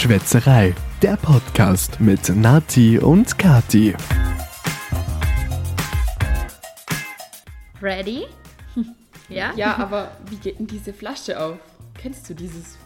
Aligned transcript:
Schwätzerei, 0.00 0.74
der 1.02 1.18
Podcast 1.18 2.00
mit 2.00 2.34
Nati 2.34 2.98
und 2.98 3.36
Kati. 3.36 3.94
Ready? 7.82 8.24
ja? 9.28 9.52
Ja, 9.56 9.76
aber 9.76 10.12
wie 10.30 10.36
geht 10.36 10.58
denn 10.58 10.66
diese 10.66 10.94
Flasche 10.94 11.38
auf? 11.38 11.58
Kennst 12.00 12.30
du 12.30 12.34
dieses 12.34 12.78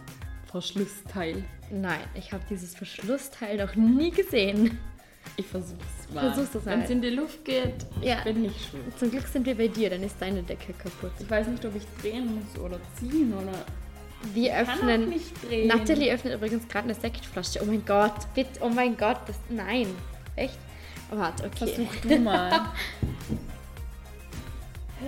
Verschlussteil? 0.51 1.45
Nein, 1.71 2.01
ich 2.17 2.33
habe 2.33 2.43
dieses 2.51 2.75
Verschlussteil 2.75 3.59
noch 3.59 3.77
nie 3.77 4.11
gesehen. 4.11 4.77
Ich 5.37 5.47
versuch's 5.47 5.79
mal. 6.13 6.33
Versuch's 6.33 6.57
es 6.57 6.67
Wenn 6.67 6.83
es 6.83 6.91
in 6.91 7.01
die 7.01 7.11
Luft 7.11 7.45
geht, 7.45 7.87
Ja. 8.03 8.25
bin 8.25 8.45
ich 8.45 8.57
schuld. 8.69 8.99
Zum 8.99 9.13
Glück 9.13 9.29
sind 9.29 9.47
wir 9.47 9.57
bei 9.57 9.69
dir, 9.69 9.89
dann 9.89 10.03
ist 10.03 10.17
deine 10.19 10.43
Decke 10.43 10.73
kaputt. 10.73 11.13
Ich 11.21 11.31
weiß 11.31 11.47
nicht, 11.47 11.65
ob 11.65 11.77
ich 11.77 11.85
drehen 12.03 12.27
muss 12.35 12.61
oder 12.61 12.81
ziehen 12.99 13.33
oder. 13.35 13.53
Wir 14.33 14.53
Kann 14.53 14.67
auch 14.67 14.73
öffnen. 14.75 15.09
nicht 15.11 15.33
drehen. 15.49 15.69
Natalie 15.69 16.13
öffnet 16.13 16.35
übrigens 16.35 16.67
gerade 16.69 16.85
eine 16.85 16.95
Sektflasche. 16.95 17.61
Oh 17.63 17.67
mein 17.67 17.85
Gott, 17.85 18.15
bitte, 18.35 18.61
oh 18.61 18.69
mein 18.69 18.97
Gott, 18.97 19.19
das, 19.27 19.37
nein. 19.49 19.89
Echt? 20.37 20.59
Oh, 21.13 21.17
warte, 21.19 21.45
okay. 21.45 21.67
Versuch 21.67 21.95
du 22.03 22.19
mal. 22.19 22.51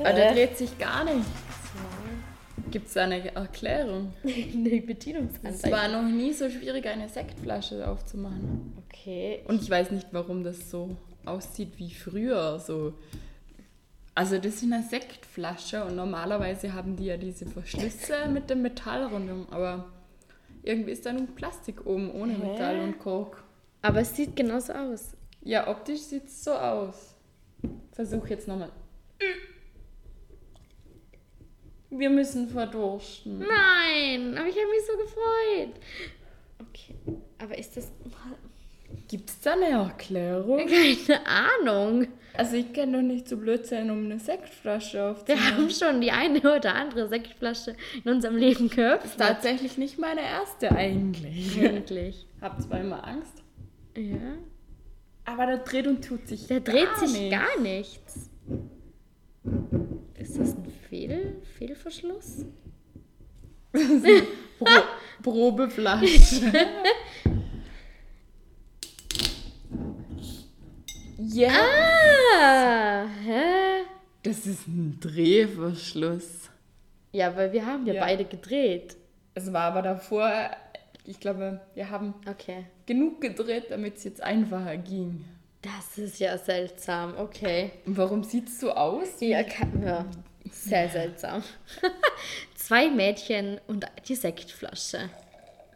Aber 0.00 0.12
der 0.12 0.32
dreht 0.34 0.58
sich 0.58 0.76
gar 0.78 1.04
nicht. 1.04 1.24
Gibt 2.70 2.88
es 2.88 2.94
da 2.94 3.04
eine 3.04 3.34
Erklärung? 3.34 4.12
eine 4.24 4.78
Es 4.80 4.86
Bedienungsanleitung. 4.86 5.70
war 5.70 5.88
noch 5.88 6.02
nie 6.02 6.32
so 6.32 6.50
schwierig, 6.50 6.86
eine 6.86 7.08
Sektflasche 7.08 7.88
aufzumachen. 7.88 8.74
Okay. 8.88 9.40
Und 9.46 9.62
ich 9.62 9.70
weiß 9.70 9.92
nicht, 9.92 10.08
warum 10.12 10.42
das 10.42 10.70
so 10.70 10.96
aussieht 11.24 11.72
wie 11.76 11.90
früher. 11.90 12.58
So. 12.58 12.92
Also 14.16 14.38
das 14.38 14.54
ist 14.54 14.62
eine 14.62 14.82
Sektflasche 14.82 15.84
und 15.84 15.94
normalerweise 15.94 16.72
haben 16.72 16.96
die 16.96 17.04
ja 17.04 17.18
diese 17.18 17.44
Verschlüsse 17.44 18.28
mit 18.32 18.48
dem 18.48 18.62
Metall 18.62 19.04
rundum, 19.04 19.46
aber 19.50 19.92
irgendwie 20.62 20.92
ist 20.92 21.04
da 21.04 21.12
nur 21.12 21.26
Plastik 21.26 21.84
oben 21.84 22.10
ohne 22.10 22.32
Hä? 22.32 22.38
Metall 22.38 22.80
und 22.80 22.98
Kork. 22.98 23.44
Aber 23.82 24.00
es 24.00 24.16
sieht 24.16 24.34
genauso 24.34 24.72
aus. 24.72 25.12
Ja, 25.42 25.68
optisch 25.68 26.00
sieht 26.00 26.28
es 26.28 26.42
so 26.42 26.52
aus. 26.52 27.14
Versuch 27.92 28.26
jetzt 28.28 28.48
nochmal. 28.48 28.72
Wir 31.90 32.08
müssen 32.08 32.48
verdursten. 32.48 33.40
Nein, 33.40 34.38
aber 34.38 34.48
ich 34.48 34.56
habe 34.56 34.70
mich 34.70 34.86
so 34.86 34.96
gefreut. 34.96 35.80
Okay, 36.70 36.96
aber 37.36 37.58
ist 37.58 37.76
das. 37.76 37.92
Gibt 39.08 39.30
es 39.30 39.40
da 39.40 39.52
eine 39.52 39.66
Erklärung? 39.70 40.66
Keine 40.68 41.20
Ahnung. 41.26 42.08
Also 42.34 42.56
ich 42.56 42.72
kann 42.72 42.92
doch 42.92 43.00
nicht 43.00 43.28
so 43.28 43.36
blöd 43.38 43.64
sein, 43.66 43.90
um 43.90 44.04
eine 44.04 44.18
Sektflasche 44.18 44.98
Wir 44.98 45.10
aufzumachen. 45.10 45.56
haben 45.56 45.70
schon 45.70 46.00
die 46.02 46.10
eine 46.10 46.38
oder 46.40 46.74
andere 46.74 47.08
Sektflasche 47.08 47.74
in 48.04 48.10
unserem 48.12 48.36
Leben 48.36 48.68
geöffnet. 48.68 49.14
Tatsächlich 49.16 49.78
nicht 49.78 49.98
meine 49.98 50.20
erste 50.20 50.70
eigentlich. 50.72 51.58
Eigentlich. 51.58 52.26
Hab 52.42 52.60
zwar 52.60 52.80
immer 52.80 53.06
Angst, 53.06 53.42
Ja. 53.96 54.16
aber 55.24 55.46
der 55.46 55.58
dreht 55.58 55.86
und 55.86 56.04
tut 56.04 56.28
sich 56.28 56.46
Der 56.46 56.60
dreht 56.60 56.94
sich 56.98 57.12
nicht. 57.12 57.30
gar 57.30 57.58
nichts. 57.60 58.28
Ist 60.18 60.38
das 60.38 60.54
ein 60.56 60.66
Fehl 60.90 61.36
Fehlverschluss? 61.56 62.44
Pro 64.58 64.66
Probeflasche. 65.22 66.52
ja. 71.18 71.50
Ah, 72.38 73.06
hä? 73.24 73.82
Das 74.22 74.46
ist 74.46 74.66
ein 74.66 74.98
Drehverschluss. 75.00 76.50
Ja, 77.12 77.34
weil 77.36 77.52
wir 77.52 77.64
haben 77.64 77.86
ja, 77.86 77.94
Ja. 77.94 78.04
beide 78.04 78.24
gedreht. 78.24 78.96
Es 79.34 79.52
war 79.52 79.62
aber 79.62 79.82
davor, 79.82 80.30
ich 81.04 81.20
glaube, 81.20 81.60
wir 81.74 81.90
haben 81.90 82.14
Okay. 82.28 82.66
genug 82.86 83.20
gedreht, 83.20 83.66
damit 83.70 83.96
es 83.96 84.04
jetzt 84.04 84.22
einfacher 84.22 84.76
ging. 84.76 85.24
Das 85.62 85.98
ist 85.98 86.18
ja 86.20 86.36
seltsam. 86.38 87.16
Okay. 87.16 87.72
Und 87.86 87.96
warum 87.96 88.22
sieht 88.24 88.48
es 88.48 88.60
so 88.60 88.72
aus? 88.72 89.20
Ja, 89.20 89.42
kann, 89.42 89.82
ja. 89.84 90.04
sehr 90.50 90.88
seltsam. 90.88 91.42
Zwei 92.54 92.88
Mädchen 92.90 93.60
und 93.66 93.84
die 94.08 94.14
Sektflasche. 94.14 95.10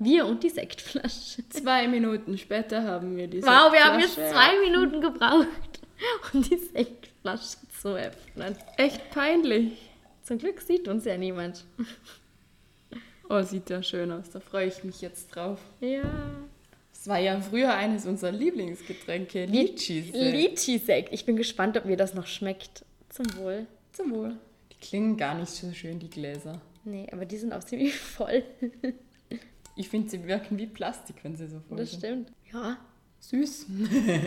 Wir 0.02 0.26
und 0.26 0.42
die 0.42 0.48
Sektflasche. 0.48 1.46
Zwei 1.50 1.86
Minuten 1.86 2.38
später 2.38 2.82
haben 2.84 3.18
wir 3.18 3.26
diese 3.26 3.46
Wow, 3.46 3.70
wir 3.70 3.84
haben 3.84 4.00
jetzt 4.00 4.14
zwei 4.14 4.58
Minuten 4.60 5.02
gebraucht, 5.02 5.80
um 6.32 6.42
die 6.42 6.56
Sektflasche 6.56 7.58
zu 7.80 7.90
öffnen. 7.90 8.56
Echt 8.78 9.10
peinlich. 9.10 9.90
Zum 10.22 10.38
Glück 10.38 10.62
sieht 10.62 10.88
uns 10.88 11.04
ja 11.04 11.18
niemand. 11.18 11.66
Oh, 13.28 13.42
sieht 13.42 13.68
ja 13.68 13.82
schön 13.82 14.10
aus. 14.10 14.30
Da 14.30 14.40
freue 14.40 14.68
ich 14.68 14.82
mich 14.84 15.02
jetzt 15.02 15.36
drauf. 15.36 15.60
Ja. 15.80 16.02
Es 16.94 17.06
war 17.06 17.18
ja 17.18 17.38
früher 17.38 17.74
eines 17.74 18.06
unserer 18.06 18.32
Lieblingsgetränke, 18.32 19.44
Litchi. 19.44 20.00
Litchi-Sekt. 20.12 21.12
Ich 21.12 21.26
bin 21.26 21.36
gespannt, 21.36 21.76
ob 21.76 21.84
mir 21.84 21.98
das 21.98 22.14
noch 22.14 22.26
schmeckt. 22.26 22.86
Zum 23.10 23.26
Wohl. 23.36 23.66
Zum 23.92 24.14
Wohl. 24.14 24.36
Die 24.72 24.80
klingen 24.80 25.18
gar 25.18 25.34
nicht 25.34 25.50
so 25.50 25.70
schön, 25.72 25.98
die 25.98 26.08
Gläser. 26.08 26.60
Nee, 26.84 27.06
aber 27.12 27.26
die 27.26 27.36
sind 27.36 27.52
auch 27.52 27.62
ziemlich 27.64 27.94
voll. 27.94 28.42
Ich 29.80 29.88
finde, 29.88 30.10
sie 30.10 30.26
wirken 30.26 30.58
wie 30.58 30.66
Plastik, 30.66 31.16
wenn 31.22 31.34
sie 31.36 31.46
so 31.46 31.58
voll 31.60 31.78
Das 31.78 31.90
sind. 31.92 32.00
stimmt. 32.00 32.32
Ja. 32.52 32.76
Süß. 33.20 33.66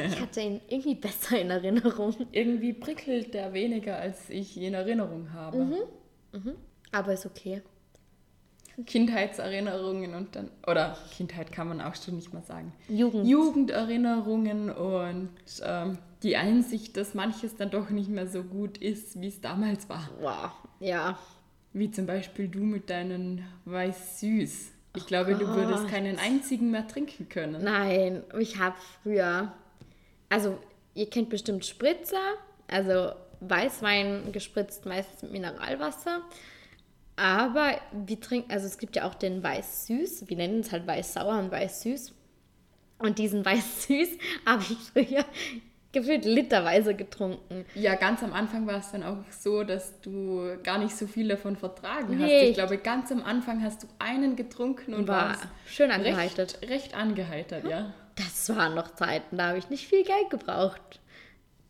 Ich 0.07 0.19
hatte 0.19 0.41
ihn 0.41 0.61
irgendwie 0.67 0.95
besser 0.95 1.39
in 1.39 1.51
Erinnerung. 1.51 2.15
Irgendwie 2.31 2.73
prickelt 2.73 3.35
der 3.35 3.53
weniger, 3.53 3.97
als 3.97 4.31
ich 4.31 4.57
in 4.57 4.73
Erinnerung 4.73 5.31
habe. 5.31 5.87
Aber 6.91 7.13
ist 7.13 7.27
okay. 7.27 7.61
Kindheitserinnerungen 8.87 10.15
und 10.15 10.35
dann, 10.35 10.49
oder 10.65 10.97
Kindheit 11.15 11.51
kann 11.51 11.67
man 11.67 11.81
auch 11.81 11.93
schon 11.95 12.15
nicht 12.15 12.33
mehr 12.33 12.41
sagen. 12.41 12.73
Jugend. 12.89 13.27
Jugenderinnerungen 13.27 14.71
und 14.71 15.29
ähm, 15.63 15.99
die 16.23 16.35
Einsicht, 16.35 16.97
dass 16.97 17.13
manches 17.13 17.55
dann 17.55 17.69
doch 17.69 17.91
nicht 17.91 18.09
mehr 18.09 18.25
so 18.25 18.43
gut 18.43 18.79
ist, 18.79 19.21
wie 19.21 19.27
es 19.27 19.39
damals 19.39 19.87
war. 19.87 20.09
Wow. 20.19 20.51
Ja. 20.79 21.19
Wie 21.73 21.91
zum 21.91 22.07
Beispiel 22.07 22.47
du 22.47 22.61
mit 22.63 22.89
deinen 22.89 23.45
Weiß-Süß. 23.65 24.72
Ich 24.95 25.07
glaube, 25.07 25.35
du 25.35 25.47
würdest 25.47 25.83
Gott. 25.83 25.91
keinen 25.91 26.19
einzigen 26.19 26.69
mehr 26.71 26.87
trinken 26.87 27.27
können. 27.27 27.63
Nein, 27.63 28.23
ich 28.39 28.59
habe 28.59 28.75
früher. 29.01 29.51
Also, 30.29 30.59
ihr 30.93 31.09
kennt 31.09 31.29
bestimmt 31.29 31.65
Spritzer. 31.65 32.35
Also, 32.67 33.13
Weißwein 33.39 34.31
gespritzt 34.31 34.85
meistens 34.85 35.23
mit 35.23 35.31
Mineralwasser. 35.31 36.21
Aber 37.15 37.79
wir 37.91 38.19
trinken, 38.19 38.51
also 38.51 38.65
es 38.65 38.77
gibt 38.77 38.95
ja 38.95 39.07
auch 39.07 39.15
den 39.15 39.43
Weiß-Süß. 39.43 40.29
Wir 40.29 40.37
nennen 40.37 40.61
es 40.61 40.71
halt 40.71 40.87
Weiß-Sauer 40.87 41.37
und 41.39 41.51
Weiß-Süß. 41.51 42.13
Und 42.99 43.19
diesen 43.19 43.45
Weiß-Süß 43.45 44.09
habe 44.45 44.63
ich 44.63 44.77
früher 44.77 45.25
gefühlt 45.93 46.25
literweise 46.25 46.95
getrunken. 46.95 47.65
Ja, 47.75 47.95
ganz 47.95 48.21
am 48.23 48.33
Anfang 48.33 48.67
war 48.67 48.79
es 48.79 48.91
dann 48.91 49.03
auch 49.03 49.17
so, 49.29 49.63
dass 49.63 50.01
du 50.01 50.57
gar 50.63 50.79
nicht 50.79 50.95
so 50.97 51.07
viel 51.07 51.29
davon 51.29 51.55
vertragen 51.55 52.19
hast. 52.19 52.27
Nee. 52.27 52.49
Ich 52.49 52.55
glaube, 52.55 52.77
ganz 52.77 53.11
am 53.11 53.23
Anfang 53.23 53.63
hast 53.63 53.83
du 53.83 53.87
einen 53.99 54.35
getrunken 54.35 54.93
und 54.93 55.07
War 55.07 55.29
warst 55.29 55.47
schön 55.65 55.91
angeheitert. 55.91 56.59
Recht, 56.61 56.71
recht 56.71 56.95
angeheitert, 56.95 57.63
ja. 57.69 57.93
Das 58.15 58.55
waren 58.55 58.75
noch 58.75 58.93
Zeiten, 58.95 59.37
da 59.37 59.49
habe 59.49 59.57
ich 59.57 59.69
nicht 59.69 59.87
viel 59.87 60.03
Geld 60.03 60.29
gebraucht. 60.29 60.99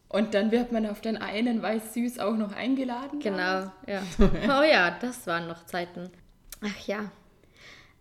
Und 0.09 0.33
dann 0.35 0.51
wird 0.51 0.72
man 0.72 0.85
auf 0.85 1.01
den 1.01 1.17
einen 1.17 1.62
Weiß-Süß 1.62 2.19
auch 2.19 2.35
noch 2.35 2.53
eingeladen. 2.53 3.19
Genau, 3.19 3.72
ja. 3.88 4.03
Oh 4.19 4.63
ja, 4.63 4.95
das 5.01 5.25
waren 5.25 5.47
noch 5.47 5.66
Zeiten. 5.66 6.12
Ach 6.62 6.88
ja. 6.88 7.12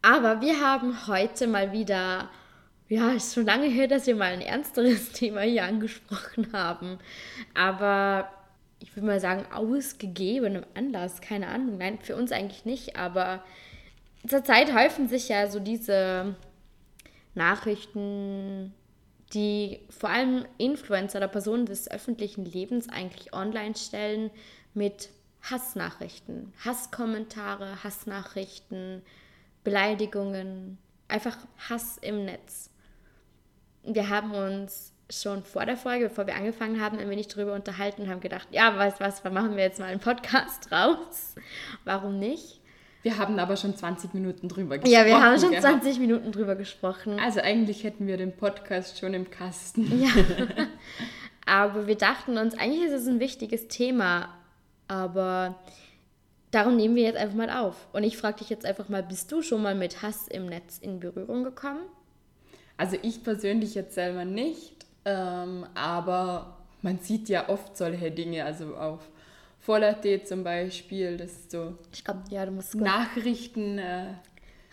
Aber 0.03 0.41
wir 0.41 0.61
haben 0.61 1.07
heute 1.07 1.47
mal 1.47 1.73
wieder, 1.73 2.29
ja, 2.93 3.13
ist 3.13 3.33
schon 3.33 3.47
lange 3.47 3.69
her, 3.69 3.89
dass 3.89 4.07
wir 4.07 4.15
mal 4.15 4.35
ein 4.35 4.43
ernsteres 4.43 5.13
Thema 5.13 5.41
hier 5.41 5.65
angesprochen 5.65 6.53
haben. 6.53 6.99
Aber 7.55 8.31
ich 8.81 8.95
würde 8.95 9.07
mal 9.07 9.21
sagen, 9.21 9.47
ausgegebenem 9.51 10.67
Anlass, 10.75 11.23
keine 11.23 11.49
Ahnung. 11.49 11.79
Nein, 11.79 11.99
für 12.03 12.17
uns 12.17 12.33
eigentlich 12.33 12.67
nicht, 12.67 12.97
aber 12.97 13.43
zurzeit 14.29 14.75
häufen 14.75 15.09
sich 15.09 15.31
ja 15.31 15.47
so 15.47 15.59
diese 15.59 16.37
Nachrichten, 17.35 18.75
die 19.33 19.81
vor 19.89 20.11
allem 20.11 20.45
Influencer 20.59 21.17
oder 21.17 21.29
Personen 21.29 21.65
des 21.65 21.91
öffentlichen 21.91 22.45
Lebens 22.45 22.91
eigentlich 22.91 23.33
online 23.33 23.75
stellen 23.75 24.31
mit 24.75 25.09
Hassnachrichten, 25.41 26.53
Hasskommentare, 26.63 27.83
Hassnachrichten, 27.83 29.01
Beleidigungen, 29.65 30.77
einfach 31.09 31.39
Hass 31.71 31.97
im 31.97 32.27
Netz. 32.27 32.72
Wir 33.85 34.09
haben 34.09 34.33
uns 34.33 34.93
schon 35.11 35.43
vor 35.43 35.67
der 35.67 35.77
Folge, 35.77 36.09
bevor 36.09 36.27
wir 36.27 36.37
angefangen 36.37 36.81
haben, 36.81 36.99
ein 36.99 37.11
wenig 37.11 37.29
darüber 37.29 37.55
unterhalten 37.55 38.03
und 38.03 38.09
haben 38.09 38.21
gedacht, 38.21 38.49
ja, 38.51 38.77
weißt 38.77 39.01
was, 39.01 39.23
machen 39.25 39.57
wir 39.57 39.65
jetzt 39.65 39.79
mal 39.79 39.87
einen 39.87 40.01
Podcast 40.01 40.71
raus. 40.73 41.35
Warum 41.85 42.19
nicht? 42.19 42.61
Wir 43.03 43.19
haben 43.19 43.39
aber 43.39 43.57
schon 43.57 43.77
20 43.77 44.15
Minuten 44.15 44.49
drüber 44.49 44.79
gesprochen. 44.79 44.95
Ja, 44.95 45.05
wir 45.05 45.21
haben 45.21 45.39
schon 45.39 45.51
gehabt. 45.51 45.83
20 45.83 45.99
Minuten 45.99 46.31
drüber 46.31 46.55
gesprochen. 46.55 47.19
Also 47.19 47.41
eigentlich 47.41 47.83
hätten 47.83 48.07
wir 48.07 48.17
den 48.17 48.37
Podcast 48.37 49.01
schon 49.01 49.13
im 49.13 49.29
Kasten. 49.29 50.01
Ja. 50.01 50.11
Aber 51.45 51.89
wir 51.89 51.97
dachten 51.97 52.39
uns, 52.39 52.57
eigentlich 52.57 52.85
ist 52.85 52.93
es 52.93 53.09
ein 53.09 53.19
wichtiges 53.19 53.67
Thema, 53.67 54.29
aber 54.87 55.57
darum 56.53 56.77
nehmen 56.77 56.95
wir 56.95 57.03
jetzt 57.03 57.17
einfach 57.17 57.35
mal 57.35 57.51
auf. 57.51 57.89
Und 57.93 58.05
ich 58.05 58.17
frage 58.17 58.39
dich 58.39 58.51
jetzt 58.51 58.65
einfach 58.65 58.89
mal, 58.89 59.03
bist 59.03 59.33
du 59.33 59.43
schon 59.43 59.61
mal 59.61 59.75
mit 59.75 60.03
Hass 60.03 60.29
im 60.29 60.47
Netz 60.47 60.79
in 60.79 61.01
Berührung 61.01 61.43
gekommen? 61.43 61.83
Also 62.77 62.97
ich 63.03 63.23
persönlich 63.23 63.75
jetzt 63.75 63.95
selber 63.95 64.25
nicht, 64.25 64.87
ähm, 65.05 65.67
aber 65.75 66.57
man 66.83 66.99
sieht 66.99 67.29
ja 67.29 67.49
oft 67.49 67.77
solche 67.77 68.11
Dinge, 68.11 68.45
also 68.45 68.77
auf 68.77 69.01
Voll.at 69.61 70.27
zum 70.27 70.43
Beispiel, 70.43 71.17
das 71.17 71.31
ist 71.31 71.51
so 71.53 71.79
Ich 71.93 72.05
glaube, 72.05 72.23
ja, 72.31 72.45
du 72.45 72.51
musst 72.51 72.75
Nachrichten, 72.75 73.79
äh, 73.79 74.07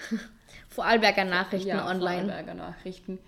Vorarlberger 0.69 1.25
Nachrichten 1.25 1.67
ja, 1.67 1.87
online. 1.87 2.23
Vorarlberger 2.25 2.53
Nachrichten. 2.55 3.19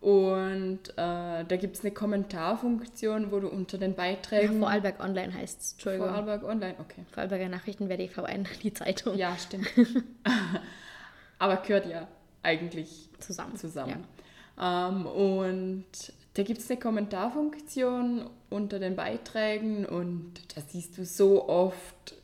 Und 0.00 0.80
äh, 0.90 0.94
da 0.96 1.56
gibt 1.58 1.76
es 1.76 1.82
eine 1.82 1.92
Kommentarfunktion, 1.92 3.32
wo 3.32 3.40
du 3.40 3.48
unter 3.48 3.78
den 3.78 3.92
Ja, 3.92 3.96
Beiträgen... 3.96 4.58
Vorarlberg 4.58 5.00
online 5.00 5.34
heißt 5.34 5.60
es. 5.60 5.72
Entschuldigung. 5.72 6.08
Vorarlberg 6.08 6.44
Online, 6.44 6.74
okay. 6.78 7.04
Vorarlberger 7.10 7.48
Nachrichten 7.48 7.88
wäre 7.88 7.98
die 7.98 8.08
V1, 8.08 8.46
die 8.62 8.72
Zeitung. 8.72 9.16
Ja, 9.16 9.36
stimmt. 9.36 9.68
Aber 11.38 11.56
gehört 11.58 11.86
ja 11.86 12.06
eigentlich 12.42 13.05
Zusammen. 13.18 13.56
zusammen. 13.56 14.04
Ähm, 14.60 15.06
und 15.06 15.84
da 16.34 16.42
gibt 16.42 16.60
es 16.60 16.70
eine 16.70 16.78
Kommentarfunktion 16.78 18.28
unter 18.50 18.78
den 18.78 18.96
Beiträgen 18.96 19.86
und 19.86 20.34
da 20.54 20.60
siehst 20.66 20.98
du 20.98 21.04
so 21.04 21.48
oft 21.48 22.14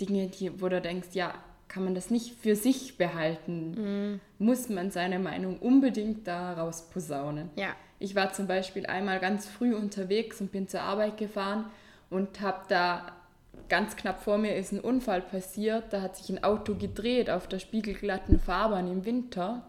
Dinge, 0.00 0.28
die, 0.28 0.60
wo 0.60 0.68
du 0.68 0.80
denkst, 0.80 1.08
ja, 1.12 1.34
kann 1.68 1.84
man 1.84 1.94
das 1.94 2.10
nicht 2.10 2.34
für 2.34 2.54
sich 2.54 2.98
behalten? 2.98 4.20
Muss 4.38 4.68
man 4.68 4.90
seine 4.90 5.18
Meinung 5.18 5.58
unbedingt 5.58 6.26
daraus 6.26 6.90
posaunen? 6.90 7.48
Ja. 7.56 7.70
Ich 7.98 8.14
war 8.14 8.32
zum 8.32 8.46
Beispiel 8.46 8.84
einmal 8.84 9.20
ganz 9.20 9.46
früh 9.46 9.74
unterwegs 9.74 10.40
und 10.40 10.52
bin 10.52 10.68
zur 10.68 10.82
Arbeit 10.82 11.16
gefahren 11.16 11.66
und 12.10 12.42
habe 12.42 12.60
da 12.68 13.12
ganz 13.68 13.96
knapp 13.96 14.22
vor 14.22 14.36
mir 14.36 14.56
ist 14.56 14.72
ein 14.72 14.80
Unfall 14.80 15.22
passiert. 15.22 15.92
Da 15.92 16.02
hat 16.02 16.16
sich 16.16 16.28
ein 16.28 16.44
Auto 16.44 16.74
gedreht 16.74 17.30
auf 17.30 17.46
der 17.46 17.58
spiegelglatten 17.58 18.38
Fahrbahn 18.38 18.90
im 18.90 19.06
Winter. 19.06 19.62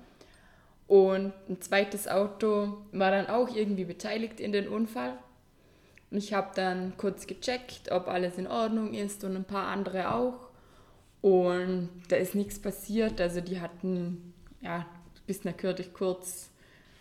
Und 0.93 1.33
ein 1.49 1.59
zweites 1.59 2.07
Auto 2.07 2.77
war 2.91 3.09
dann 3.09 3.25
auch 3.25 3.49
irgendwie 3.49 3.83
beteiligt 3.83 4.39
in 4.39 4.51
den 4.51 4.67
Unfall. 4.67 5.17
Und 6.11 6.17
ich 6.17 6.33
habe 6.33 6.51
dann 6.53 6.93
kurz 6.97 7.25
gecheckt, 7.25 7.91
ob 7.91 8.07
alles 8.07 8.37
in 8.37 8.45
Ordnung 8.45 8.93
ist 8.93 9.23
und 9.23 9.35
ein 9.35 9.43
paar 9.43 9.69
andere 9.69 10.13
auch. 10.13 10.51
Und 11.19 11.89
da 12.09 12.17
ist 12.17 12.35
nichts 12.35 12.59
passiert. 12.59 13.19
Also 13.19 13.41
die 13.41 13.59
hatten, 13.59 14.35
ja, 14.61 14.85
bis 15.25 15.43
natürlich 15.43 15.95
kurz 15.95 16.51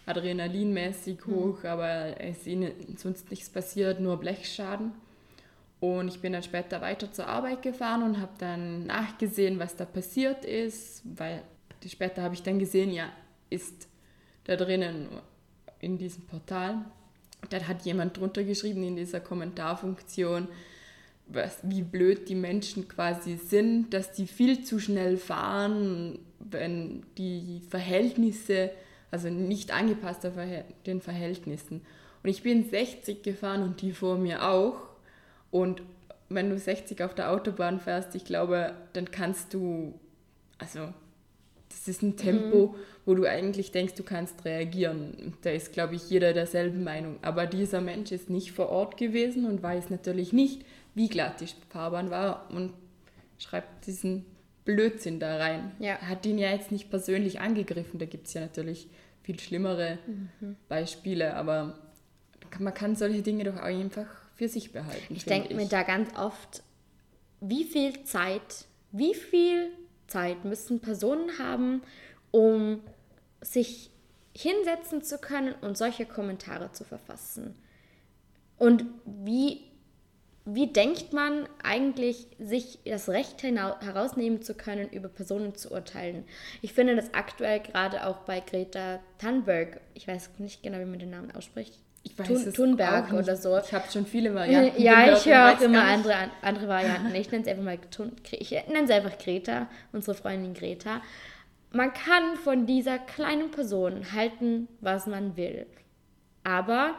adrenalinmäßig 0.07 1.27
hoch, 1.27 1.63
aber 1.65 2.19
es 2.19 2.39
ist 2.39 2.47
ihnen 2.47 2.97
sonst 2.97 3.29
nichts 3.29 3.51
passiert, 3.51 4.01
nur 4.01 4.17
Blechschaden. 4.17 4.93
Und 5.81 6.09
ich 6.09 6.23
bin 6.23 6.33
dann 6.33 6.43
später 6.43 6.81
weiter 6.81 7.13
zur 7.13 7.27
Arbeit 7.27 7.61
gefahren 7.61 8.03
und 8.03 8.21
habe 8.23 8.33
dann 8.39 8.87
nachgesehen, 8.87 9.59
was 9.59 9.77
da 9.77 9.85
passiert 9.85 10.47
ist, 10.47 11.03
weil 11.05 11.43
später 11.87 12.23
habe 12.23 12.33
ich 12.33 12.43
dann 12.43 12.59
gesehen, 12.59 12.91
ja, 12.91 13.11
ist 13.53 13.89
da 14.45 14.57
drinnen 14.57 15.09
in 15.81 15.99
diesem 15.99 16.25
Portal. 16.25 16.85
Da 17.51 17.61
hat 17.63 17.85
jemand 17.85 18.17
drunter 18.17 18.45
geschrieben 18.45 18.83
in 18.85 18.97
dieser 18.97 19.21
Kommentarfunktion, 19.21 20.49
was, 21.27 21.59
wie 21.63 21.83
blöd 21.83 22.29
die 22.29 22.35
Menschen 22.35 22.89
quasi 22.89 23.37
sind, 23.37 23.93
dass 23.95 24.13
die 24.13 24.27
viel 24.27 24.65
zu 24.65 24.79
schnell 24.79 25.17
fahren, 25.17 26.19
wenn 26.39 27.05
die 27.19 27.63
Verhältnisse, 27.69 28.71
also 29.11 29.29
nicht 29.29 29.73
angepasst 29.73 30.25
auf 30.27 30.35
den 30.87 31.01
Verhältnissen. 31.01 31.83
Und 32.23 32.31
ich 32.31 32.43
bin 32.43 32.69
60 32.69 33.23
gefahren 33.23 33.63
und 33.63 33.83
die 33.83 33.93
vor 33.93 34.17
mir 34.17 34.49
auch. 34.49 34.77
Und 35.51 35.83
wenn 36.29 36.51
du 36.51 36.59
60 36.59 37.03
auf 37.03 37.15
der 37.15 37.31
Autobahn 37.31 37.81
fährst, 37.81 38.15
ich 38.15 38.25
glaube, 38.25 38.75
dann 38.93 39.11
kannst 39.11 39.55
du, 39.55 39.99
also 40.59 40.93
das 41.73 41.89
ist 41.89 42.03
ein 42.03 42.17
Tempo, 42.17 42.75
wo 43.05 43.15
du 43.15 43.25
eigentlich 43.29 43.73
denkst, 43.73 43.95
du 43.95 44.03
kannst 44.03 44.45
reagieren. 44.45 45.35
Da 45.43 45.51
ist, 45.51 45.73
glaube 45.73 45.97
ich, 45.97 46.09
jeder 46.09 46.33
derselben 46.33 46.85
Meinung. 46.85 47.19
Aber 47.23 47.47
dieser 47.47 47.81
Mensch 47.81 48.13
ist 48.13 48.31
nicht 48.31 48.53
vor 48.53 48.69
Ort 48.69 48.97
gewesen 48.97 49.47
und 49.47 49.63
weiß 49.63 49.91
natürlich 49.91 50.33
nicht, 50.33 50.65
wie 50.95 51.09
glatt 51.09 51.41
die 51.41 51.49
Fahrbahn 51.71 52.11
war 52.11 52.51
und 52.51 52.73
schreibt 53.39 53.87
diesen 53.87 54.25
Blödsinn 54.65 55.19
da 55.19 55.39
rein. 55.39 55.73
Ja. 55.81 55.99
Hat 55.99 56.25
ihn 56.27 56.39
ja 56.39 56.53
jetzt 56.53 56.71
nicht 56.71 56.91
persönlich 56.91 57.41
angegriffen. 57.41 57.99
Da 57.99 58.07
gibt 58.07 58.29
es 58.29 58.35
ja 58.35 58.41
natürlich 58.41 58.89
viel 59.23 59.39
schlimmere 59.39 59.99
Beispiele, 60.69 61.35
aber 61.35 61.79
man 62.59 62.75
kann 62.75 62.97
solche 62.97 63.23
Dinge 63.23 63.45
doch 63.45 63.57
auch 63.57 63.63
einfach 63.63 64.07
für 64.35 64.49
sich 64.49 64.73
behalten. 64.73 65.15
Ich 65.15 65.25
denke 65.25 65.55
mir 65.55 65.67
da 65.67 65.83
ganz 65.83 66.11
oft, 66.17 66.63
wie 67.41 67.65
viel 67.65 68.05
Zeit, 68.05 68.67
wie 68.93 69.15
viel 69.15 69.71
Zeit 70.13 70.45
müssen 70.45 70.81
Personen 70.81 71.39
haben, 71.39 71.83
um 72.31 72.83
sich 73.41 73.91
hinsetzen 74.35 75.03
zu 75.03 75.19
können 75.19 75.55
und 75.61 75.77
solche 75.79 76.07
Kommentare 76.07 76.73
zu 76.73 76.85
verfassen? 76.85 77.55
Und 78.59 78.85
wie, 79.05 79.63
wie 80.45 80.69
denkt 80.69 81.13
man 81.13 81.49
eigentlich, 81.63 82.29
sich 82.39 82.79
das 82.85 83.09
Recht 83.09 83.43
herausnehmen 83.43 84.43
zu 84.43 84.55
können, 84.55 84.91
über 84.91 85.09
Personen 85.09 85.55
zu 85.55 85.73
urteilen? 85.73 86.25
Ich 86.61 86.73
finde 86.75 86.95
das 86.95 87.15
aktuell 87.15 87.61
gerade 87.61 88.07
auch 88.07 88.19
bei 88.19 88.41
Greta 88.41 89.01
Thunberg, 89.19 89.81
ich 89.95 90.07
weiß 90.07 90.31
nicht 90.39 90.63
genau, 90.63 90.79
wie 90.79 90.85
man 90.85 90.99
den 90.99 91.11
Namen 91.11 91.35
ausspricht, 91.35 91.79
Ich 92.05 92.19
weiß 92.19 92.53
Thun- 92.53 92.75
oder 92.75 93.37
so. 93.37 93.59
Ich 93.59 93.73
habe 93.73 93.85
schon 93.91 94.07
viele 94.07 94.35
Varianten 94.35 94.81
Ja, 94.83 95.05
gehört 95.05 95.19
ich 95.19 95.33
höre 95.33 95.53
auch 95.57 95.61
immer 95.61 95.83
andere, 95.85 96.15
andere 96.43 96.69
Varianten. 96.69 97.15
Ich 97.15 97.31
nenne 97.31 97.45
es 97.45 97.49
einfach 97.49 97.65
mal 97.65 97.79
Tun- 97.91 98.13
ich 98.33 98.51
nenne 98.51 98.85
es 98.85 98.91
einfach 98.91 99.17
Greta, 99.19 99.69
unsere 99.93 100.17
Freundin 100.17 100.55
Greta. 100.55 101.01
Man 101.71 101.93
kann 101.95 102.37
von 102.37 102.67
dieser 102.67 102.99
kleinen 102.99 103.51
Person 103.51 104.13
halten, 104.13 104.69
was 104.81 105.07
man 105.07 105.37
will. 105.37 105.67
Aber 106.45 106.95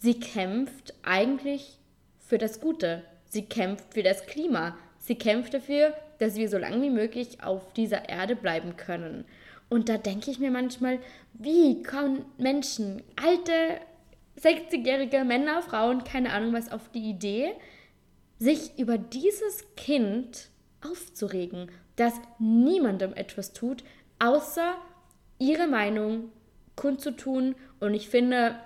sie 0.00 0.18
kämpft 0.18 0.94
eigentlich 1.02 1.78
für 2.18 2.38
das 2.38 2.60
Gute. 2.60 3.02
Sie 3.26 3.44
kämpft 3.44 3.92
für 3.92 4.02
das 4.02 4.24
Klima. 4.26 4.76
Sie 4.98 5.16
kämpft 5.16 5.52
dafür, 5.52 5.92
dass 6.18 6.36
wir 6.36 6.48
so 6.48 6.58
lange 6.58 6.80
wie 6.82 6.90
möglich 6.90 7.42
auf 7.42 7.72
dieser 7.74 8.08
Erde 8.08 8.36
bleiben 8.36 8.76
können. 8.76 9.24
Und 9.68 9.88
da 9.88 9.98
denke 9.98 10.30
ich 10.30 10.38
mir 10.38 10.50
manchmal, 10.50 10.98
wie 11.34 11.82
kommen 11.82 12.24
Menschen, 12.38 13.02
alte 13.22 13.80
60-jährige 14.40 15.24
Männer, 15.24 15.62
Frauen, 15.62 16.04
keine 16.04 16.32
Ahnung 16.32 16.52
was, 16.52 16.70
auf 16.70 16.88
die 16.90 17.10
Idee, 17.10 17.52
sich 18.38 18.78
über 18.78 18.98
dieses 18.98 19.64
Kind 19.76 20.48
aufzuregen, 20.80 21.70
das 21.96 22.14
niemandem 22.38 23.14
etwas 23.14 23.52
tut, 23.52 23.82
außer 24.18 24.76
ihre 25.38 25.66
Meinung 25.66 26.30
kundzutun. 26.76 27.56
Und 27.80 27.94
ich 27.94 28.08
finde, 28.08 28.58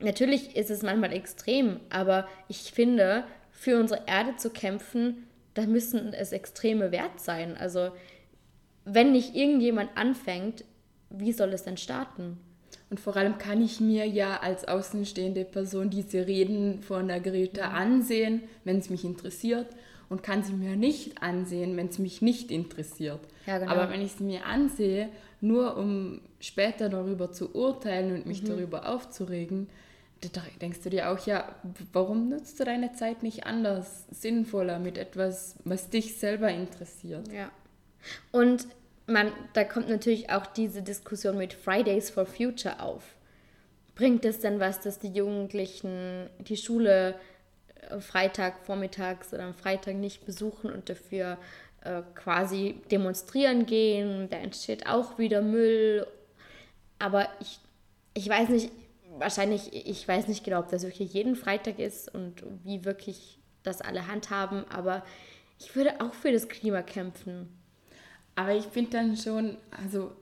natürlich 0.00 0.56
ist 0.56 0.70
es 0.70 0.82
manchmal 0.82 1.12
extrem, 1.12 1.80
aber 1.90 2.26
ich 2.48 2.72
finde, 2.72 3.24
für 3.50 3.78
unsere 3.78 4.02
Erde 4.06 4.36
zu 4.36 4.50
kämpfen, 4.50 5.26
da 5.54 5.66
müssen 5.66 6.12
es 6.12 6.32
Extreme 6.32 6.92
wert 6.92 7.20
sein. 7.20 7.56
Also, 7.56 7.92
wenn 8.84 9.12
nicht 9.12 9.34
irgendjemand 9.34 9.96
anfängt, 9.96 10.64
wie 11.08 11.32
soll 11.32 11.52
es 11.52 11.64
denn 11.64 11.76
starten? 11.76 12.38
Und 12.88 13.00
vor 13.00 13.16
allem 13.16 13.38
kann 13.38 13.62
ich 13.62 13.80
mir 13.80 14.06
ja 14.06 14.38
als 14.40 14.66
außenstehende 14.66 15.44
Person 15.44 15.90
diese 15.90 16.26
Reden 16.26 16.82
von 16.82 17.08
der 17.08 17.20
Greta 17.20 17.70
ansehen, 17.70 18.42
wenn 18.64 18.78
es 18.78 18.90
mich 18.90 19.04
interessiert, 19.04 19.66
und 20.08 20.22
kann 20.22 20.44
sie 20.44 20.52
mir 20.52 20.76
nicht 20.76 21.20
ansehen, 21.20 21.76
wenn 21.76 21.88
es 21.88 21.98
mich 21.98 22.22
nicht 22.22 22.52
interessiert. 22.52 23.20
Ja, 23.44 23.58
genau. 23.58 23.72
Aber 23.72 23.90
wenn 23.90 24.00
ich 24.00 24.12
sie 24.12 24.22
mir 24.22 24.46
ansehe, 24.46 25.08
nur 25.40 25.76
um 25.76 26.20
später 26.38 26.88
darüber 26.88 27.32
zu 27.32 27.54
urteilen 27.56 28.14
und 28.14 28.26
mich 28.26 28.44
darüber 28.44 28.88
aufzuregen, 28.88 29.68
da 30.20 30.40
denkst 30.60 30.80
du 30.82 30.90
dir 30.90 31.10
auch, 31.10 31.26
ja, 31.26 31.56
warum 31.92 32.28
nutzt 32.28 32.58
du 32.58 32.64
deine 32.64 32.92
Zeit 32.92 33.22
nicht 33.22 33.46
anders, 33.46 34.06
sinnvoller, 34.10 34.78
mit 34.78 34.96
etwas, 34.96 35.56
was 35.64 35.90
dich 35.90 36.16
selber 36.16 36.50
interessiert? 36.50 37.30
Ja. 37.32 37.50
Und 38.32 38.66
man, 39.06 39.32
da 39.52 39.64
kommt 39.64 39.88
natürlich 39.88 40.30
auch 40.30 40.46
diese 40.46 40.82
Diskussion 40.82 41.38
mit 41.38 41.52
Fridays 41.52 42.10
for 42.10 42.26
Future 42.26 42.80
auf. 42.80 43.14
Bringt 43.94 44.24
es 44.24 44.40
denn 44.40 44.60
was, 44.60 44.80
dass 44.80 44.98
die 44.98 45.08
Jugendlichen 45.08 46.28
die 46.38 46.56
Schule 46.56 47.14
äh, 47.88 48.00
Freitag 48.00 48.64
vormittags 48.64 49.32
oder 49.32 49.44
am 49.44 49.54
Freitag 49.54 49.94
nicht 49.96 50.26
besuchen 50.26 50.70
und 50.70 50.88
dafür 50.88 51.38
äh, 51.82 52.02
quasi 52.14 52.80
demonstrieren 52.90 53.64
gehen? 53.64 54.28
Da 54.28 54.36
entsteht 54.36 54.86
auch 54.86 55.18
wieder 55.18 55.40
Müll. 55.40 56.06
Aber 56.98 57.28
ich, 57.40 57.58
ich 58.14 58.28
weiß 58.28 58.50
nicht, 58.50 58.70
wahrscheinlich, 59.18 59.72
ich 59.72 60.06
weiß 60.06 60.28
nicht 60.28 60.44
genau, 60.44 60.60
ob 60.60 60.68
das 60.68 60.82
wirklich 60.82 61.12
jeden 61.12 61.36
Freitag 61.36 61.78
ist 61.78 62.14
und 62.14 62.42
wie 62.64 62.84
wirklich 62.84 63.38
das 63.62 63.80
alle 63.80 64.06
handhaben, 64.06 64.64
aber 64.70 65.04
ich 65.58 65.74
würde 65.74 66.00
auch 66.00 66.14
für 66.14 66.32
das 66.32 66.48
Klima 66.48 66.82
kämpfen. 66.82 67.48
Aber 68.36 68.54
ich 68.54 68.64
finde 68.66 68.90
dann 68.92 69.16
schon, 69.16 69.56
also 69.82 70.12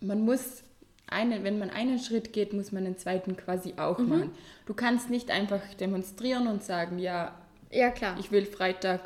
man 0.00 0.20
muss 0.22 0.62
einen, 1.06 1.44
wenn 1.44 1.58
man 1.58 1.70
einen 1.70 1.98
Schritt 1.98 2.32
geht, 2.32 2.52
muss 2.52 2.72
man 2.72 2.84
den 2.84 2.98
zweiten 2.98 3.36
quasi 3.36 3.74
auch 3.76 3.98
machen. 3.98 4.32
Du 4.66 4.74
kannst 4.74 5.08
nicht 5.10 5.30
einfach 5.30 5.60
demonstrieren 5.80 6.48
und 6.48 6.62
sagen, 6.64 6.98
ja, 6.98 7.34
Ja, 7.70 7.90
klar. 7.90 8.16
ich 8.18 8.30
will 8.32 8.44
Freitag 8.44 9.00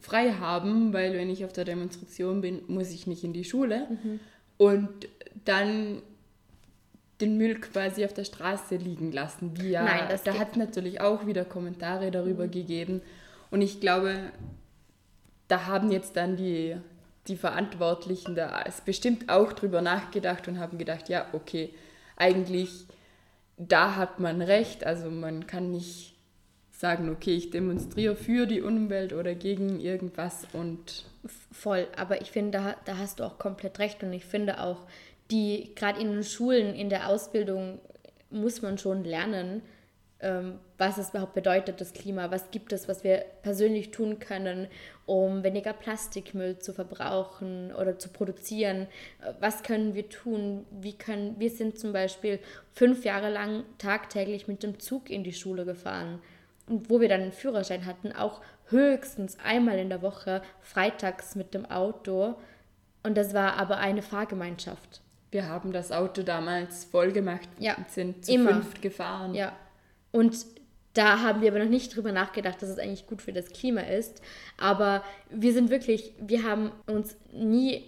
frei 0.00 0.32
haben, 0.32 0.92
weil 0.92 1.14
wenn 1.14 1.28
ich 1.30 1.44
auf 1.44 1.52
der 1.52 1.64
Demonstration 1.64 2.40
bin, 2.40 2.62
muss 2.68 2.90
ich 2.90 3.06
nicht 3.06 3.24
in 3.24 3.32
die 3.32 3.44
Schule. 3.44 3.86
Und 4.56 4.88
dann 5.44 6.02
den 7.20 7.36
Müll 7.36 7.60
quasi 7.60 8.04
auf 8.04 8.14
der 8.14 8.24
Straße 8.24 8.76
liegen 8.76 9.12
lassen. 9.12 9.52
Wie 9.60 9.70
ja, 9.70 9.84
Nein, 9.84 10.04
das 10.08 10.22
da 10.22 10.38
hat 10.38 10.52
es 10.52 10.56
natürlich 10.56 11.00
auch 11.00 11.26
wieder 11.26 11.44
Kommentare 11.44 12.10
darüber 12.10 12.48
gegeben. 12.48 13.02
Und 13.50 13.60
ich 13.60 13.80
glaube, 13.80 14.16
da 15.48 15.66
haben 15.66 15.90
jetzt 15.90 16.16
dann 16.16 16.36
die, 16.36 16.76
die 17.28 17.36
Verantwortlichen 17.36 18.34
da 18.34 18.62
es 18.66 18.80
bestimmt 18.80 19.28
auch 19.28 19.52
drüber 19.52 19.82
nachgedacht 19.82 20.48
und 20.48 20.58
haben 20.58 20.78
gedacht, 20.78 21.08
ja, 21.08 21.26
okay, 21.32 21.74
eigentlich 22.16 22.86
da 23.60 23.96
hat 23.96 24.20
man 24.20 24.42
recht. 24.42 24.84
Also 24.84 25.10
man 25.10 25.46
kann 25.46 25.70
nicht 25.70 26.16
sagen, 26.72 27.10
okay, 27.10 27.36
ich 27.36 27.50
demonstriere 27.50 28.16
für 28.16 28.46
die 28.46 28.62
Umwelt 28.62 29.12
oder 29.12 29.34
gegen 29.34 29.80
irgendwas 29.80 30.46
und 30.52 31.04
Voll, 31.52 31.86
aber 31.96 32.22
ich 32.22 32.30
finde, 32.30 32.52
da, 32.52 32.76
da 32.86 32.96
hast 32.96 33.20
du 33.20 33.24
auch 33.24 33.38
komplett 33.38 33.78
recht 33.78 34.02
und 34.02 34.10
ich 34.14 34.24
finde 34.24 34.62
auch, 34.62 34.86
die 35.30 35.74
gerade 35.74 36.00
in 36.00 36.10
den 36.12 36.24
Schulen, 36.24 36.74
in 36.74 36.88
der 36.88 37.10
Ausbildung 37.10 37.78
muss 38.30 38.62
man 38.62 38.78
schon 38.78 39.04
lernen, 39.04 39.60
was 40.76 40.98
es 40.98 41.10
überhaupt 41.10 41.32
bedeutet, 41.34 41.80
das 41.80 41.92
Klima, 41.94 42.30
was 42.30 42.50
gibt 42.50 42.72
es, 42.74 42.88
was 42.88 43.04
wir 43.04 43.24
persönlich 43.42 43.90
tun 43.90 44.18
können, 44.18 44.68
um 45.06 45.42
weniger 45.42 45.72
Plastikmüll 45.72 46.58
zu 46.58 46.74
verbrauchen 46.74 47.72
oder 47.74 47.98
zu 47.98 48.10
produzieren, 48.10 48.86
was 49.40 49.62
können 49.62 49.94
wir 49.94 50.08
tun, 50.10 50.66
wie 50.70 50.92
können, 50.92 51.36
wir 51.38 51.48
sind 51.50 51.78
zum 51.78 51.92
Beispiel 51.94 52.38
fünf 52.74 53.04
Jahre 53.04 53.30
lang 53.30 53.64
tagtäglich 53.78 54.46
mit 54.46 54.62
dem 54.62 54.78
Zug 54.78 55.08
in 55.08 55.24
die 55.24 55.32
Schule 55.32 55.64
gefahren 55.64 56.20
und 56.68 56.90
wo 56.90 57.00
wir 57.00 57.08
dann 57.08 57.22
einen 57.22 57.32
Führerschein 57.32 57.86
hatten, 57.86 58.12
auch 58.12 58.42
höchstens 58.68 59.38
einmal 59.42 59.78
in 59.78 59.88
der 59.88 60.02
Woche, 60.02 60.42
freitags 60.60 61.34
mit 61.34 61.54
dem 61.54 61.64
Auto. 61.66 62.34
Und 63.02 63.16
das 63.16 63.32
war 63.32 63.54
aber 63.54 63.78
eine 63.78 64.02
Fahrgemeinschaft. 64.02 65.00
wir 65.30 65.48
haben 65.48 65.72
das 65.72 65.90
Auto 65.92 66.22
damals 66.22 66.84
voll 66.84 67.10
gemacht 67.12 67.48
Ja, 67.58 67.74
und 67.76 67.88
sind 67.90 68.24
zu 68.26 68.32
immer. 68.32 68.50
fünft 68.52 68.82
gefahren. 68.82 69.34
Ja. 69.34 69.52
Und 70.12 70.46
da 70.94 71.20
haben 71.20 71.40
wir 71.40 71.50
aber 71.50 71.60
noch 71.60 71.70
nicht 71.70 71.94
drüber 71.94 72.12
nachgedacht, 72.12 72.60
dass 72.60 72.68
es 72.68 72.78
eigentlich 72.78 73.06
gut 73.06 73.22
für 73.22 73.32
das 73.32 73.50
Klima 73.50 73.82
ist. 73.82 74.20
Aber 74.56 75.04
wir 75.30 75.52
sind 75.52 75.70
wirklich, 75.70 76.12
wir 76.20 76.42
haben 76.42 76.72
uns 76.86 77.16
nie 77.32 77.84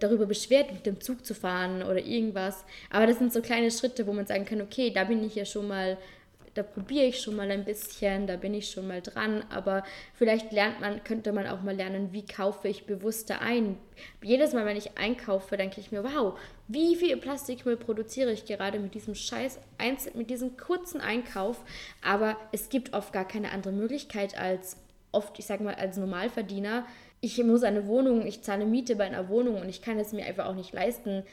darüber 0.00 0.26
beschwert, 0.26 0.72
mit 0.72 0.86
dem 0.86 1.00
Zug 1.00 1.26
zu 1.26 1.34
fahren 1.34 1.82
oder 1.82 1.98
irgendwas. 1.98 2.64
Aber 2.90 3.06
das 3.06 3.18
sind 3.18 3.32
so 3.32 3.42
kleine 3.42 3.70
Schritte, 3.70 4.06
wo 4.06 4.12
man 4.12 4.26
sagen 4.26 4.44
kann, 4.44 4.62
okay, 4.62 4.90
da 4.90 5.04
bin 5.04 5.22
ich 5.24 5.34
ja 5.34 5.44
schon 5.44 5.68
mal, 5.68 5.98
da 6.54 6.62
probiere 6.62 7.06
ich 7.06 7.20
schon 7.20 7.36
mal 7.36 7.50
ein 7.50 7.64
bisschen, 7.64 8.26
da 8.26 8.36
bin 8.36 8.54
ich 8.54 8.70
schon 8.70 8.86
mal 8.86 9.02
dran. 9.02 9.44
Aber 9.50 9.84
vielleicht 10.14 10.52
lernt 10.52 10.80
man, 10.80 11.04
könnte 11.04 11.32
man 11.32 11.46
auch 11.46 11.62
mal 11.62 11.76
lernen, 11.76 12.12
wie 12.12 12.24
kaufe 12.24 12.68
ich 12.68 12.86
bewusster 12.86 13.42
ein. 13.42 13.76
Jedes 14.22 14.54
Mal, 14.54 14.64
wenn 14.64 14.76
ich 14.76 14.96
einkaufe, 14.96 15.56
denke 15.56 15.80
ich 15.80 15.92
mir, 15.92 16.04
wow, 16.04 16.38
wie 16.68 16.96
viel 16.96 17.16
Plastikmüll 17.16 17.76
produziere 17.76 18.30
ich 18.32 18.44
gerade 18.44 18.78
mit 18.78 18.94
diesem 18.94 19.14
Scheiß, 19.14 19.58
Einzel 19.78 20.12
mit 20.14 20.30
diesem 20.30 20.56
kurzen 20.56 21.00
Einkauf. 21.00 21.62
Aber 22.04 22.36
es 22.52 22.68
gibt 22.68 22.92
oft 22.94 23.12
gar 23.12 23.26
keine 23.26 23.52
andere 23.52 23.72
Möglichkeit 23.72 24.38
als 24.38 24.76
oft, 25.10 25.38
ich 25.38 25.46
sage 25.46 25.64
mal, 25.64 25.74
als 25.74 25.96
Normalverdiener. 25.96 26.84
Ich 27.20 27.42
muss 27.42 27.62
eine 27.62 27.86
Wohnung, 27.86 28.26
ich 28.26 28.42
zahle 28.42 28.66
Miete 28.66 28.96
bei 28.96 29.04
einer 29.04 29.28
Wohnung 29.28 29.60
und 29.60 29.68
ich 29.68 29.82
kann 29.82 29.98
es 29.98 30.12
mir 30.12 30.24
einfach 30.26 30.46
auch 30.46 30.54
nicht 30.54 30.72
leisten, 30.72 31.24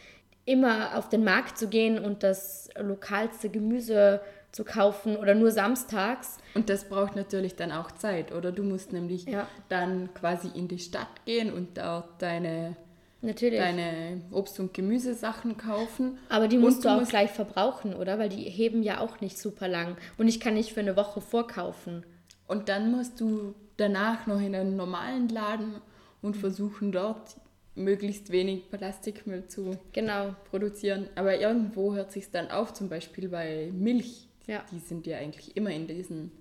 immer 0.45 0.97
auf 0.97 1.09
den 1.09 1.23
Markt 1.23 1.57
zu 1.57 1.67
gehen 1.67 1.99
und 1.99 2.23
das 2.23 2.69
lokalste 2.79 3.49
Gemüse 3.49 4.21
zu 4.51 4.63
kaufen 4.63 5.17
oder 5.17 5.35
nur 5.35 5.51
samstags. 5.51 6.37
Und 6.53 6.69
das 6.69 6.85
braucht 6.87 7.15
natürlich 7.17 7.55
dann 7.55 7.71
auch 7.73 7.91
Zeit, 7.91 8.31
oder? 8.31 8.51
Du 8.53 8.63
musst 8.63 8.93
nämlich 8.93 9.25
Ja. 9.25 9.47
dann 9.67 10.13
quasi 10.13 10.47
in 10.55 10.67
die 10.69 10.79
Stadt 10.79 11.25
gehen 11.25 11.51
und 11.51 11.77
dort 11.77 12.21
deine, 12.21 12.77
Natürlich. 13.25 13.59
deine 13.59 14.21
Obst- 14.31 14.59
und 14.59 14.73
Gemüsesachen 14.73 15.57
kaufen. 15.57 16.17
Aber 16.29 16.47
die 16.47 16.57
Und 16.57 16.63
musst 16.63 16.85
du 16.85 16.89
auch 16.89 16.99
musst- 16.99 17.09
gleich 17.11 17.31
verbrauchen, 17.31 17.93
oder? 17.93 18.19
Weil 18.19 18.29
die 18.29 18.43
heben 18.43 18.83
ja 18.83 18.99
auch 18.99 19.21
nicht 19.21 19.37
super 19.37 19.67
lang. 19.67 19.97
Und 20.17 20.27
ich 20.27 20.39
kann 20.39 20.53
nicht 20.53 20.73
für 20.73 20.79
eine 20.81 20.95
Woche 20.95 21.21
vorkaufen. 21.21 22.05
Und 22.47 22.69
dann 22.69 22.91
musst 22.91 23.19
du 23.19 23.55
danach 23.77 24.27
noch 24.27 24.39
in 24.39 24.55
einen 24.55 24.75
normalen 24.75 25.27
Laden 25.29 25.75
und 26.21 26.37
versuchen 26.37 26.91
dort 26.91 27.35
möglichst 27.75 28.31
wenig 28.31 28.69
Plastikmüll 28.71 29.47
zu 29.47 29.77
Genau. 29.91 30.33
produzieren. 30.49 31.09
Aber 31.15 31.37
irgendwo 31.39 31.93
hört 31.93 32.11
sich 32.11 32.31
dann 32.31 32.49
auf, 32.51 32.73
zum 32.73 32.87
Beispiel 32.87 33.27
bei 33.27 33.69
Milch. 33.73 34.27
Ja. 34.47 34.63
Die 34.71 34.79
sind 34.79 35.07
ja 35.07 35.17
eigentlich 35.17 35.57
immer 35.57 35.71
in 35.71 35.87
diesen. 35.87 36.31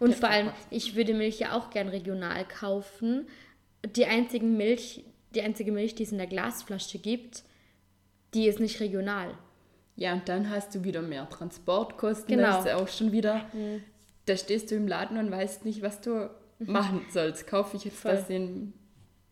Und 0.00 0.14
vor 0.14 0.28
allem, 0.30 0.50
ich 0.70 0.94
würde 0.96 1.12
Milch 1.14 1.40
ja 1.40 1.56
auch 1.56 1.70
gern 1.70 1.88
regional 1.88 2.44
kaufen. 2.46 3.26
Die 3.96 4.06
einzigen 4.06 4.56
Milch, 4.56 5.04
die 5.34 5.42
einzige 5.42 5.72
Milch, 5.72 5.94
die 5.94 6.04
es 6.04 6.12
in 6.12 6.18
der 6.18 6.26
Glasflasche 6.26 6.98
gibt, 6.98 7.42
die 8.34 8.46
ist 8.46 8.60
nicht 8.60 8.80
regional. 8.80 9.36
Ja, 9.96 10.12
und 10.12 10.28
dann 10.28 10.48
hast 10.50 10.74
du 10.74 10.84
wieder 10.84 11.02
mehr 11.02 11.28
Transportkosten. 11.28 12.36
Genau. 12.36 12.48
Das 12.48 12.66
ist 12.66 12.72
auch 12.72 12.88
schon 12.88 13.12
wieder. 13.12 13.46
Da 14.26 14.36
stehst 14.36 14.70
du 14.70 14.76
im 14.76 14.86
Laden 14.86 15.18
und 15.18 15.30
weißt 15.30 15.64
nicht, 15.64 15.82
was 15.82 16.00
du 16.00 16.30
machen 16.60 17.04
sollst. 17.10 17.46
Kaufe 17.46 17.76
ich 17.76 17.84
jetzt 17.84 17.98
Voll. 18.00 18.12
das 18.12 18.30
in 18.30 18.72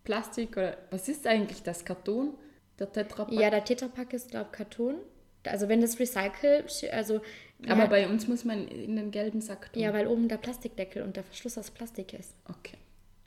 Plastik 0.04 0.56
oder 0.56 0.76
was 0.90 1.08
ist 1.08 1.26
eigentlich 1.26 1.62
das 1.62 1.84
Karton? 1.84 2.34
Der 2.78 2.92
Tetrapack? 2.92 3.32
Ja, 3.32 3.50
der 3.50 3.64
Tetrapack 3.64 4.12
ist, 4.12 4.30
glaube 4.30 4.48
ich, 4.50 4.56
Karton. 4.56 4.96
Also 5.44 5.68
wenn 5.68 5.80
das 5.80 5.98
Recycle, 6.00 6.64
also 6.92 7.20
Aber 7.68 7.82
ja, 7.82 7.86
bei 7.86 8.08
uns 8.08 8.26
muss 8.26 8.44
man 8.44 8.66
in 8.66 8.96
den 8.96 9.10
gelben 9.10 9.40
Sack 9.40 9.72
tun. 9.72 9.80
ja, 9.80 9.92
weil 9.92 10.08
oben 10.08 10.28
der 10.28 10.38
Plastikdeckel 10.38 11.02
und 11.02 11.16
der 11.16 11.22
Verschluss 11.24 11.56
aus 11.56 11.70
Plastik 11.70 12.12
ist. 12.14 12.34
Okay. 12.48 12.76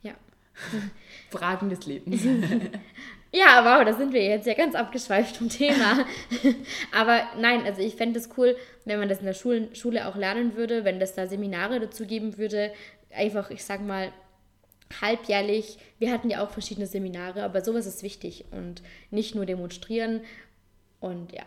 Ja. 0.02 0.14
Fragen 1.30 1.70
des 1.70 1.86
Lebens. 1.86 2.22
Ja, 3.32 3.64
wow, 3.64 3.86
da 3.86 3.94
sind 3.94 4.12
wir 4.12 4.24
jetzt 4.24 4.48
ja 4.48 4.56
ganz 4.56 4.74
abgeschweift 4.74 5.38
vom 5.38 5.50
Thema. 5.50 6.04
Aber 6.92 7.22
nein, 7.38 7.64
also 7.64 7.80
ich 7.80 7.94
fände 7.94 8.20
es 8.20 8.30
cool, 8.38 8.58
wenn 8.86 8.98
man 8.98 9.08
das 9.08 9.20
in 9.20 9.28
der 9.28 9.36
Schule, 9.36 9.70
Schule 9.76 10.08
auch 10.08 10.16
lernen 10.16 10.56
würde, 10.56 10.84
wenn 10.84 11.00
das 11.00 11.14
da 11.14 11.28
Seminare 11.28 11.80
dazu 11.80 12.08
geben 12.08 12.40
würde. 12.40 12.74
Einfach, 13.16 13.52
ich 13.52 13.64
sag 13.64 13.82
mal, 13.82 14.12
halbjährlich. 15.00 15.78
Wir 16.00 16.12
hatten 16.12 16.32
ja 16.32 16.44
auch 16.44 16.50
verschiedene 16.50 16.88
Seminare, 16.88 17.44
aber 17.44 17.64
sowas 17.64 17.86
ist 17.86 18.02
wichtig 18.02 18.46
und 18.50 18.82
nicht 19.12 19.36
nur 19.36 19.46
demonstrieren. 19.46 20.22
Und 21.00 21.32
ja. 21.32 21.44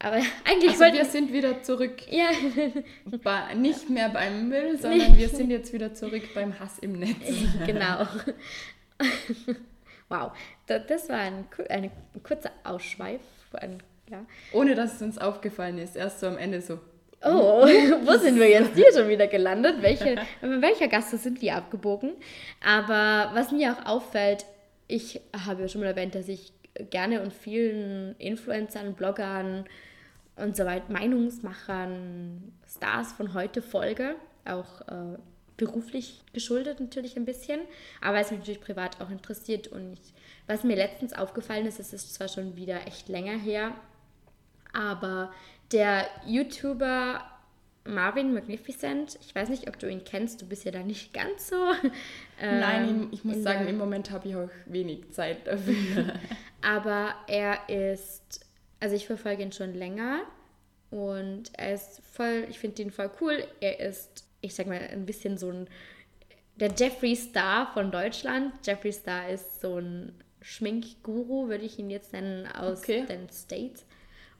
Aber 0.00 0.16
eigentlich 0.44 0.70
Also 0.70 0.80
wollten 0.80 0.96
wir 0.96 1.04
sind 1.04 1.32
wieder 1.32 1.62
zurück, 1.62 2.02
Ja, 2.10 2.30
bei, 3.24 3.54
nicht 3.54 3.90
mehr 3.90 4.08
beim 4.10 4.48
Müll, 4.48 4.78
sondern 4.78 5.16
wir 5.16 5.28
sind 5.28 5.50
jetzt 5.50 5.72
wieder 5.72 5.92
zurück 5.92 6.22
beim 6.34 6.58
Hass 6.60 6.78
im 6.78 6.92
Netz. 6.92 7.16
genau. 7.66 8.06
wow, 10.08 10.32
da- 10.66 10.78
das 10.78 11.08
war 11.08 11.18
ein, 11.18 11.46
ein 11.68 11.90
kurzer 12.22 12.50
Ausschweif. 12.64 13.20
Ein, 13.52 13.82
ja. 14.10 14.24
Ohne 14.52 14.74
dass 14.74 14.94
es 14.94 15.02
uns 15.02 15.18
aufgefallen 15.18 15.78
ist. 15.78 15.96
Erst 15.96 16.20
so 16.20 16.26
am 16.28 16.38
Ende 16.38 16.60
so. 16.60 16.78
Oh, 17.24 17.66
wo 17.66 18.16
sind 18.18 18.38
wir 18.38 18.48
jetzt 18.48 18.76
hier 18.76 18.92
schon 18.92 19.08
wieder 19.08 19.26
gelandet? 19.26 19.82
Welche, 19.82 20.10
in 20.40 20.62
welcher 20.62 20.86
Gasse 20.86 21.18
sind 21.18 21.42
wir 21.42 21.56
abgebogen? 21.56 22.12
Aber 22.64 23.32
was 23.34 23.50
mir 23.50 23.72
auch 23.72 23.86
auffällt, 23.86 24.46
ich 24.86 25.20
habe 25.44 25.62
ja 25.62 25.68
schon 25.68 25.80
mal 25.80 25.88
erwähnt, 25.88 26.14
dass 26.14 26.28
ich 26.28 26.52
gerne 26.90 27.20
und 27.22 27.32
vielen 27.32 28.14
Influencern, 28.18 28.94
Bloggern 28.94 29.64
und 30.38 30.56
so 30.56 30.64
weiter, 30.64 30.90
Meinungsmachern, 30.92 32.52
Stars 32.68 33.12
von 33.12 33.34
heute 33.34 33.62
folge, 33.62 34.16
auch 34.44 34.80
äh, 34.82 35.18
beruflich 35.56 36.22
geschuldet 36.32 36.80
natürlich 36.80 37.16
ein 37.16 37.24
bisschen, 37.24 37.60
aber 38.00 38.18
es 38.18 38.30
mich 38.30 38.40
natürlich 38.40 38.60
privat 38.60 39.00
auch 39.00 39.10
interessiert 39.10 39.68
und 39.68 39.94
ich, 39.94 40.14
was 40.46 40.64
mir 40.64 40.76
letztens 40.76 41.12
aufgefallen 41.12 41.66
ist, 41.66 41.80
es 41.80 41.92
ist 41.92 42.14
zwar 42.14 42.28
schon 42.28 42.56
wieder 42.56 42.86
echt 42.86 43.08
länger 43.08 43.36
her, 43.36 43.74
aber 44.72 45.32
der 45.72 46.06
YouTuber 46.26 47.22
Marvin 47.84 48.34
Magnificent, 48.34 49.18
ich 49.20 49.34
weiß 49.34 49.48
nicht, 49.48 49.68
ob 49.68 49.78
du 49.78 49.88
ihn 49.88 50.04
kennst, 50.04 50.42
du 50.42 50.46
bist 50.46 50.64
ja 50.64 50.70
da 50.70 50.80
nicht 50.80 51.12
ganz 51.12 51.48
so. 51.48 51.56
ähm, 52.40 52.60
Nein, 52.60 53.08
ich, 53.10 53.20
ich 53.20 53.24
muss 53.24 53.42
sagen, 53.42 53.66
im 53.66 53.78
Moment 53.78 54.10
habe 54.10 54.28
ich 54.28 54.36
auch 54.36 54.50
wenig 54.66 55.10
Zeit 55.10 55.46
dafür. 55.46 56.14
Aber 56.60 57.14
er 57.26 57.68
ist, 57.68 58.44
also 58.80 58.94
ich 58.96 59.06
verfolge 59.06 59.42
ihn 59.42 59.52
schon 59.52 59.74
länger 59.74 60.22
und 60.90 61.50
er 61.56 61.74
ist 61.74 62.00
voll, 62.12 62.46
ich 62.48 62.58
finde 62.58 62.82
ihn 62.82 62.90
voll 62.90 63.10
cool. 63.20 63.44
Er 63.60 63.80
ist, 63.80 64.24
ich 64.40 64.54
sag 64.54 64.66
mal, 64.66 64.78
ein 64.80 65.06
bisschen 65.06 65.36
so 65.38 65.50
ein, 65.50 65.68
der 66.56 66.72
Jeffree 66.76 67.14
Star 67.14 67.72
von 67.72 67.90
Deutschland. 67.90 68.54
Jeffree 68.66 68.92
Star 68.92 69.28
ist 69.28 69.60
so 69.60 69.76
ein 69.78 70.12
Schminkguru, 70.40 71.48
würde 71.48 71.64
ich 71.64 71.78
ihn 71.78 71.90
jetzt 71.90 72.12
nennen, 72.12 72.46
aus 72.46 72.80
Okay. 72.80 73.04
den 73.06 73.28
States. 73.30 73.84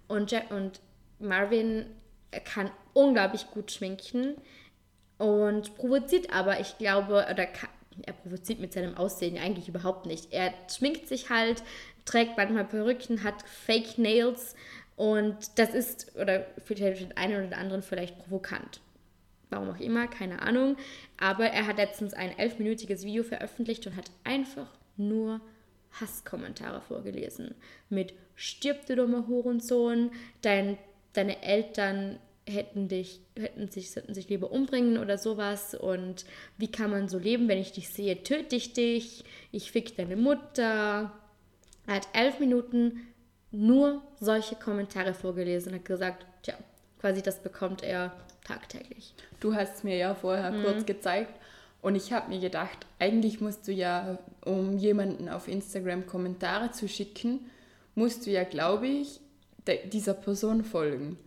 Und, 0.07 0.31
Je 0.31 0.41
und 0.51 0.81
Marvin 1.19 1.87
kann 2.45 2.71
unglaublich 2.95 3.47
gut 3.51 3.71
schminken 3.73 4.37
und 5.19 5.75
provoziert 5.77 6.33
aber, 6.33 6.61
ich 6.61 6.79
glaube, 6.79 7.27
oder 7.31 7.47
ka- 7.47 7.69
er 8.07 8.13
provoziert 8.13 8.61
mit 8.61 8.73
seinem 8.73 8.97
Aussehen 8.97 9.37
eigentlich 9.39 9.69
überhaupt 9.69 10.07
nicht. 10.07 10.33
Er 10.33 10.55
schminkt 10.71 11.09
sich 11.09 11.31
halt, 11.31 11.63
trägt 12.09 12.37
manchmal 12.37 12.65
Perücken, 12.65 13.23
hat 13.23 13.43
Fake 13.43 13.99
Nails 13.99 14.55
und 14.97 15.37
das 15.59 15.75
ist, 15.75 16.13
oder 16.17 16.47
für 16.65 16.75
den 16.75 17.17
einen 17.17 17.47
oder 17.47 17.59
anderen 17.59 17.83
vielleicht 17.83 18.19
provokant. 18.19 18.81
Warum 19.51 19.71
auch 19.71 19.81
immer, 19.81 20.09
keine 20.09 20.43
Ahnung. 20.43 20.77
Aber 21.19 21.47
er 21.47 21.67
hat 21.67 21.77
letztens 21.77 22.15
ein 22.15 22.37
elfminütiges 22.37 23.05
Video 23.05 23.23
veröffentlicht 23.23 23.87
und 23.87 23.97
hat 23.97 24.11
einfach 24.25 24.67
nur 24.97 25.41
Hasskommentare 25.93 26.81
vorgelesen. 26.81 27.55
Mit 27.89 28.15
stirb 28.35 28.87
du 28.87 28.97
dummer 28.97 29.27
Hurensohn, 29.27 30.11
dein, 30.43 30.79
deine 31.13 31.43
Eltern 31.43 32.19
hätten 32.47 32.89
dich, 32.89 33.21
hätten 33.39 33.71
sich, 33.71 33.95
hätten 33.95 34.15
sich 34.15 34.29
lieber 34.29 34.51
umbringen 34.51 34.99
oder 34.99 35.19
sowas 35.19 35.75
und 35.75 36.25
wie 36.57 36.71
kann 36.71 36.91
man 36.91 37.09
so 37.09 37.19
leben, 37.19 37.47
wenn 37.49 37.59
ich 37.59 37.73
dich 37.73 37.91
sehe, 37.91 38.23
töte 38.23 38.57
ich 38.57 38.73
dich, 38.73 39.25
ich 39.53 39.71
fick 39.71 39.97
deine 39.97 40.17
Mutter. 40.17 41.13
Er 41.89 41.95
hat 41.97 42.09
elf 42.13 42.39
Minuten 42.39 43.09
nur 43.51 44.03
solche 44.21 44.55
Kommentare 44.55 45.15
vorgelesen 45.15 45.73
und 45.73 45.79
hat 45.79 45.85
gesagt, 45.87 46.27
tja, 46.43 46.55
quasi 47.01 47.23
das 47.23 47.41
bekommt 47.43 47.83
er 47.83 48.13
tagtäglich. 48.45 49.15
Du 49.41 49.55
hast 49.55 49.77
es 49.77 49.85
mir 49.85 49.97
ja 49.97 50.15
vorher 50.15 50.53
Mhm. 50.53 50.63
kurz 50.65 50.87
gezeigt 50.87 51.33
und 51.81 51.95
ich 51.97 52.13
habe 52.13 52.29
mir 52.29 52.41
gedacht, 52.41 52.87
eigentlich 52.99 53.41
musst 53.41 53.67
du 53.67 53.73
ja, 53.73 54.19
um 54.45 54.77
jemanden 54.77 55.29
auf 55.29 55.49
Instagram 55.49 56.07
Kommentare 56.07 56.73
zu 56.73 56.89
schicken, 56.89 57.51
musst 57.95 58.27
du 58.27 58.31
ja, 58.31 58.45
glaube 58.45 58.87
ich, 58.87 59.21
dieser 59.93 60.15
Person 60.15 60.65
folgen. 60.65 61.19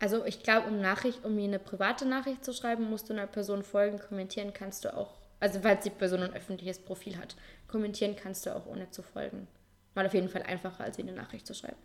Also 0.00 0.24
ich 0.24 0.42
glaube, 0.42 0.68
um 0.68 0.80
Nachricht, 0.80 1.24
um 1.24 1.34
mir 1.34 1.44
eine 1.44 1.58
private 1.58 2.06
Nachricht 2.06 2.44
zu 2.44 2.52
schreiben, 2.52 2.88
musst 2.90 3.08
du 3.08 3.14
einer 3.14 3.26
Person 3.26 3.62
folgen, 3.62 3.98
kommentieren 3.98 4.52
kannst 4.52 4.84
du 4.84 4.94
auch, 4.96 5.14
also 5.40 5.60
falls 5.60 5.84
die 5.84 5.90
Person 5.90 6.22
ein 6.22 6.34
öffentliches 6.34 6.78
Profil 6.78 7.16
hat, 7.18 7.36
kommentieren 7.68 8.16
kannst 8.16 8.44
du 8.46 8.54
auch 8.54 8.66
ohne 8.66 8.90
zu 8.90 9.02
folgen. 9.02 9.46
Mal 9.96 10.06
auf 10.06 10.14
jeden 10.14 10.28
Fall 10.28 10.42
einfacher, 10.42 10.84
als 10.84 10.98
eine 10.98 11.12
Nachricht 11.12 11.46
zu 11.46 11.54
schreiben. 11.54 11.76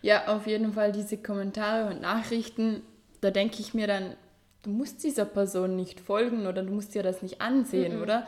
Ja, 0.00 0.28
auf 0.28 0.46
jeden 0.46 0.72
Fall 0.72 0.92
diese 0.92 1.18
Kommentare 1.18 1.90
und 1.90 2.00
Nachrichten, 2.00 2.82
da 3.20 3.30
denke 3.30 3.56
ich 3.60 3.74
mir 3.74 3.86
dann, 3.86 4.14
du 4.62 4.70
musst 4.70 5.02
dieser 5.02 5.24
Person 5.24 5.76
nicht 5.76 6.00
folgen 6.00 6.46
oder 6.46 6.62
du 6.62 6.72
musst 6.72 6.94
dir 6.94 7.02
das 7.02 7.20
nicht 7.20 7.40
ansehen, 7.40 8.00
oder? 8.00 8.26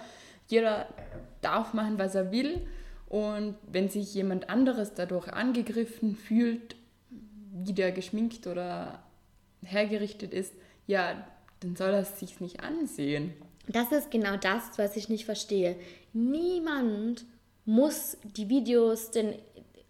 Jeder 0.49 0.89
darf 1.41 1.75
machen, 1.75 1.99
was 1.99 2.17
er 2.17 2.33
will 2.33 2.67
und 3.09 3.55
wenn 3.71 3.89
sich 3.89 4.13
jemand 4.15 4.51
anderes 4.51 4.95
dadurch 4.95 5.29
angegriffen 5.33 6.17
fühlt, 6.17 6.75
wie 7.53 7.73
der 7.73 7.93
geschminkt 7.93 8.47
oder 8.47 9.03
hergerichtet 9.63 10.33
ist, 10.33 10.53
ja, 10.87 11.25
dann 11.61 11.77
soll 11.77 11.91
er 11.91 12.01
es 12.01 12.19
sich 12.19 12.41
nicht 12.41 12.61
ansehen. 12.61 13.33
Das 13.69 13.93
ist 13.93 14.11
genau 14.11 14.37
das, 14.37 14.79
was 14.79 14.97
ich 14.97 15.09
nicht 15.09 15.25
verstehe. 15.25 15.77
Niemand 16.13 17.25
muss 17.71 18.17
die 18.25 18.49
Videos 18.49 19.13
denn 19.13 19.37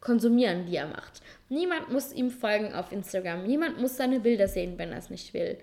konsumieren, 0.01 0.67
die 0.67 0.77
er 0.77 0.89
macht. 0.89 1.23
Niemand 1.49 1.91
muss 1.91 2.13
ihm 2.13 2.31
folgen 2.31 2.75
auf 2.75 2.93
Instagram. 2.93 3.47
Niemand 3.47 3.81
muss 3.81 3.97
seine 3.97 4.21
Bilder 4.21 4.49
sehen, 4.49 4.75
wenn 4.77 4.93
er 4.93 4.99
es 4.99 5.09
nicht 5.09 5.33
will. 5.33 5.57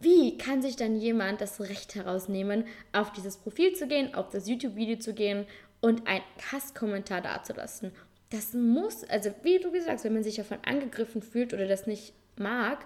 Wie 0.00 0.38
kann 0.38 0.62
sich 0.62 0.76
dann 0.76 0.96
jemand 0.96 1.42
das 1.42 1.60
Recht 1.60 1.94
herausnehmen, 1.94 2.64
auf 2.92 3.12
dieses 3.12 3.36
Profil 3.36 3.74
zu 3.74 3.86
gehen, 3.86 4.14
auf 4.14 4.30
das 4.30 4.48
YouTube-Video 4.48 4.98
zu 4.98 5.12
gehen 5.12 5.44
und 5.82 6.06
einen 6.06 6.24
Hasskommentar 6.50 7.20
dazulassen? 7.20 7.92
Das 8.30 8.54
muss, 8.54 9.04
also 9.04 9.30
wie 9.42 9.58
du 9.58 9.70
gesagt 9.70 9.98
hast, 9.98 10.04
wenn 10.04 10.14
man 10.14 10.24
sich 10.24 10.36
davon 10.36 10.58
angegriffen 10.64 11.20
fühlt 11.20 11.52
oder 11.52 11.68
das 11.68 11.86
nicht 11.86 12.14
mag, 12.36 12.78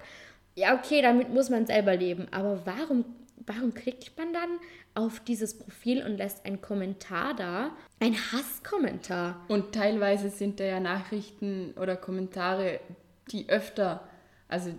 ja, 0.57 0.77
okay, 0.77 1.03
damit 1.03 1.29
muss 1.33 1.51
man 1.51 1.67
selber 1.67 1.97
leben. 1.97 2.27
Aber 2.33 2.67
warum, 2.67 3.05
warum 3.47 3.75
klickt 3.75 4.17
man 4.19 4.33
dann 4.33 4.59
auf 4.95 5.21
dieses 5.21 5.59
Profil 5.59 6.05
und 6.05 6.17
lässt 6.17 6.45
einen 6.45 6.61
Kommentar 6.61 7.35
da? 7.35 7.71
Ein 8.01 8.15
Hasskommentar. 8.15 9.45
Und 9.49 9.73
teilweise 9.75 10.29
sind 10.31 10.61
da 10.61 10.65
ja 10.65 10.81
Nachrichten 10.81 11.73
oder 11.81 11.97
Kommentare, 11.97 12.81
die 13.31 13.49
öfter, 13.49 14.07
also 14.49 14.75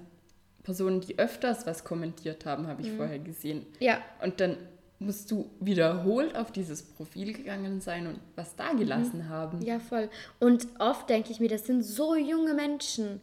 Personen, 0.64 1.02
die 1.02 1.20
öfters 1.20 1.66
was 1.66 1.84
kommentiert 1.84 2.46
haben, 2.46 2.68
habe 2.68 2.82
ich 2.82 2.92
vorher 2.92 3.20
gesehen. 3.20 3.66
Ja, 3.80 4.02
Und 4.22 4.40
dann 4.40 4.58
musst 5.00 5.30
du 5.32 5.50
wiederholt 5.60 6.36
auf 6.38 6.52
dieses 6.52 6.82
Profil 6.84 7.34
gegangen 7.34 7.82
sein 7.82 8.08
und 8.08 8.20
was 8.36 8.56
da 8.56 8.72
gelassen 8.74 9.28
haben. 9.28 9.62
ja, 9.62 9.80
voll. 9.80 10.10
Und 10.40 10.68
oft 10.80 11.10
denke 11.10 11.32
ich 11.32 11.40
mir, 11.42 11.50
das 11.50 11.66
sind 11.66 11.84
so 11.84 12.16
junge 12.16 12.54
Menschen. 12.54 13.20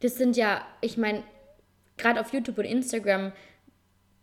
Das 0.00 0.16
sind 0.16 0.36
ja, 0.36 0.64
ich 0.80 0.96
meine, 0.96 1.24
gerade 1.96 2.20
auf 2.20 2.32
YouTube 2.32 2.58
und 2.58 2.64
Instagram 2.64 3.32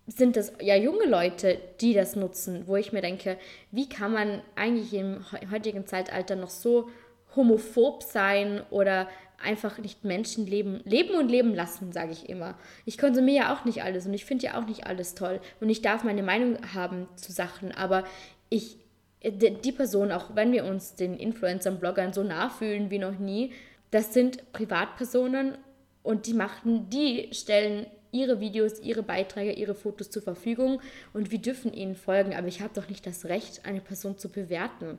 sind 0.08 0.38
das 0.38 0.54
ja 0.62 0.76
junge 0.76 1.06
Leute, 1.06 1.60
die 1.82 1.94
das 1.94 2.16
nutzen, 2.16 2.64
wo 2.68 2.78
ich 2.78 2.94
mir 2.94 3.02
denke, 3.02 3.38
wie 3.72 3.90
kann 3.90 4.14
man 4.14 4.42
eigentlich 4.56 4.94
im 4.94 5.26
he- 5.30 5.48
heutigen 5.52 5.86
Zeitalter 5.86 6.36
noch 6.36 6.50
so 6.50 6.90
homophob 7.36 8.04
sein 8.04 8.62
oder 8.70 9.08
einfach 9.44 9.78
nicht 9.78 10.04
Menschen 10.04 10.48
leben, 10.48 10.82
leben 10.86 11.16
und 11.16 11.30
leben 11.30 11.54
lassen, 11.54 11.92
sage 11.92 12.12
ich 12.12 12.30
immer. 12.30 12.58
Ich 12.86 12.98
konsumiere 12.98 13.44
ja 13.46 13.54
auch 13.54 13.66
nicht 13.66 13.84
alles 13.84 14.08
und 14.08 14.14
ich 14.14 14.26
finde 14.26 14.46
ja 14.46 14.60
auch 14.60 14.66
nicht 14.66 14.88
alles 14.88 15.14
toll 15.14 15.40
und 15.60 15.70
ich 15.70 15.82
darf 15.82 16.04
meine 16.04 16.24
Meinung 16.24 16.58
haben 16.74 17.08
zu 17.16 17.32
Sachen, 17.32 17.72
aber 17.72 18.04
ich, 18.50 18.78
die 19.24 19.54
die 19.54 19.72
Person, 19.72 20.12
auch 20.12 20.36
wenn 20.36 20.54
wir 20.54 20.66
uns 20.66 20.96
den 20.96 21.18
Influencern, 21.18 21.80
Bloggern 21.80 22.14
so 22.14 22.24
nah 22.24 22.50
fühlen 22.50 22.90
wie 22.90 22.98
noch 23.00 23.20
nie, 23.20 23.52
das 23.92 24.14
sind 24.14 24.52
Privatpersonen 24.54 25.58
und 26.02 26.26
die 26.28 26.34
machen, 26.34 26.90
die 26.90 27.30
stellen 27.34 27.86
ihre 28.12 28.40
Videos, 28.40 28.80
ihre 28.80 29.04
Beiträge, 29.04 29.54
ihre 29.54 29.76
Fotos 29.76 30.10
zur 30.10 30.22
Verfügung 30.22 30.82
und 31.14 31.32
wir 31.32 31.40
dürfen 31.40 31.74
ihnen 31.74 31.96
folgen, 31.96 32.34
aber 32.36 32.48
ich 32.48 32.62
habe 32.62 32.74
doch 32.74 32.90
nicht 32.90 33.06
das 33.06 33.26
Recht, 33.26 33.66
eine 33.66 33.82
Person 33.82 34.18
zu 34.18 34.30
bewerten. 34.30 34.98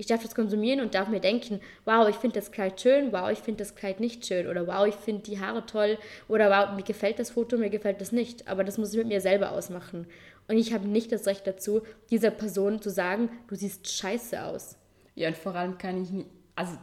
Ich 0.00 0.06
darf 0.06 0.22
das 0.22 0.34
konsumieren 0.34 0.80
und 0.80 0.94
darf 0.94 1.08
mir 1.08 1.20
denken, 1.20 1.60
wow, 1.84 2.08
ich 2.08 2.16
finde 2.16 2.40
das 2.40 2.52
Kleid 2.52 2.80
schön, 2.80 3.12
wow, 3.12 3.30
ich 3.30 3.40
finde 3.40 3.58
das 3.58 3.74
Kleid 3.74 4.00
nicht 4.00 4.24
schön 4.24 4.46
oder 4.46 4.66
wow, 4.66 4.86
ich 4.86 4.94
finde 4.94 5.24
die 5.24 5.38
Haare 5.38 5.66
toll 5.66 5.98
oder 6.26 6.48
wow, 6.48 6.74
mir 6.74 6.82
gefällt 6.82 7.18
das 7.18 7.28
Foto, 7.30 7.58
mir 7.58 7.68
gefällt 7.68 8.00
das 8.00 8.10
nicht. 8.10 8.48
Aber 8.48 8.64
das 8.64 8.78
muss 8.78 8.92
ich 8.92 8.96
mit 8.96 9.08
mir 9.08 9.20
selber 9.20 9.52
ausmachen. 9.52 10.06
Und 10.48 10.56
ich 10.56 10.72
habe 10.72 10.88
nicht 10.88 11.12
das 11.12 11.26
Recht 11.26 11.46
dazu, 11.46 11.82
dieser 12.10 12.30
Person 12.30 12.80
zu 12.80 12.88
sagen, 12.88 13.28
du 13.48 13.56
siehst 13.56 13.92
scheiße 13.92 14.42
aus. 14.42 14.78
Ja, 15.16 15.28
und 15.28 15.36
vor 15.36 15.54
allem 15.54 15.76
kann 15.76 16.02
ich 16.02 16.10
nicht, 16.10 16.30
also 16.56 16.78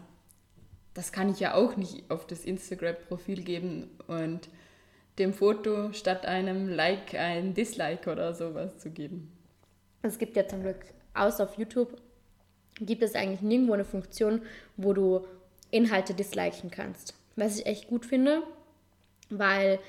das 0.93 1.11
kann 1.11 1.31
ich 1.31 1.39
ja 1.39 1.55
auch 1.55 1.75
nicht 1.75 2.09
auf 2.09 2.27
das 2.27 2.45
Instagram-Profil 2.45 3.41
geben 3.41 3.89
und 4.05 4.47
dem 5.17 5.33
Foto 5.33 5.91
statt 5.93 6.25
einem 6.25 6.69
Like 6.69 7.15
ein 7.15 7.53
Dislike 7.53 8.09
oder 8.11 8.33
sowas 8.33 8.77
zu 8.77 8.89
geben. 8.91 9.31
Es 10.01 10.17
gibt 10.17 10.35
ja 10.35 10.47
zum 10.47 10.61
Glück, 10.61 10.85
außer 11.13 11.43
auf 11.43 11.57
YouTube, 11.57 11.97
gibt 12.79 13.01
es 13.01 13.15
eigentlich 13.15 13.41
nirgendwo 13.41 13.73
eine 13.73 13.85
Funktion, 13.85 14.41
wo 14.75 14.93
du 14.93 15.25
Inhalte 15.71 16.13
disliken 16.13 16.71
kannst. 16.71 17.15
Was 17.35 17.59
ich 17.59 17.65
echt 17.65 17.87
gut 17.87 18.05
finde, 18.05 18.43
weil 19.29 19.79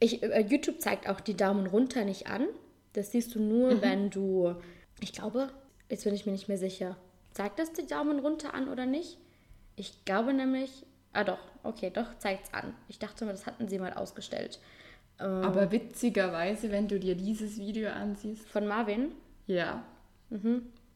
ich, 0.00 0.22
äh, 0.22 0.40
YouTube 0.40 0.80
zeigt 0.80 1.08
auch 1.08 1.20
die 1.20 1.36
Daumen 1.36 1.66
runter 1.66 2.04
nicht 2.04 2.26
an. 2.26 2.46
Das 2.94 3.12
siehst 3.12 3.34
du 3.34 3.40
nur, 3.40 3.82
wenn 3.82 4.10
du, 4.10 4.54
ich 5.00 5.12
glaube, 5.12 5.50
jetzt 5.88 6.04
bin 6.04 6.14
ich 6.14 6.26
mir 6.26 6.32
nicht 6.32 6.48
mehr 6.48 6.58
sicher, 6.58 6.96
zeigt 7.32 7.58
das 7.58 7.72
die 7.72 7.86
Daumen 7.86 8.18
runter 8.18 8.54
an 8.54 8.68
oder 8.68 8.86
nicht? 8.86 9.18
Ich 9.76 10.04
glaube 10.04 10.32
nämlich, 10.32 10.84
ah 11.12 11.24
doch, 11.24 11.38
okay, 11.62 11.90
doch, 11.92 12.16
zeigt 12.18 12.46
es 12.46 12.54
an. 12.54 12.74
Ich 12.88 12.98
dachte 12.98 13.24
mal, 13.24 13.32
das 13.32 13.46
hatten 13.46 13.68
sie 13.68 13.78
mal 13.78 13.92
ausgestellt. 13.94 14.58
Ähm, 15.20 15.26
Aber 15.42 15.70
witzigerweise, 15.72 16.70
wenn 16.70 16.86
du 16.88 16.98
dir 17.00 17.14
dieses 17.16 17.58
Video 17.58 17.90
ansiehst, 17.90 18.46
von 18.48 18.66
Marvin, 18.66 19.12
ja. 19.46 19.82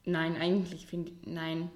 Nein, 0.05 0.37
eigentlich 0.41 0.87
finde 0.87 1.11
ich, 1.13 1.27
nein. 1.27 1.71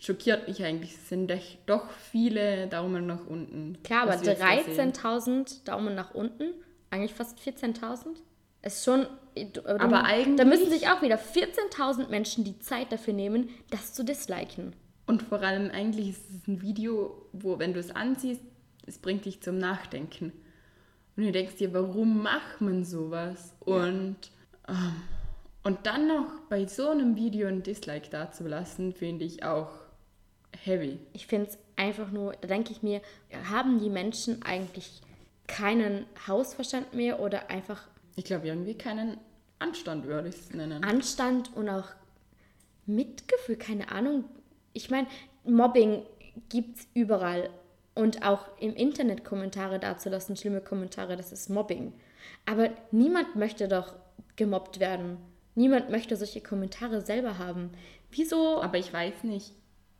Schockiert 0.00 0.46
mich 0.46 0.62
eigentlich. 0.62 0.92
Es 0.94 1.08
sind 1.08 1.32
doch 1.66 1.90
viele 1.90 2.68
Daumen 2.68 3.06
nach 3.06 3.26
unten. 3.26 3.78
Klar, 3.82 4.02
aber 4.02 4.12
was 4.12 4.22
wir 4.22 4.32
jetzt 4.34 4.42
da 4.42 4.62
sehen. 4.62 4.92
13.000 4.92 5.64
Daumen 5.64 5.94
nach 5.96 6.14
unten, 6.14 6.54
eigentlich 6.90 7.14
fast 7.14 7.38
14.000. 7.40 8.06
Ist 8.62 8.84
schon. 8.84 9.06
du- 9.34 9.64
Aber 9.66 10.04
eigentlich- 10.04 10.36
Da 10.36 10.44
müssen 10.44 10.70
sich 10.70 10.88
auch 10.88 11.02
wieder 11.02 11.16
14.000 11.18 12.10
Menschen 12.10 12.44
die 12.44 12.58
Zeit 12.60 12.92
dafür 12.92 13.14
nehmen, 13.14 13.48
das 13.70 13.92
zu 13.94 14.04
disliken. 14.04 14.74
Und 15.08 15.22
vor 15.22 15.40
allem 15.40 15.70
eigentlich 15.70 16.10
ist 16.10 16.30
es 16.30 16.46
ein 16.46 16.60
Video, 16.60 17.26
wo, 17.32 17.58
wenn 17.58 17.72
du 17.72 17.80
es 17.80 17.90
ansiehst, 17.90 18.42
es 18.86 18.98
bringt 18.98 19.24
dich 19.24 19.40
zum 19.40 19.56
Nachdenken. 19.56 20.32
Und 21.16 21.24
du 21.24 21.32
denkst 21.32 21.56
dir, 21.56 21.72
warum 21.72 22.22
macht 22.22 22.60
man 22.60 22.84
sowas? 22.84 23.54
Und, 23.60 24.18
ähm, 24.68 24.96
und 25.64 25.86
dann 25.86 26.08
noch 26.08 26.26
bei 26.50 26.66
so 26.66 26.90
einem 26.90 27.16
Video 27.16 27.48
ein 27.48 27.62
Dislike 27.62 28.10
dazulassen, 28.10 28.92
finde 28.92 29.24
ich 29.24 29.44
auch 29.44 29.70
heavy. 30.62 30.98
Ich 31.14 31.26
finde 31.26 31.48
es 31.48 31.58
einfach 31.76 32.10
nur, 32.10 32.34
da 32.42 32.46
denke 32.46 32.72
ich 32.72 32.82
mir, 32.82 33.00
haben 33.50 33.80
die 33.80 33.88
Menschen 33.88 34.42
eigentlich 34.42 35.00
keinen 35.46 36.04
Hausverstand 36.26 36.92
mehr 36.92 37.18
oder 37.20 37.48
einfach 37.48 37.88
Ich 38.16 38.24
glaube, 38.24 38.46
irgendwie 38.46 38.76
keinen 38.76 39.16
Anstand 39.58 40.04
würde 40.04 40.28
ich 40.28 40.36
es 40.36 40.52
nennen. 40.52 40.84
Anstand 40.84 41.56
und 41.56 41.70
auch 41.70 41.88
Mitgefühl, 42.84 43.56
keine 43.56 43.90
Ahnung. 43.90 44.24
Ich 44.78 44.90
meine, 44.90 45.08
Mobbing 45.44 46.04
gibt 46.48 46.78
es 46.78 46.88
überall. 46.94 47.50
Und 47.94 48.24
auch 48.24 48.46
im 48.60 48.74
Internet 48.74 49.24
Kommentare 49.24 49.80
dazulassen, 49.80 50.36
schlimme 50.36 50.60
Kommentare, 50.60 51.16
das 51.16 51.32
ist 51.32 51.50
Mobbing. 51.50 51.92
Aber 52.46 52.70
niemand 52.92 53.34
möchte 53.34 53.66
doch 53.66 53.96
gemobbt 54.36 54.78
werden. 54.78 55.16
Niemand 55.56 55.90
möchte 55.90 56.14
solche 56.16 56.40
Kommentare 56.40 57.00
selber 57.00 57.38
haben. 57.38 57.70
Wieso? 58.12 58.62
Aber 58.62 58.78
ich 58.78 58.92
weiß 58.92 59.24
nicht, 59.24 59.52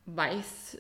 weiß, 0.07 0.79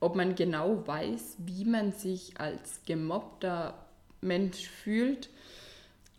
ob 0.00 0.16
man 0.16 0.34
genau 0.34 0.86
weiß, 0.86 1.36
wie 1.38 1.64
man 1.64 1.92
sich 1.92 2.38
als 2.38 2.82
gemobbter 2.84 3.86
Mensch 4.20 4.68
fühlt, 4.68 5.30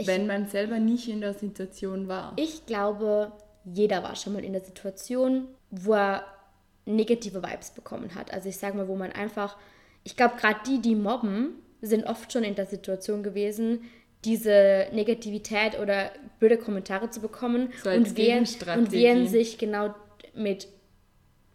wenn 0.04 0.26
man 0.26 0.48
selber 0.48 0.80
nicht 0.80 1.08
in 1.08 1.22
der 1.22 1.36
Situation 1.36 2.08
war. 2.08 2.34
Ich 2.38 2.66
glaube, 2.66 3.32
jeder 3.64 4.02
war 4.02 4.16
schon 4.16 4.34
mal 4.34 4.44
in 4.44 4.54
der 4.54 4.66
Situation, 4.66 5.48
wo 5.70 5.94
er 5.94 6.26
negative 6.86 7.44
Vibes 7.44 7.72
bekommen 7.72 8.16
hat. 8.16 8.34
Also 8.34 8.50
ich 8.50 8.58
sage 8.58 8.78
mal, 8.78 8.88
wo 8.88 8.96
man 8.96 9.12
einfach 9.12 9.58
ich 10.04 10.16
glaube, 10.16 10.36
gerade 10.38 10.60
die, 10.68 10.82
die 10.82 10.96
mobben, 10.96 11.56
sind 11.82 12.06
oft 12.06 12.32
schon 12.32 12.44
in 12.44 12.56
der 12.56 12.66
Situation 12.66 13.24
gewesen, 13.24 13.84
diese 14.24 14.88
Negativität 14.92 15.80
oder 15.80 16.12
blöde 16.40 16.58
Kommentare 16.58 17.10
zu 17.10 17.22
bekommen 17.22 17.72
So 17.84 17.90
und, 17.90 18.16
wehren, 18.18 18.48
und 18.78 18.92
wehren 18.92 19.28
sich 19.28 19.58
genau 19.58 19.96
mit, 20.36 20.68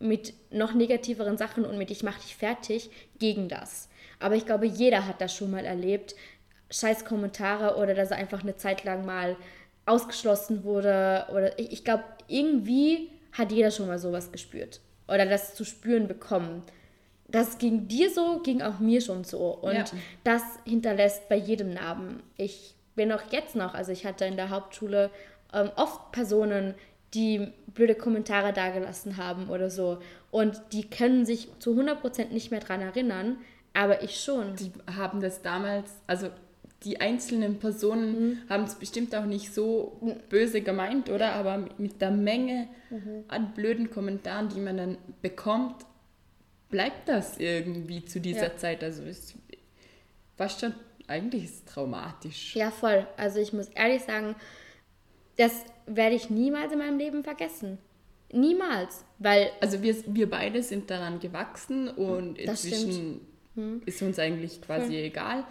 mit 0.01 0.35
noch 0.51 0.75
negativeren 0.75 1.39
Sachen 1.39 1.65
und 1.65 1.79
mit 1.79 1.91
ich 1.91 2.03
mach 2.03 2.19
dich 2.19 2.37
fertig 2.37 2.91
gegen 3.19 3.49
das. 3.49 3.89
Aber 4.19 4.35
ich 4.35 4.47
glaube, 4.47 4.67
jeder 4.67 5.07
hat 5.07 5.21
das 5.21 5.35
schon 5.35 5.51
mal 5.51 5.65
erlebt. 5.65 6.17
Scheiß 6.71 7.05
Kommentare 7.05 7.77
oder 7.77 7.95
dass 7.95 8.11
er 8.11 8.17
einfach 8.17 8.43
eine 8.43 8.57
Zeit 8.57 8.83
lang 8.83 9.05
mal 9.07 9.37
ausgeschlossen 9.85 10.65
wurde. 10.65 11.27
Oder 11.31 11.57
ich, 11.61 11.73
ich 11.73 11.85
glaube, 11.85 12.03
irgendwie 12.27 13.11
hat 13.31 13.53
jeder 13.53 13.71
schon 13.71 13.87
mal 13.87 14.01
sowas 14.01 14.33
gespürt. 14.33 14.81
Oder 15.09 15.27
das 15.27 15.55
zu 15.55 15.65
spüren 15.65 16.09
bekommen. 16.09 16.63
Das 17.29 17.59
ging 17.59 17.89
dir 17.89 18.11
so, 18.11 18.41
ging 18.41 18.63
auch 18.63 18.79
mir 18.79 19.01
schon 19.01 19.25
so. 19.25 19.49
Und 19.49 19.75
Ja. 19.75 19.85
das 20.25 20.43
hinterlässt 20.65 21.29
bei 21.29 21.37
jedem 21.37 21.71
Narben. 21.71 22.23
Ich 22.37 22.75
bin 22.95 23.13
auch 23.13 23.23
jetzt 23.31 23.57
noch, 23.57 23.75
also 23.75 23.93
ich 23.93 24.07
hatte 24.07 24.25
in 24.25 24.37
der 24.37 24.51
Hauptschule 24.51 25.11
ähm, 25.53 25.71
oft 25.77 26.13
Personen, 26.13 26.75
die 27.15 27.53
blöde 27.69 27.95
Kommentare 27.95 28.53
dagelassen 28.53 29.17
haben 29.17 29.49
oder 29.49 29.71
so. 29.71 29.99
Und 30.31 30.61
die 30.73 30.89
können 30.89 31.25
sich 31.25 31.49
zu 31.61 31.73
100% 31.73 32.29
nicht 32.33 32.51
mehr 32.51 32.61
dran 32.61 32.81
erinnern, 32.81 33.39
aber 33.75 34.03
ich 34.03 34.21
schon. 34.21 34.57
die 34.57 34.73
haben 34.97 35.21
das 35.21 35.43
damals, 35.43 35.91
also 36.07 36.29
die 36.87 37.01
einzelnen 37.01 37.59
Personen 37.59 38.13
Mhm. 38.31 38.39
haben 38.49 38.65
es 38.65 38.77
bestimmt 38.77 39.15
auch 39.15 39.27
nicht 39.27 39.53
so 39.53 40.01
böse 40.31 40.61
gemeint, 40.63 41.11
oder? 41.11 41.33
Aber 41.35 41.67
mit- 41.79 42.01
der 42.01 42.13
Menge 42.13 42.69
Mhm. 42.91 43.25
an 43.29 43.53
blöden 43.55 43.91
Kommentaren, 43.91 44.49
die 44.49 44.61
man 44.61 44.77
dann 44.77 44.99
bekommt, 45.21 45.85
bleibt 46.71 47.09
das 47.09 47.39
irgendwie 47.39 48.05
zu 48.05 48.21
dieser 48.21 48.49
Ja. 48.53 48.57
Zeit. 48.57 48.83
Also 48.85 49.03
ist 49.03 49.35
fast 50.37 50.61
schon, 50.61 50.75
eigentlich 51.09 51.45
ist 51.45 51.55
es 51.57 51.65
traumatisch. 51.65 52.55
Ja, 52.57 52.71
voll. 52.71 53.07
Also 53.17 53.41
ich 53.41 53.53
muss 53.53 53.69
ehrlich 53.69 54.03
sagen, 54.03 54.37
das 55.37 55.53
werde 55.87 56.15
ich 56.17 56.31
niemals 56.31 56.73
in 56.73 56.79
meinem 56.79 56.99
Leben 56.99 57.25
vergessen. 57.25 57.79
Niemals. 58.33 59.05
Weil 59.19 59.51
Also 59.61 59.83
wir, 59.83 59.95
wir 60.07 60.29
beide 60.31 60.63
sind 60.63 60.91
daran 60.91 61.21
gewachsen 61.21 61.89
und 61.89 62.39
Das 62.45 62.63
inzwischen 63.57 63.83
ist 63.87 64.03
uns 64.03 64.19
eigentlich 64.19 64.63
quasi 64.63 64.97
egal, 64.97 65.45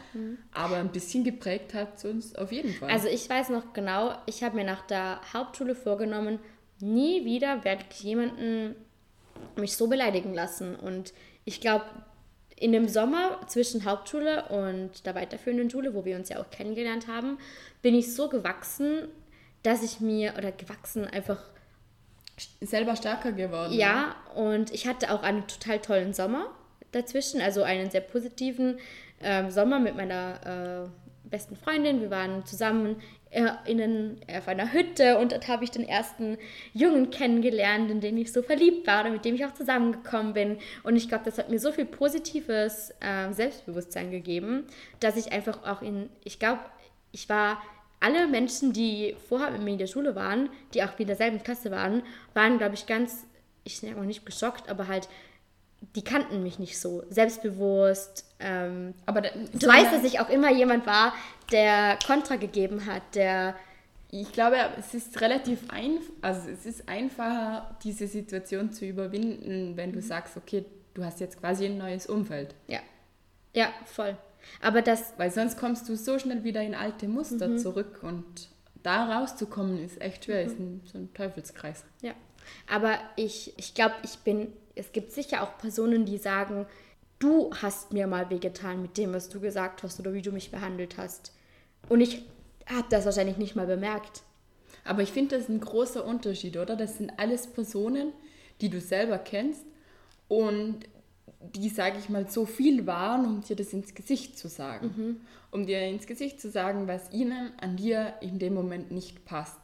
aber 0.52 0.78
ein 0.78 0.92
bisschen 0.92 1.24
geprägt 1.24 1.74
hat 1.74 1.98
es 1.98 2.06
uns 2.06 2.36
auf 2.36 2.52
jeden 2.52 2.74
Fall. 2.74 2.90
Also 2.90 3.08
ich 3.08 3.30
weiß 3.30 3.50
noch 3.50 3.74
genau, 3.74 4.16
ich 4.26 4.44
habe 4.44 4.56
mir 4.56 4.64
nach 4.64 4.86
der 4.86 5.20
Hauptschule 5.34 5.76
vorgenommen, 5.76 6.40
nie 6.80 7.26
wieder 7.26 7.64
werde 7.64 7.84
ich 7.90 8.02
jemanden 8.02 8.76
mich 9.56 9.76
so 9.76 9.88
beleidigen 9.88 10.34
lassen. 10.34 10.76
Und 10.76 11.14
ich 11.46 11.62
glaube, 11.62 11.86
in 12.56 12.72
dem 12.72 12.88
Sommer 12.88 13.42
zwischen 13.48 13.86
Hauptschule 13.86 14.46
und 14.50 15.06
der 15.06 15.16
weiterführenden 15.16 15.70
Schule, 15.70 15.94
wo 15.94 16.06
wir 16.06 16.16
uns 16.16 16.30
ja 16.30 16.40
auch 16.40 16.50
kennengelernt 16.50 17.08
haben, 17.08 17.38
bin 17.82 17.96
ich 17.96 18.14
so 18.14 18.30
gewachsen, 18.30 19.08
dass 19.64 19.84
ich 19.84 20.00
mir, 20.00 20.36
oder 20.38 20.52
gewachsen 20.52 21.06
einfach, 21.06 21.44
selber 22.60 22.96
stärker 22.96 23.32
geworden. 23.32 23.74
ja, 23.74 24.16
und 24.36 24.74
ich 24.74 24.88
hatte 24.88 25.14
auch 25.14 25.24
einen 25.24 25.48
total 25.48 25.80
tollen 25.80 26.14
Sommer 26.14 26.50
dazwischen, 26.96 27.42
also 27.42 27.64
einen 27.64 27.92
sehr 27.92 28.02
positiven 28.02 28.78
ähm, 29.22 29.52
Sommer 29.52 29.80
mit 29.80 29.96
meiner 29.96 30.86
äh, 30.86 31.30
besten 31.30 31.56
Freundin. 31.56 32.02
Wir 32.02 32.10
waren 32.10 32.46
zusammen 32.46 32.98
äh, 33.32 33.50
in 33.66 33.82
einen, 33.82 34.22
auf 34.34 34.48
einer 34.48 34.72
Hütte 34.72 35.18
und 35.18 35.32
dort 35.32 35.48
habe 35.48 35.64
ich 35.64 35.72
den 35.72 35.88
ersten 35.88 36.38
Jungen 36.74 37.10
kennengelernt, 37.10 37.92
in 37.92 38.00
den 38.00 38.18
ich 38.18 38.32
so 38.32 38.42
verliebt 38.42 38.88
war 38.88 39.02
oder 39.02 39.12
mit 39.12 39.26
dem 39.26 39.36
ich 39.36 39.46
auch 39.46 39.54
zusammengekommen 39.54 40.34
bin. 40.34 40.58
Und 40.84 40.96
ich 40.96 41.10
glaube, 41.10 41.26
das 41.26 41.38
hat 41.38 41.50
mir 41.50 41.60
so 41.60 41.72
viel 41.72 41.86
positives 41.86 42.94
äh, 43.02 43.32
Selbstbewusstsein 43.34 44.12
gegeben, 44.12 44.66
dass 45.00 45.18
ich 45.18 45.32
einfach 45.32 45.64
auch 45.64 45.82
in, 45.82 46.10
ich 46.24 46.40
glaube, 46.40 46.62
ich 47.12 47.28
war 47.30 47.62
alle 48.00 48.28
Menschen, 48.28 48.72
die 48.72 49.16
vorher 49.28 49.52
mit 49.52 49.64
mir 49.64 49.72
in 49.72 49.78
der 49.80 49.88
Schule 49.88 50.16
waren, 50.16 50.50
die 50.74 50.84
auch 50.84 50.98
in 51.00 51.08
derselben 51.08 51.42
Klasse 51.42 51.72
waren, 51.72 52.04
waren, 52.34 52.58
glaube 52.58 52.76
ich, 52.76 52.86
ganz, 52.86 53.26
ich 53.64 53.80
sage 53.80 53.96
mal 53.96 54.06
nicht 54.06 54.26
geschockt, 54.26 54.70
aber 54.70 54.88
halt, 54.88 55.10
die 55.96 56.04
kannten 56.04 56.44
mich 56.44 56.60
nicht 56.60 56.80
so. 56.80 57.04
Selbstbewusst. 57.10 58.26
Ähm, 58.40 58.94
Aber 59.06 59.22
da, 59.22 59.30
du 59.54 59.68
weißt, 59.68 59.94
dass 59.94 60.04
ich 60.04 60.20
auch 60.20 60.30
immer 60.30 60.52
jemand 60.52 60.86
war, 60.86 61.14
der 61.52 61.98
Kontra 62.06 62.36
gegeben 62.38 62.86
hat, 62.86 63.04
der, 63.16 63.56
Ich 64.12 64.32
glaube, 64.32 64.56
es 64.80 64.94
ist 64.94 65.20
relativ 65.20 65.70
einfach, 65.70 66.10
also 66.22 66.50
es 66.50 66.66
ist 66.66 66.88
einfacher, 66.88 67.76
diese 67.84 68.08
Situation 68.08 68.72
zu 68.72 68.86
überwinden, 68.86 69.76
wenn 69.76 69.90
Mhm. 69.90 69.94
du 69.96 70.02
sagst, 70.02 70.38
okay, 70.38 70.64
du 70.94 71.04
hast 71.04 71.20
jetzt 71.20 71.40
quasi 71.40 71.66
ein 71.66 71.78
neues 71.78 72.06
Umfeld. 72.08 72.56
ja, 72.68 72.80
ja, 73.54 73.68
voll. 73.86 74.16
Aber 74.62 74.82
das, 74.82 75.14
Weil 75.18 75.32
sonst 75.32 75.58
kommst 75.58 75.90
du 75.90 75.96
so 75.98 76.20
schnell 76.20 76.44
wieder 76.44 76.62
in 76.62 76.76
alte 76.76 77.08
Muster 77.08 77.48
Mhm. 77.50 77.58
zurück 77.58 78.00
und 78.04 78.24
da 78.84 79.18
rauszukommen 79.18 79.84
ist 79.84 80.00
echt 80.02 80.26
schwer, 80.26 80.44
ist 80.44 80.60
ein, 80.60 80.82
so 80.86 80.98
ein 81.00 81.14
Teufelskreis. 81.14 81.84
Ja, 82.02 82.14
aber 82.72 82.98
ich, 83.16 83.54
ich 83.58 83.74
glaube, 83.74 83.96
ich 84.04 84.20
bin, 84.20 84.52
es 84.76 84.92
gibt 84.92 85.12
sicher 85.12 85.44
auch 85.44 85.58
Personen, 85.58 86.06
die 86.06 86.18
sagen, 86.18 86.66
du 87.20 87.52
hast 87.62 87.94
mir 87.94 88.08
mal 88.08 88.30
wehgetan 88.30 88.82
mit 88.82 88.98
dem, 88.98 89.14
was 89.14 89.30
du 89.30 89.40
gesagt 89.40 89.84
hast 89.84 90.00
oder 90.00 90.14
wie 90.14 90.22
du 90.22 90.32
mich 90.32 90.52
behandelt 90.52 90.98
hast. 90.98 91.34
Und 91.90 92.02
ich 92.02 92.24
habe 92.68 92.88
das 92.90 93.06
wahrscheinlich 93.06 93.38
nicht 93.38 93.56
mal 93.56 93.68
bemerkt. 93.68 94.24
Aber 94.84 95.02
ich 95.02 95.12
finde, 95.12 95.36
das 95.36 95.46
ist 95.46 95.50
ein 95.50 95.62
großer 95.62 96.06
Unterschied, 96.06 96.58
oder? 96.58 96.76
Das 96.76 96.98
sind 96.98 97.12
alles 97.18 97.48
Personen, 97.48 98.14
die 98.62 98.70
du 98.70 98.80
selber 98.80 99.18
kennst 99.18 99.64
und 100.28 100.86
die, 101.54 101.70
sage 101.70 101.98
ich 102.00 102.10
mal, 102.10 102.30
so 102.30 102.46
viel 102.46 102.88
waren, 102.88 103.26
um 103.26 103.42
dir 103.42 103.56
das 103.56 103.74
ins 103.74 103.94
Gesicht 103.94 104.38
zu 104.38 104.48
sagen. 104.48 104.94
Mhm. 104.96 105.22
Um 105.52 105.66
dir 105.66 105.82
ins 105.82 106.08
Gesicht 106.08 106.42
zu 106.42 106.50
sagen, 106.50 106.88
was 106.88 107.12
ihnen 107.12 107.52
an 107.60 107.78
dir 107.78 108.16
in 108.22 108.40
dem 108.40 108.54
Moment 108.54 108.92
nicht 108.92 109.26
passt. 109.26 109.60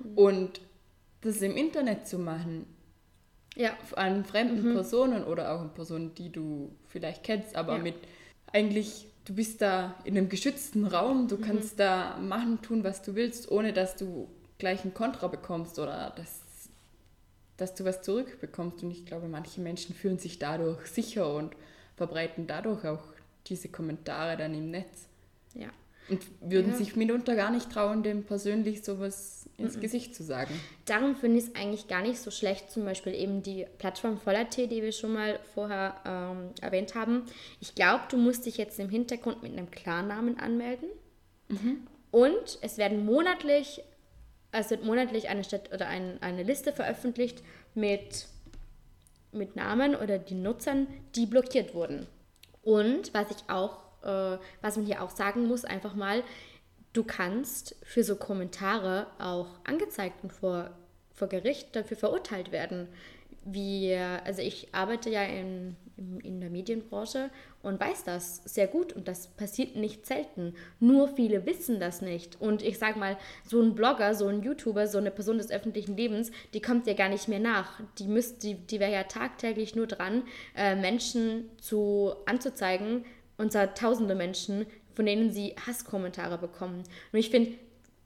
Mhm. 0.00 0.18
Und 0.18 0.60
das 1.22 1.42
im 1.42 1.56
Internet 1.56 2.06
zu 2.06 2.18
machen, 2.18 2.66
Ja, 3.56 3.76
an 3.96 4.24
fremden 4.24 4.72
Personen 4.74 5.24
oder 5.24 5.52
auch 5.54 5.60
an 5.60 5.74
Personen, 5.74 6.14
die 6.14 6.30
du 6.30 6.70
vielleicht 6.88 7.24
kennst, 7.24 7.56
aber 7.56 7.76
Ja. 7.76 7.82
mit 7.82 7.96
eigentlich, 8.52 9.06
du 9.24 9.34
bist 9.34 9.60
da 9.60 9.96
in 10.04 10.16
einem 10.16 10.28
geschützten 10.28 10.86
Raum, 10.86 11.28
du 11.28 11.36
kannst 11.38 11.78
da 11.80 12.16
machen, 12.18 12.62
tun, 12.62 12.84
was 12.84 13.02
du 13.02 13.14
willst, 13.16 13.50
ohne 13.50 13.72
dass 13.72 13.96
du 13.96 14.28
gleich 14.58 14.84
ein 14.84 14.94
Kontra 14.94 15.26
bekommst 15.28 15.78
oder 15.78 16.12
dass, 16.16 16.40
dass 17.56 17.74
du 17.74 17.84
was 17.84 18.02
zurückbekommst. 18.02 18.82
Und 18.82 18.90
ich 18.92 19.04
glaube, 19.06 19.28
manche 19.28 19.60
Menschen 19.60 19.94
fühlen 19.94 20.18
sich 20.18 20.38
dadurch 20.38 20.86
sicher 20.86 21.32
und 21.34 21.54
verbreiten 21.96 22.46
dadurch 22.46 22.86
auch 22.86 23.02
diese 23.46 23.68
Kommentare 23.68 24.36
dann 24.36 24.54
im 24.54 24.70
Netz. 24.70 25.06
ja. 25.54 25.68
Und 26.08 26.24
würden 26.40 26.72
Ja. 26.72 26.76
sich 26.78 26.96
mitunter 26.96 27.36
gar 27.36 27.50
nicht 27.52 27.70
trauen, 27.70 28.02
dem 28.02 28.24
persönlich 28.24 28.82
sowas 28.84 29.39
ins 29.60 29.80
Gesicht 29.80 30.14
zu 30.14 30.22
sagen. 30.22 30.52
Darum 30.86 31.16
finde 31.16 31.38
ich 31.38 31.44
es 31.44 31.54
eigentlich 31.54 31.88
gar 31.88 32.02
nicht 32.02 32.18
so 32.18 32.30
schlecht, 32.30 32.70
zum 32.70 32.84
Beispiel 32.84 33.14
eben 33.14 33.42
die 33.42 33.66
Plattform 33.78 34.18
Voller.t, 34.18 34.66
die 34.66 34.82
wir 34.82 34.92
schon 34.92 35.12
mal 35.12 35.38
vorher 35.54 35.94
ähm, 36.04 36.50
erwähnt 36.60 36.94
haben. 36.94 37.24
Ich 37.60 37.74
glaube, 37.74 38.04
du 38.10 38.16
musst 38.16 38.46
dich 38.46 38.56
jetzt 38.56 38.78
im 38.78 38.88
Hintergrund 38.88 39.42
mit 39.42 39.52
einem 39.52 39.70
Klarnamen 39.70 40.38
anmelden. 40.38 40.88
Und 42.10 42.58
es 42.60 42.78
werden 42.78 43.04
monatlich, 43.04 43.82
es 44.52 44.70
wird 44.70 44.84
monatlich 44.84 45.28
eine 45.28 45.44
Stadt 45.44 45.72
oder 45.72 45.86
ein, 45.86 46.18
eine 46.22 46.42
Liste 46.42 46.72
veröffentlicht 46.72 47.42
mit, 47.74 48.26
mit 49.32 49.56
Namen 49.56 49.94
oder 49.94 50.18
die 50.18 50.34
Nutzern, 50.34 50.86
die 51.14 51.26
blockiert 51.26 51.74
wurden. 51.74 52.06
Und 52.62 53.14
was 53.14 53.30
ich 53.30 53.48
auch, 53.48 53.78
äh, 54.02 54.38
was 54.60 54.76
man 54.76 54.86
hier 54.86 55.02
auch 55.02 55.10
sagen 55.10 55.46
muss, 55.46 55.64
einfach 55.64 55.94
mal, 55.94 56.22
du 56.92 57.04
kannst 57.04 57.76
für 57.82 58.04
so 58.04 58.16
Kommentare 58.16 59.06
auch 59.18 59.48
angezeigt 59.64 60.22
und 60.22 60.32
vor, 60.32 60.70
vor 61.12 61.28
Gericht 61.28 61.74
dafür 61.76 61.96
verurteilt 61.96 62.52
werden. 62.52 62.88
Wie, 63.44 63.94
also 63.94 64.42
ich 64.42 64.68
arbeite 64.72 65.08
ja 65.08 65.22
in, 65.22 65.74
in, 65.96 66.20
in 66.20 66.40
der 66.40 66.50
Medienbranche 66.50 67.30
und 67.62 67.80
weiß 67.80 68.04
das 68.04 68.42
sehr 68.44 68.66
gut 68.66 68.92
und 68.92 69.08
das 69.08 69.28
passiert 69.28 69.76
nicht 69.76 70.04
selten. 70.04 70.54
Nur 70.78 71.08
viele 71.08 71.46
wissen 71.46 71.80
das 71.80 72.02
nicht. 72.02 72.38
Und 72.40 72.62
ich 72.62 72.78
sag 72.78 72.96
mal, 72.96 73.16
so 73.46 73.62
ein 73.62 73.74
Blogger, 73.74 74.14
so 74.14 74.26
ein 74.26 74.42
YouTuber, 74.42 74.86
so 74.86 74.98
eine 74.98 75.10
Person 75.10 75.38
des 75.38 75.50
öffentlichen 75.50 75.96
Lebens, 75.96 76.30
die 76.52 76.60
kommt 76.60 76.86
ja 76.86 76.92
gar 76.92 77.08
nicht 77.08 77.28
mehr 77.28 77.40
nach. 77.40 77.80
Die, 77.98 78.06
die, 78.42 78.54
die 78.54 78.80
wäre 78.80 78.92
ja 78.92 79.04
tagtäglich 79.04 79.74
nur 79.74 79.86
dran, 79.86 80.24
äh, 80.54 80.74
Menschen 80.74 81.48
zu, 81.60 82.12
anzuzeigen, 82.26 83.04
und 83.38 83.52
zwar 83.52 83.74
tausende 83.74 84.14
Menschen, 84.14 84.66
von 85.00 85.06
denen 85.06 85.30
sie 85.32 85.54
Hasskommentare 85.66 86.36
bekommen. 86.36 86.82
Und 87.10 87.18
ich 87.18 87.30
finde, 87.30 87.52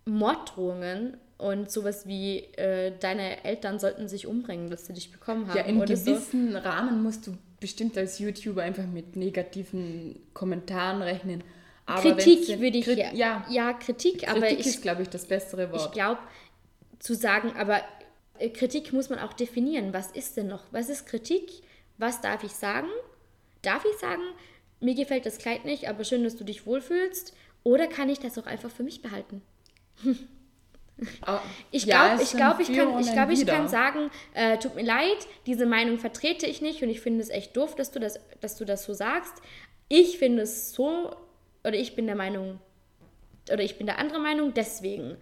Morddrohungen 0.04 1.16
und 1.38 1.68
sowas 1.68 2.06
wie 2.06 2.38
äh, 2.54 2.92
deine 3.00 3.42
Eltern 3.44 3.80
sollten 3.80 4.06
sich 4.06 4.28
umbringen, 4.28 4.70
dass 4.70 4.86
sie 4.86 4.92
dich 4.92 5.10
bekommen 5.10 5.48
haben. 5.48 5.56
Ja, 5.56 5.64
in 5.64 5.80
oder 5.80 5.96
so. 5.96 6.12
gewissen 6.12 6.54
Rahmen 6.54 7.02
musst 7.02 7.26
du 7.26 7.36
bestimmt 7.58 7.98
als 7.98 8.20
YouTuber 8.20 8.62
einfach 8.62 8.86
mit 8.86 9.16
negativen 9.16 10.20
Kommentaren 10.34 11.02
rechnen. 11.02 11.42
Aber 11.84 12.00
Kritik 12.00 12.60
würde 12.60 12.78
ich 12.78 12.86
Krit- 12.86 12.96
ja. 12.96 13.12
ja. 13.12 13.46
Ja, 13.50 13.72
Kritik, 13.72 14.28
aber 14.28 14.42
Kritik 14.42 14.60
ich, 14.60 14.66
ist, 14.66 14.82
glaube 14.82 15.02
ich, 15.02 15.08
das 15.08 15.26
bessere 15.26 15.64
ich 15.64 15.72
Wort. 15.72 15.92
glaube, 15.94 16.20
zu 17.00 17.16
sagen, 17.16 17.54
aber 17.58 17.80
äh, 18.38 18.50
Kritik 18.50 18.92
muss 18.92 19.10
man 19.10 19.18
auch 19.18 19.32
definieren. 19.32 19.92
Was 19.92 20.12
ist 20.12 20.36
denn 20.36 20.46
noch? 20.46 20.62
Was 20.70 20.88
ist 20.88 21.06
Kritik? 21.06 21.50
Was 21.98 22.20
darf 22.20 22.44
ich 22.44 22.52
sagen? 22.52 22.86
Darf 23.62 23.84
ich 23.84 23.98
sagen, 23.98 24.22
mir 24.84 24.94
gefällt 24.94 25.26
das 25.26 25.38
Kleid 25.38 25.64
nicht, 25.64 25.88
aber 25.88 26.04
schön, 26.04 26.24
dass 26.24 26.36
du 26.36 26.44
dich 26.44 26.66
wohlfühlst. 26.66 27.34
Oder 27.62 27.86
kann 27.86 28.08
ich 28.08 28.18
das 28.18 28.38
auch 28.38 28.46
einfach 28.46 28.70
für 28.70 28.82
mich 28.82 29.02
behalten? 29.02 29.42
Ah, 31.22 31.40
Ich 31.72 31.86
ja, 31.86 32.06
glaube, 32.06 32.22
es 32.22 32.30
ich, 32.32 32.36
glaub, 32.36 32.60
ich, 32.60 32.68
kann, 32.68 33.00
ich, 33.00 33.12
glaub, 33.12 33.30
ich 33.30 33.46
kann 33.46 33.68
sagen, 33.68 34.10
äh, 34.32 34.58
tut 34.58 34.76
mir 34.76 34.84
leid, 34.84 35.26
diese 35.44 35.66
Meinung 35.66 35.98
vertrete 35.98 36.46
ich 36.46 36.62
nicht 36.62 36.82
und 36.82 36.88
ich 36.88 37.00
finde 37.00 37.20
es 37.20 37.30
echt 37.30 37.56
doof, 37.56 37.74
dass 37.74 37.90
du 37.90 37.98
das, 37.98 38.20
dass 38.40 38.56
du 38.56 38.64
das 38.64 38.84
so 38.84 38.94
sagst. 38.94 39.34
Ich 39.88 40.18
finde 40.18 40.42
es 40.42 40.72
so, 40.72 41.14
oder 41.64 41.74
ich 41.74 41.96
bin 41.96 42.06
der 42.06 42.14
Meinung, 42.14 42.60
oder 43.52 43.62
ich 43.64 43.76
bin 43.76 43.86
der 43.86 43.98
andere 43.98 44.20
Meinung, 44.20 44.54
deswegen. 44.54 45.16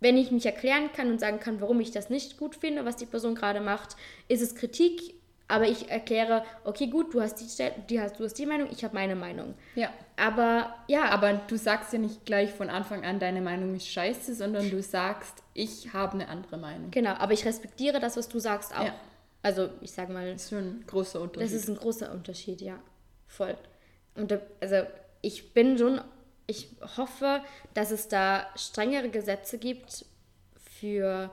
Wenn 0.00 0.16
ich 0.16 0.30
mich 0.30 0.46
erklären 0.46 0.90
kann 0.92 1.10
und 1.10 1.20
sagen 1.20 1.38
kann, 1.38 1.60
warum 1.60 1.78
ich 1.80 1.90
das 1.92 2.08
nicht 2.10 2.38
gut 2.38 2.56
finde, 2.56 2.84
was 2.84 2.96
die 2.96 3.06
Person 3.06 3.34
gerade 3.34 3.60
macht, 3.60 3.96
ist 4.28 4.40
es 4.40 4.54
Kritik, 4.54 5.14
aber 5.52 5.68
ich 5.68 5.90
erkläre, 5.90 6.44
okay, 6.64 6.86
gut, 6.86 7.12
du 7.12 7.20
hast 7.20 7.34
die, 7.34 7.70
die, 7.90 8.00
hast, 8.00 8.18
du 8.18 8.24
hast 8.24 8.38
die 8.38 8.46
Meinung, 8.46 8.68
ich 8.70 8.84
habe 8.84 8.94
meine 8.94 9.14
Meinung. 9.14 9.52
Ja. 9.74 9.90
Aber 10.16 10.74
ja, 10.88 11.10
Aber 11.10 11.34
du 11.46 11.56
sagst 11.56 11.92
ja 11.92 11.98
nicht 11.98 12.24
gleich 12.24 12.50
von 12.52 12.70
Anfang 12.70 13.04
an, 13.04 13.18
deine 13.18 13.42
Meinung 13.42 13.74
ist 13.74 13.86
scheiße, 13.86 14.34
sondern 14.34 14.70
du 14.70 14.82
sagst, 14.82 15.42
ich 15.52 15.92
habe 15.92 16.14
eine 16.14 16.28
andere 16.28 16.56
Meinung. 16.56 16.90
genau, 16.90 17.10
aber 17.10 17.34
ich 17.34 17.44
respektiere 17.44 18.00
das, 18.00 18.16
was 18.16 18.30
du 18.30 18.38
sagst, 18.38 18.74
auch. 18.74 18.86
Ja. 18.86 18.94
Also 19.42 19.68
ich 19.82 19.92
sage 19.92 20.10
mal, 20.10 20.32
Das 20.32 20.44
ist 20.44 20.52
ein 20.52 20.84
großer 20.86 21.20
Unterschied. 21.20 21.44
Das 21.44 21.52
ist 21.52 21.68
ein 21.68 21.76
großer 21.76 22.10
Unterschied, 22.12 22.62
ja. 22.62 22.78
Voll. 23.26 23.54
Und 24.14 24.30
da, 24.30 24.40
also 24.60 24.76
ich 25.20 25.52
bin 25.52 25.76
schon, 25.76 26.00
ich 26.46 26.68
hoffe, 26.96 27.42
dass 27.74 27.90
es 27.90 28.08
da 28.08 28.46
strengere 28.56 29.10
Gesetze 29.10 29.58
gibt 29.58 30.06
für, 30.56 31.30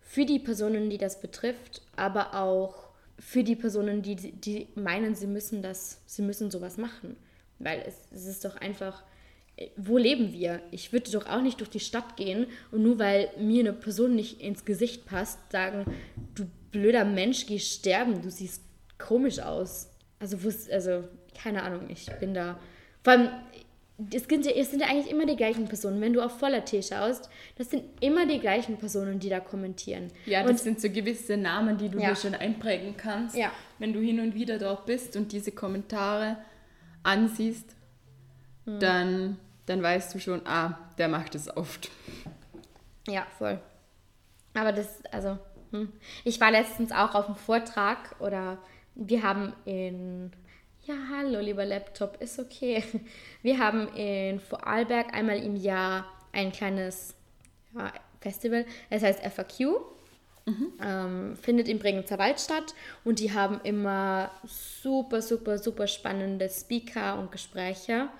für 0.00 0.24
die 0.24 0.38
Personen, 0.38 0.88
die 0.88 0.98
das 0.98 1.20
betrifft, 1.20 1.82
aber 1.96 2.34
auch 2.34 2.83
für 3.24 3.42
die 3.42 3.56
Personen, 3.56 4.02
die, 4.02 4.16
die 4.16 4.68
meinen, 4.74 5.14
sie 5.14 5.26
müssen 5.26 5.62
das, 5.62 6.02
sie 6.04 6.20
müssen 6.20 6.50
sowas 6.50 6.76
machen. 6.76 7.16
Weil 7.58 7.82
es, 7.86 7.94
es 8.12 8.26
ist 8.26 8.44
doch 8.44 8.56
einfach, 8.56 9.02
äh, 9.56 9.68
wo 9.76 9.96
leben 9.96 10.32
wir? 10.34 10.60
Ich 10.70 10.92
würde 10.92 11.10
doch 11.10 11.26
auch 11.26 11.40
nicht 11.40 11.58
durch 11.60 11.70
die 11.70 11.80
Stadt 11.80 12.18
gehen 12.18 12.46
und 12.70 12.82
nur 12.82 12.98
weil 12.98 13.30
mir 13.38 13.60
eine 13.60 13.72
Person 13.72 14.14
nicht 14.14 14.42
ins 14.42 14.66
Gesicht 14.66 15.06
passt, 15.06 15.38
sagen, 15.50 15.86
du 16.34 16.44
blöder 16.70 17.06
Mensch, 17.06 17.46
geh 17.46 17.58
sterben, 17.58 18.20
du 18.20 18.30
siehst 18.30 18.62
komisch 18.98 19.38
aus. 19.38 19.88
Also, 20.18 20.36
also 20.70 21.04
keine 21.34 21.62
Ahnung, 21.62 21.88
ich 21.88 22.06
bin 22.20 22.34
da. 22.34 22.60
Vor 23.02 23.14
allem, 23.14 23.30
es 24.12 24.24
sind, 24.24 24.44
ja, 24.44 24.52
es 24.52 24.70
sind 24.70 24.80
ja 24.80 24.88
eigentlich 24.88 25.10
immer 25.10 25.24
die 25.26 25.36
gleichen 25.36 25.66
Personen. 25.68 26.00
Wenn 26.00 26.12
du 26.12 26.20
auf 26.20 26.38
voller 26.38 26.64
T 26.64 26.82
schaust, 26.82 27.30
das 27.56 27.70
sind 27.70 27.84
immer 28.00 28.26
die 28.26 28.40
gleichen 28.40 28.76
Personen, 28.76 29.20
die 29.20 29.28
da 29.28 29.38
kommentieren. 29.40 30.10
ja, 30.26 30.42
das 30.42 30.50
und 30.50 30.58
sind 30.60 30.80
so 30.80 30.90
gewisse 30.90 31.36
Namen, 31.36 31.78
die 31.78 31.88
du 31.88 31.98
Ja. 32.00 32.10
dir 32.10 32.16
schon 32.16 32.34
einprägen 32.34 32.96
kannst. 32.96 33.36
Ja. 33.36 33.52
Wenn 33.78 33.92
du 33.92 34.00
hin 34.00 34.18
und 34.20 34.34
wieder 34.34 34.58
dort 34.58 34.86
bist 34.86 35.16
und 35.16 35.30
diese 35.32 35.52
Kommentare 35.52 36.38
ansiehst, 37.04 37.76
Hm. 38.66 38.80
dann, 38.80 39.38
dann 39.66 39.82
weißt 39.82 40.14
du 40.14 40.18
schon, 40.18 40.46
ah, 40.46 40.78
der 40.98 41.08
macht 41.08 41.34
es 41.34 41.54
oft. 41.56 41.90
Ja, 43.06 43.26
voll. 43.38 43.60
Aber 44.54 44.72
das, 44.72 44.88
also, 45.12 45.38
hm. 45.70 45.92
ich 46.24 46.40
war 46.40 46.50
letztens 46.50 46.90
auch 46.90 47.14
auf 47.14 47.26
einem 47.26 47.36
Vortrag 47.36 48.16
oder 48.20 48.58
wir 48.94 49.22
haben 49.22 49.52
in, 49.66 50.32
ja, 50.86 50.94
hallo, 51.10 51.40
lieber 51.40 51.64
Laptop, 51.64 52.20
ist 52.20 52.38
okay. 52.38 52.82
Wir 53.42 53.58
haben 53.58 53.88
in 53.96 54.38
Vorarlberg 54.38 55.14
einmal 55.14 55.38
im 55.38 55.56
Jahr 55.56 56.04
ein 56.32 56.52
kleines 56.52 57.14
ja, 57.74 57.92
Festival, 58.20 58.66
es 58.90 59.02
heißt 59.02 59.20
FAQ. 59.20 59.80
Ähm, 60.82 61.38
findet 61.40 61.68
im 61.68 61.78
Bregenzer 61.78 62.18
Wald 62.18 62.38
statt 62.38 62.74
und 63.02 63.18
die 63.18 63.32
haben 63.32 63.62
immer 63.64 64.30
super, 64.46 65.22
super, 65.22 65.56
super 65.56 65.86
spannende 65.86 66.50
Speaker 66.50 67.18
und 67.18 67.32
Gespräche. 67.32 68.10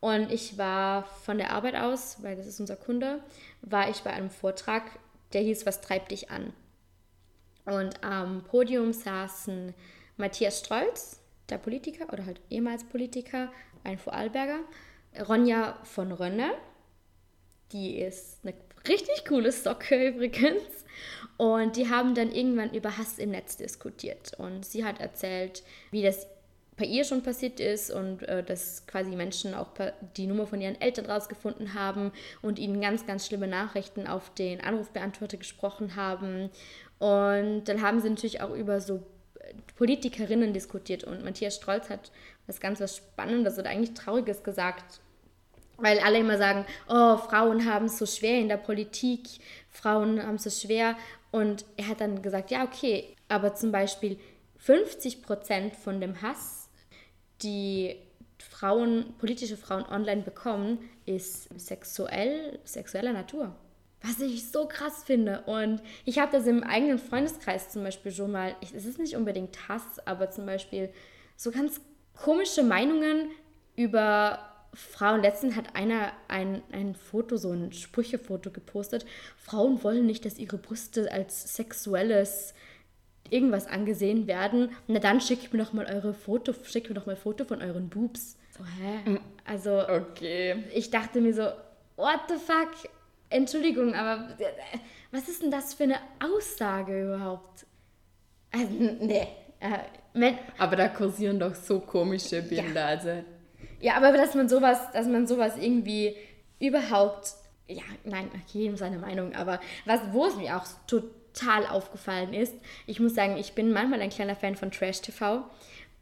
Und 0.00 0.32
ich 0.32 0.58
war 0.58 1.04
von 1.04 1.38
der 1.38 1.52
Arbeit 1.52 1.76
aus, 1.76 2.20
weil 2.20 2.34
das 2.34 2.48
ist 2.48 2.58
unser 2.58 2.74
Kunde, 2.74 3.20
war 3.62 3.88
ich 3.90 4.00
bei 4.00 4.12
einem 4.12 4.30
Vortrag, 4.30 4.82
der 5.32 5.42
hieß 5.42 5.66
Was 5.66 5.80
treibt 5.80 6.10
dich 6.10 6.32
an? 6.32 6.52
Und 7.64 8.02
am 8.02 8.42
Podium 8.42 8.92
saßen 8.92 9.72
Matthias 10.16 10.58
Strolz, 10.58 11.20
der 11.48 11.58
Politiker 11.58 12.12
oder 12.12 12.26
halt 12.26 12.40
ehemals 12.50 12.84
Politiker, 12.84 13.50
ein 13.84 13.98
Vorarlberger, 13.98 14.60
Ronja 15.28 15.78
von 15.84 16.12
Rönne, 16.12 16.52
die 17.72 17.98
ist 17.98 18.40
eine 18.44 18.54
richtig 18.86 19.24
coole 19.26 19.52
Socke 19.52 20.08
übrigens. 20.14 20.62
Und 21.36 21.76
die 21.76 21.88
haben 21.88 22.14
dann 22.14 22.32
irgendwann 22.32 22.74
über 22.74 22.98
Hass 22.98 23.18
im 23.18 23.30
Netz 23.30 23.56
diskutiert. 23.56 24.32
Und 24.38 24.66
sie 24.66 24.84
hat 24.84 25.00
erzählt, 25.00 25.62
wie 25.92 26.02
das 26.02 26.26
bei 26.76 26.84
ihr 26.84 27.04
schon 27.04 27.22
passiert 27.22 27.60
ist 27.60 27.90
und 27.90 28.22
äh, 28.22 28.42
dass 28.42 28.86
quasi 28.86 29.14
Menschen 29.14 29.54
auch 29.54 29.72
die 30.16 30.26
Nummer 30.26 30.46
von 30.46 30.60
ihren 30.60 30.80
Eltern 30.80 31.06
rausgefunden 31.06 31.74
haben 31.74 32.12
und 32.40 32.58
ihnen 32.58 32.80
ganz, 32.80 33.04
ganz 33.06 33.26
schlimme 33.26 33.48
Nachrichten 33.48 34.06
auf 34.06 34.32
den 34.34 34.60
Anrufbeantworter 34.60 35.36
gesprochen 35.36 35.96
haben. 35.96 36.50
Und 36.98 37.64
dann 37.64 37.82
haben 37.82 38.00
sie 38.00 38.10
natürlich 38.10 38.40
auch 38.40 38.54
über 38.54 38.80
so 38.80 39.04
Politikerinnen 39.78 40.52
diskutiert 40.52 41.04
und 41.04 41.24
Matthias 41.24 41.54
Strolz 41.54 41.88
hat 41.88 42.10
was 42.48 42.58
ganz 42.58 42.80
was 42.80 42.96
Spannendes 42.96 43.60
oder 43.60 43.70
eigentlich 43.70 43.94
Trauriges 43.94 44.42
gesagt, 44.42 45.00
weil 45.76 46.00
alle 46.00 46.18
immer 46.18 46.36
sagen, 46.36 46.66
oh, 46.88 47.16
Frauen 47.16 47.64
haben 47.64 47.86
es 47.86 47.96
so 47.96 48.04
schwer 48.04 48.40
in 48.40 48.48
der 48.48 48.56
Politik, 48.56 49.28
Frauen 49.70 50.20
haben 50.20 50.34
es 50.34 50.42
so 50.42 50.50
schwer. 50.50 50.96
Und 51.30 51.64
er 51.76 51.86
hat 51.86 52.00
dann 52.00 52.22
gesagt, 52.22 52.50
ja, 52.50 52.64
okay, 52.64 53.14
aber 53.28 53.54
zum 53.54 53.70
Beispiel 53.70 54.18
50 54.56 55.22
Prozent 55.22 55.76
von 55.76 56.00
dem 56.00 56.22
Hass, 56.22 56.68
die 57.42 57.94
Frauen, 58.38 59.14
politische 59.18 59.56
Frauen 59.56 59.84
online 59.84 60.22
bekommen, 60.22 60.90
ist 61.06 61.48
sexuell, 61.56 62.58
sexueller 62.64 63.12
Natur. 63.12 63.54
Was 64.02 64.20
ich 64.20 64.50
so 64.50 64.66
krass 64.66 65.02
finde. 65.04 65.42
Und 65.46 65.82
ich 66.04 66.18
habe 66.18 66.30
das 66.30 66.46
im 66.46 66.62
eigenen 66.62 66.98
Freundeskreis 66.98 67.70
zum 67.70 67.82
Beispiel 67.82 68.12
schon 68.12 68.30
mal, 68.30 68.54
es 68.62 68.84
ist 68.84 68.98
nicht 68.98 69.16
unbedingt 69.16 69.68
Hass, 69.68 69.98
aber 70.06 70.30
zum 70.30 70.46
Beispiel 70.46 70.90
so 71.36 71.50
ganz 71.50 71.80
komische 72.14 72.62
Meinungen 72.62 73.30
über 73.76 74.38
Frauen. 74.74 75.22
Letztens 75.22 75.56
hat 75.56 75.74
einer 75.74 76.12
ein, 76.28 76.62
ein 76.72 76.94
Foto, 76.94 77.36
so 77.36 77.50
ein 77.50 77.72
Sprüchefoto 77.72 78.50
gepostet. 78.50 79.04
Frauen 79.36 79.82
wollen 79.82 80.06
nicht, 80.06 80.24
dass 80.24 80.38
ihre 80.38 80.58
Brüste 80.58 81.10
als 81.10 81.56
sexuelles 81.56 82.54
irgendwas 83.30 83.66
angesehen 83.66 84.26
werden. 84.26 84.70
Na 84.86 85.00
dann 85.00 85.20
schickt 85.20 85.52
mir 85.52 85.62
doch 85.62 85.72
mal 85.72 85.86
eure 85.86 86.14
Foto, 86.14 86.54
schickt 86.64 86.88
mir 86.88 86.94
doch 86.94 87.06
mal 87.06 87.16
Foto 87.16 87.44
von 87.44 87.60
euren 87.62 87.88
Boobs. 87.88 88.36
So, 88.56 88.64
hä? 88.64 89.18
Also 89.44 89.70
Okay. 89.88 90.64
ich 90.74 90.90
dachte 90.90 91.20
mir 91.20 91.34
so, 91.34 91.42
what 91.96 92.20
the 92.28 92.36
fuck? 92.36 92.90
Entschuldigung, 93.30 93.94
aber 93.94 94.30
äh, 94.38 94.78
was 95.10 95.28
ist 95.28 95.42
denn 95.42 95.50
das 95.50 95.74
für 95.74 95.84
eine 95.84 95.98
Aussage 96.20 97.02
überhaupt? 97.02 97.66
Also, 98.50 98.72
nee. 98.72 99.28
Äh, 99.60 99.78
wenn, 100.14 100.38
Aber 100.58 100.76
da 100.76 100.88
kursieren 100.88 101.38
doch 101.38 101.54
so 101.54 101.80
komische 101.80 102.42
Bilder. 102.42 102.86
Also, 102.86 103.22
ja, 103.80 103.94
aber 103.94 104.12
dass 104.12 104.34
man 104.34 104.48
sowas, 104.48 104.78
dass 104.92 105.06
man 105.06 105.26
sowas 105.26 105.54
irgendwie 105.58 106.16
überhaupt, 106.58 107.34
ja, 107.68 107.82
nein, 108.04 108.30
jedem 108.52 108.76
seine 108.76 108.98
Meinung, 108.98 109.34
aber 109.34 109.60
was, 109.84 110.00
wo 110.12 110.26
es 110.26 110.36
mir 110.36 110.56
auch 110.56 110.66
total 110.86 111.66
aufgefallen 111.66 112.34
ist, 112.34 112.54
ich 112.86 113.00
muss 113.00 113.14
sagen, 113.14 113.36
ich 113.36 113.52
bin 113.52 113.72
manchmal 113.72 114.00
ein 114.00 114.10
kleiner 114.10 114.36
Fan 114.36 114.56
von 114.56 114.70
Trash 114.70 115.00
TV 115.00 115.44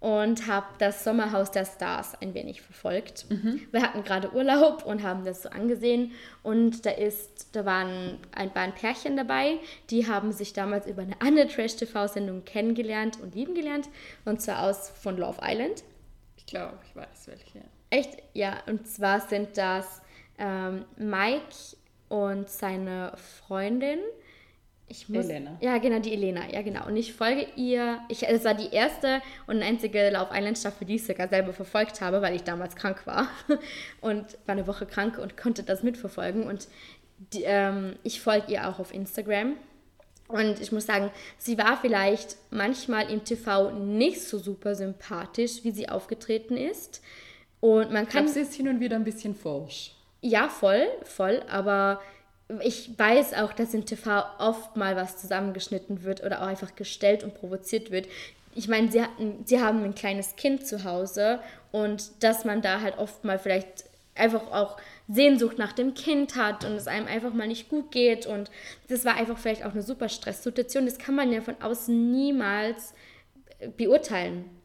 und 0.07 0.47
habe 0.47 0.69
das 0.79 1.03
Sommerhaus 1.03 1.51
der 1.51 1.65
Stars 1.65 2.15
ein 2.23 2.33
wenig 2.33 2.63
verfolgt. 2.63 3.27
Wir 3.73 3.83
hatten 3.83 4.05
gerade 4.05 4.33
Urlaub 4.33 4.87
und 4.87 5.03
haben 5.03 5.25
das 5.25 5.43
so 5.43 5.49
angesehen 5.49 6.13
und 6.45 6.87
da 6.87 6.91
ist, 6.91 7.57
da 7.57 7.65
waren 7.65 8.21
ein, 8.31 8.55
ein 8.55 8.73
Pärchen 8.73 9.17
dabei, 9.17 9.59
die 9.91 10.07
haben 10.07 10.31
sich 10.31 10.53
damals 10.53 10.87
über 10.87 11.03
eine 11.03 11.21
andere 11.21 11.49
Trash 11.49 11.75
TV-Sendung 11.75 12.45
kennengelernt 12.45 13.19
und 13.21 13.35
lieben 13.35 13.55
gelernt 13.55 13.89
und 14.25 14.41
zwar 14.41 14.63
aus 14.63 14.91
von 14.91 15.17
Love 15.17 15.41
Island. 15.43 15.83
ich 16.37 16.47
glaube, 16.47 16.79
ich 16.89 16.95
weiß 16.95 17.27
welche. 17.27 17.63
Echt? 17.91 18.23
Ja, 18.33 18.59
und 18.67 18.87
zwar 18.87 19.19
sind 19.23 19.59
das 19.59 20.03
ähm, 20.39 20.85
Mike 20.97 21.77
und 22.09 22.49
seine 22.49 23.13
Freundin. 23.17 23.99
Ich 24.89 25.09
muss, 25.09 25.25
Elena. 25.27 25.57
Ja, 25.61 25.79
genau, 25.79 25.99
die 25.99 26.13
Elena. 26.13 26.43
Ja, 26.53 26.63
genau. 26.63 26.87
Und 26.87 26.97
ich 26.97 27.13
folge 27.13 27.47
ihr. 27.57 27.99
Ich, 28.09 28.23
es 28.27 28.45
war 28.45 28.55
die 28.55 28.73
erste 28.73 29.21
und 29.49 29.61
einzige 29.63 30.11
Love 30.11 30.29
Island 30.33 30.59
Staffel, 30.59 30.87
die 30.87 30.95
ich 30.95 31.05
sogar 31.07 31.29
selber 31.29 31.53
verfolgt 31.53 32.01
habe, 32.01 32.23
weil 32.23 32.37
ich 32.37 32.45
damals 32.45 32.77
krank 32.77 33.05
war. 33.07 33.27
Und 34.01 34.25
war 34.47 34.53
eine 34.55 34.67
Woche 34.69 34.87
krank 34.87 35.19
und 35.19 35.37
konnte 35.37 35.65
das 35.65 35.83
mitverfolgen. 35.83 36.45
Und 36.45 36.69
die, 37.33 37.43
ähm, 37.43 37.97
ich 38.05 38.21
folge 38.21 38.53
ihr 38.53 38.69
auch 38.69 38.79
auf 38.79 38.95
Instagram. 38.95 39.55
Und 40.29 40.61
ich 40.61 40.71
muss 40.71 40.87
sagen, 40.87 41.11
sie 41.39 41.57
war 41.59 41.77
vielleicht 41.81 42.37
manchmal 42.51 43.11
im 43.11 43.25
TV 43.25 43.71
nicht 43.73 44.21
so 44.23 44.39
super 44.39 44.75
sympathisch, 44.75 45.65
wie 45.65 45.71
sie 45.71 45.89
aufgetreten 45.89 46.57
ist. 46.57 47.03
Und 47.61 47.91
man 47.93 48.05
Ich 48.05 48.11
kann. 48.11 48.25
glaube, 48.25 48.29
sie 48.29 48.41
ist 48.41 48.55
hin 48.55 48.69
und 48.69 48.81
wieder 48.81 48.97
ein 48.97 49.05
bisschen 49.05 49.35
forsch. 49.35 49.93
Ja, 50.21 50.49
voll, 50.49 50.87
voll, 51.05 51.43
aber 51.49 52.01
ich 52.61 52.97
weiß 52.97 53.35
auch, 53.35 53.53
dass 53.53 53.75
im 53.75 53.85
TV 53.85 54.25
oft 54.39 54.77
mal 54.77 54.95
was 54.97 55.19
zusammengeschnitten 55.19 56.05
wird 56.05 56.23
oder 56.23 56.43
auch 56.43 56.47
einfach 56.47 56.77
gestellt 56.77 57.25
und 57.25 57.35
provoziert 57.35 57.91
wird. 57.91 58.07
ich 58.55 58.69
meine, 58.69 58.91
sie, 58.91 59.03
hatten, 59.03 59.45
sie 59.45 59.61
haben 59.61 59.83
ein 59.85 59.95
kleines 59.95 60.37
Kind 60.37 60.67
zu 60.67 60.85
Hause 60.85 61.41
und 61.73 62.23
dass 62.23 62.45
man 62.45 62.63
da 62.63 62.81
halt 62.81 62.99
oft 62.99 63.25
mal 63.25 63.39
vielleicht 63.39 63.85
einfach 64.15 64.51
auch 64.51 64.79
Sehnsucht 65.09 65.59
nach 65.59 65.73
dem 65.73 65.95
Kind 65.95 66.37
hat 66.37 66.65
und 66.65 66.73
es 66.73 66.87
einem 66.87 67.07
einfach 67.07 67.35
mal 67.35 67.47
nicht 67.47 67.69
gut 67.69 67.91
geht 67.93 68.27
und 68.27 68.51
das 68.89 69.05
war 69.05 69.17
einfach 69.17 69.39
vielleicht 69.39 69.65
auch 69.65 69.73
eine 69.73 69.83
super 69.83 70.09
Stresssituation. 70.09 70.87
Das 70.87 70.99
kann 70.99 71.15
man 71.15 71.33
ja 71.33 71.43
von 71.43 71.61
außen 71.61 72.11
niemals 72.13 72.95
beurteilen. 73.77 74.56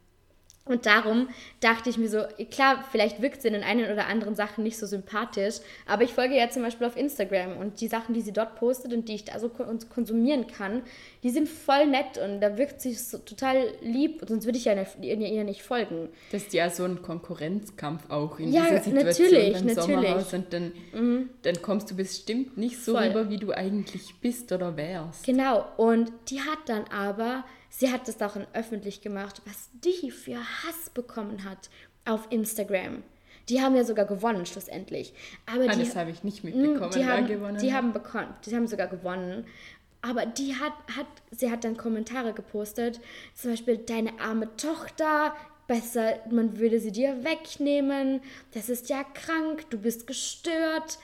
Und 0.71 0.85
darum 0.85 1.27
dachte 1.59 1.89
ich 1.89 1.97
mir 1.97 2.09
so, 2.09 2.23
klar, 2.49 2.83
vielleicht 2.91 3.21
wirkt 3.21 3.41
sie 3.41 3.49
in 3.49 3.53
den 3.53 3.63
einen 3.63 3.91
oder 3.91 4.07
anderen 4.07 4.35
Sachen 4.35 4.63
nicht 4.63 4.77
so 4.77 4.85
sympathisch, 4.85 5.55
aber 5.85 6.03
ich 6.03 6.13
folge 6.13 6.35
ja 6.37 6.49
zum 6.49 6.63
Beispiel 6.63 6.87
auf 6.87 6.95
Instagram 6.95 7.57
und 7.57 7.81
die 7.81 7.87
Sachen, 7.87 8.13
die 8.13 8.21
sie 8.21 8.31
dort 8.31 8.55
postet 8.55 8.93
und 8.93 9.09
die 9.09 9.15
ich 9.15 9.25
da 9.25 9.39
so 9.39 9.49
konsumieren 9.49 10.47
kann, 10.47 10.81
die 11.23 11.29
sind 11.29 11.49
voll 11.49 11.87
nett 11.87 12.17
und 12.17 12.41
da 12.41 12.57
wirkt 12.57 12.81
sie 12.81 12.93
so 12.93 13.17
total 13.17 13.73
lieb, 13.81 14.23
sonst 14.27 14.45
würde 14.45 14.57
ich 14.57 14.65
ja 14.65 14.73
ihr 15.01 15.43
nicht 15.43 15.61
folgen. 15.61 16.09
Das 16.31 16.43
ist 16.43 16.53
ja 16.53 16.69
so 16.69 16.85
ein 16.85 17.01
Konkurrenzkampf 17.01 18.09
auch 18.09 18.39
in 18.39 18.51
ja, 18.51 18.63
dieser 18.63 18.83
Situation 18.83 19.27
natürlich, 19.27 19.53
beim 19.53 19.65
natürlich. 19.65 19.95
Sommerhaus 19.95 20.33
und 20.33 20.53
dann, 20.53 20.71
mhm. 20.93 21.29
dann 21.41 21.61
kommst 21.61 21.91
du 21.91 21.95
bestimmt 21.95 22.57
nicht 22.57 22.83
so 22.83 22.93
voll. 22.93 23.07
rüber, 23.07 23.29
wie 23.29 23.37
du 23.37 23.51
eigentlich 23.51 24.15
bist 24.21 24.51
oder 24.51 24.77
wärst. 24.77 25.25
Genau, 25.25 25.65
und 25.77 26.11
die 26.29 26.39
hat 26.39 26.59
dann 26.67 26.85
aber 26.85 27.43
Sie 27.73 27.91
hat 27.91 28.07
es 28.09 28.21
auch 28.21 28.35
öffentlich 28.53 29.01
gemacht, 29.01 29.41
was 29.45 29.69
die 29.73 30.11
für 30.11 30.37
Hass 30.37 30.89
bekommen 30.93 31.45
hat 31.45 31.69
auf 32.05 32.27
Instagram. 32.29 33.01
Die 33.47 33.61
haben 33.61 33.75
ja 33.75 33.85
sogar 33.85 34.05
gewonnen 34.05 34.45
schlussendlich. 34.45 35.13
Aber 35.45 35.63
ah, 35.63 35.73
die, 35.73 35.79
das 35.79 35.95
habe 35.95 36.11
ich 36.11 36.23
nicht 36.23 36.43
mitbekommen. 36.43 36.91
Die 36.91 37.05
haben, 37.05 37.27
gewonnen 37.27 37.57
die 37.57 37.73
haben 37.73 37.93
bekommen, 37.93 38.33
die 38.45 38.55
haben 38.55 38.67
sogar 38.67 38.87
gewonnen. 38.87 39.45
Aber 40.01 40.25
die 40.25 40.55
hat, 40.55 40.73
hat, 40.97 41.07
sie 41.31 41.49
hat 41.49 41.63
dann 41.63 41.77
Kommentare 41.77 42.33
gepostet, 42.33 42.99
zum 43.35 43.51
Beispiel 43.51 43.77
deine 43.77 44.19
arme 44.19 44.53
Tochter, 44.57 45.33
besser, 45.67 46.19
man 46.29 46.59
würde 46.59 46.79
sie 46.79 46.91
dir 46.91 47.23
wegnehmen, 47.23 48.21
das 48.53 48.67
ist 48.67 48.89
ja 48.89 49.03
krank, 49.03 49.69
du 49.69 49.77
bist 49.77 50.07
gestört. 50.07 50.99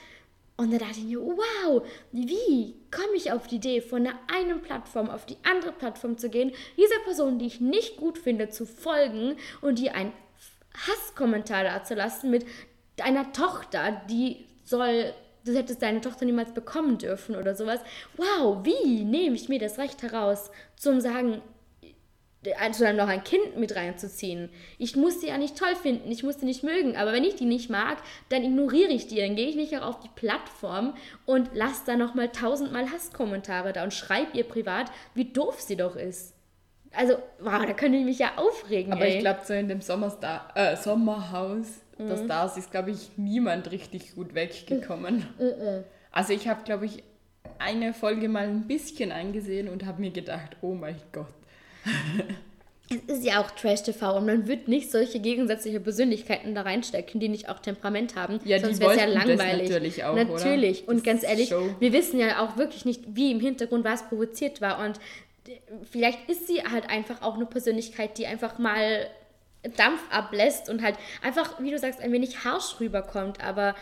Und 0.57 0.73
da 0.73 0.79
dachte 0.79 0.99
ich 0.99 1.05
mir, 1.05 1.21
wow, 1.21 1.87
wie 2.11 2.75
komme 2.89 3.15
ich 3.15 3.31
auf 3.31 3.45
die 3.45 3.57
Idee, 3.57 3.79
von 3.79 4.03
der 4.03 4.13
einen 4.27 4.59
Plattform 4.61 5.07
auf 5.07 5.27
die 5.27 5.37
andere 5.43 5.71
Plattform 5.71 6.17
zu 6.17 6.29
gehen, 6.29 6.51
dieser 6.75 6.99
Person, 7.03 7.37
die 7.37 7.45
ich 7.45 7.61
nicht 7.61 7.97
gut 7.97 8.17
finde, 8.17 8.49
zu 8.49 8.65
folgen 8.65 9.35
und 9.61 9.79
ihr 9.79 9.93
einen 9.93 10.13
Hasskommentar 10.75 11.63
da 11.63 11.83
zu 11.83 11.93
lassen 11.93 12.31
mit 12.31 12.45
deiner 12.95 13.31
Tochter, 13.33 14.01
die 14.09 14.45
soll, 14.63 15.13
du 15.45 15.53
hättest 15.53 15.83
deine 15.83 16.01
Tochter 16.01 16.25
niemals 16.25 16.51
bekommen 16.53 16.97
dürfen 16.97 17.35
oder 17.35 17.53
sowas. 17.53 17.79
Wow, 18.15 18.65
wie 18.65 19.03
nehme 19.03 19.35
ich 19.35 19.49
mir 19.49 19.59
das 19.59 19.77
Recht 19.77 20.01
heraus, 20.01 20.49
zum 20.75 21.01
sagen, 21.01 21.41
also 22.59 22.83
dann 22.83 22.95
noch 22.95 23.07
ein 23.07 23.23
Kind 23.23 23.57
mit 23.57 23.75
reinzuziehen. 23.75 24.49
Ich 24.77 24.95
muss 24.95 25.19
die 25.19 25.27
ja 25.27 25.37
nicht 25.37 25.57
toll 25.57 25.75
finden, 25.75 26.11
ich 26.11 26.23
muss 26.23 26.37
die 26.37 26.45
nicht 26.45 26.63
mögen, 26.63 26.95
aber 26.95 27.13
wenn 27.13 27.23
ich 27.23 27.35
die 27.35 27.45
nicht 27.45 27.69
mag, 27.69 27.97
dann 28.29 28.43
ignoriere 28.43 28.91
ich 28.91 29.07
die, 29.07 29.17
dann 29.17 29.35
gehe 29.35 29.47
ich 29.47 29.55
nicht 29.55 29.77
auch 29.77 29.85
auf 29.85 29.99
die 29.99 30.09
Plattform 30.15 30.95
und 31.25 31.49
lasse 31.53 31.83
da 31.85 31.95
nochmal 31.95 32.29
tausendmal 32.29 32.91
Hasskommentare 32.91 33.73
da 33.73 33.83
und 33.83 33.93
schreibe 33.93 34.37
ihr 34.37 34.43
privat, 34.43 34.91
wie 35.13 35.25
doof 35.25 35.59
sie 35.61 35.75
doch 35.75 35.95
ist. 35.95 36.33
Also, 36.93 37.17
wow, 37.39 37.65
da 37.65 37.73
könnte 37.73 37.97
ich 37.97 38.05
mich 38.05 38.19
ja 38.19 38.31
aufregen. 38.37 38.93
Aber 38.93 39.05
ey. 39.05 39.15
ich 39.15 39.19
glaube, 39.19 39.41
so 39.43 39.53
in 39.53 39.67
dem 39.67 39.81
Sommerstar 39.81 40.51
äh, 40.55 40.75
Sommerhaus, 40.77 41.67
mhm. 41.97 42.07
das 42.07 42.25
da 42.25 42.45
ist, 42.45 42.71
glaube 42.71 42.91
ich, 42.91 43.11
niemand 43.17 43.71
richtig 43.71 44.15
gut 44.15 44.33
weggekommen. 44.33 45.27
Mhm. 45.37 45.45
mhm. 45.45 45.83
Also 46.11 46.33
ich 46.33 46.47
habe, 46.47 46.63
glaube 46.63 46.85
ich, 46.85 47.03
eine 47.59 47.93
Folge 47.93 48.29
mal 48.29 48.47
ein 48.47 48.67
bisschen 48.67 49.11
angesehen 49.11 49.67
und 49.67 49.85
habe 49.85 50.01
mir 50.01 50.11
gedacht, 50.11 50.57
oh 50.61 50.73
mein 50.73 50.95
Gott, 51.11 51.33
es 52.89 53.17
ist 53.17 53.25
ja 53.25 53.41
auch 53.41 53.51
Trash-TV 53.51 54.17
und 54.17 54.25
man 54.25 54.47
wird 54.47 54.67
nicht 54.67 54.91
solche 54.91 55.19
gegensätzliche 55.19 55.79
Persönlichkeiten 55.79 56.55
da 56.55 56.61
reinstecken, 56.61 57.19
die 57.19 57.27
nicht 57.27 57.49
auch 57.49 57.59
Temperament 57.59 58.15
haben. 58.15 58.39
Ja, 58.45 58.59
sonst 58.59 58.79
wäre 58.79 58.91
es 58.91 59.01
ja 59.01 59.05
langweilig. 59.05 59.69
natürlich 59.69 60.03
auch, 60.05 60.15
Natürlich. 60.15 60.83
Oder? 60.83 60.91
Und 60.93 61.03
ganz 61.03 61.23
ehrlich, 61.23 61.49
Show. 61.49 61.69
wir 61.79 61.93
wissen 61.93 62.19
ja 62.19 62.41
auch 62.41 62.57
wirklich 62.57 62.85
nicht, 62.85 63.03
wie 63.07 63.31
im 63.31 63.39
Hintergrund 63.39 63.83
was 63.83 64.07
provoziert 64.07 64.61
war. 64.61 64.85
Und 64.85 64.99
vielleicht 65.91 66.29
ist 66.29 66.47
sie 66.47 66.63
halt 66.63 66.89
einfach 66.89 67.21
auch 67.21 67.35
eine 67.35 67.45
Persönlichkeit, 67.45 68.17
die 68.17 68.25
einfach 68.25 68.57
mal 68.57 69.07
Dampf 69.75 70.01
ablässt 70.09 70.69
und 70.69 70.81
halt 70.81 70.95
einfach, 71.21 71.59
wie 71.59 71.71
du 71.71 71.79
sagst, 71.79 71.99
ein 71.99 72.11
wenig 72.13 72.45
harsch 72.45 72.79
rüberkommt. 72.79 73.43
Aber 73.43 73.75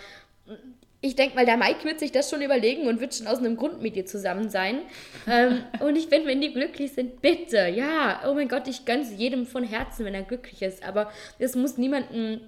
ich 1.06 1.16
denke 1.16 1.36
mal, 1.36 1.46
der 1.46 1.58
Mike 1.58 1.84
wird 1.84 2.00
sich 2.00 2.12
das 2.12 2.30
schon 2.30 2.42
überlegen 2.42 2.88
und 2.88 3.00
wird 3.00 3.14
schon 3.14 3.28
aus 3.28 3.38
einem 3.38 3.58
Grund 3.58 3.82
mit 3.82 3.96
dir 3.96 4.06
zusammen 4.06 4.50
sein. 4.50 4.80
ähm, 5.28 5.64
und 5.80 5.96
ich 5.96 6.08
finde, 6.08 6.28
wenn 6.28 6.42
die 6.42 6.52
glücklich 6.52 6.94
sind, 6.94 7.22
bitte, 7.22 7.68
ja, 7.68 8.22
oh 8.28 8.34
mein 8.34 8.48
Gott, 8.48 8.68
ich 8.68 8.86
gönne 8.86 9.04
es 9.04 9.12
jedem 9.16 9.46
von 9.46 9.64
Herzen, 9.64 10.06
wenn 10.06 10.16
er 10.16 10.24
glücklich 10.24 10.64
ist. 10.64 10.84
Aber 10.84 11.12
es 11.38 11.56
muss 11.56 11.78
niemanden 11.78 12.42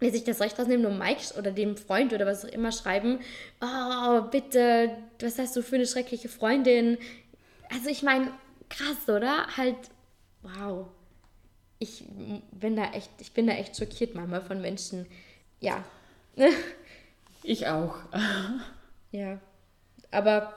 der 0.00 0.10
sich 0.12 0.24
das 0.24 0.40
Recht 0.40 0.58
rausnehmen, 0.58 0.80
nur 0.80 0.98
Mike 0.98 1.38
oder 1.38 1.50
dem 1.50 1.76
Freund 1.76 2.14
oder 2.14 2.24
was 2.24 2.46
auch 2.46 2.48
immer 2.48 2.72
schreiben, 2.72 3.18
oh, 3.60 4.22
bitte, 4.30 4.96
was 5.20 5.38
hast 5.38 5.54
du 5.56 5.62
für 5.62 5.76
eine 5.76 5.86
schreckliche 5.86 6.30
Freundin? 6.30 6.96
Also 7.70 7.90
ich 7.90 8.02
meine, 8.02 8.32
krass, 8.70 9.08
oder? 9.08 9.46
Halt, 9.58 9.76
wow. 10.40 10.86
Ich 11.78 12.04
bin 12.52 12.76
da 12.76 12.92
echt, 12.92 13.10
ich 13.20 13.32
bin 13.32 13.46
da 13.46 13.52
echt 13.52 13.76
schockiert 13.76 14.14
manchmal 14.14 14.40
von 14.40 14.62
Menschen. 14.62 15.06
Ja. 15.60 15.84
Ich 17.42 17.66
auch. 17.66 17.96
ja. 19.10 19.40
Aber 20.10 20.54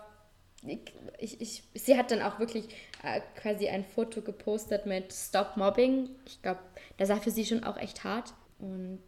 ich, 1.19 1.41
ich, 1.41 1.63
sie 1.73 1.97
hat 1.97 2.11
dann 2.11 2.21
auch 2.21 2.39
wirklich 2.39 2.65
äh, 3.03 3.21
quasi 3.39 3.67
ein 3.67 3.83
Foto 3.83 4.21
gepostet 4.21 4.85
mit 4.85 5.11
Stop 5.13 5.57
Mobbing. 5.57 6.09
Ich 6.25 6.41
glaube, 6.41 6.59
das 6.97 7.09
war 7.09 7.21
für 7.21 7.31
sie 7.31 7.45
schon 7.45 7.63
auch 7.63 7.77
echt 7.77 8.03
hart. 8.03 8.33
Und 8.59 9.01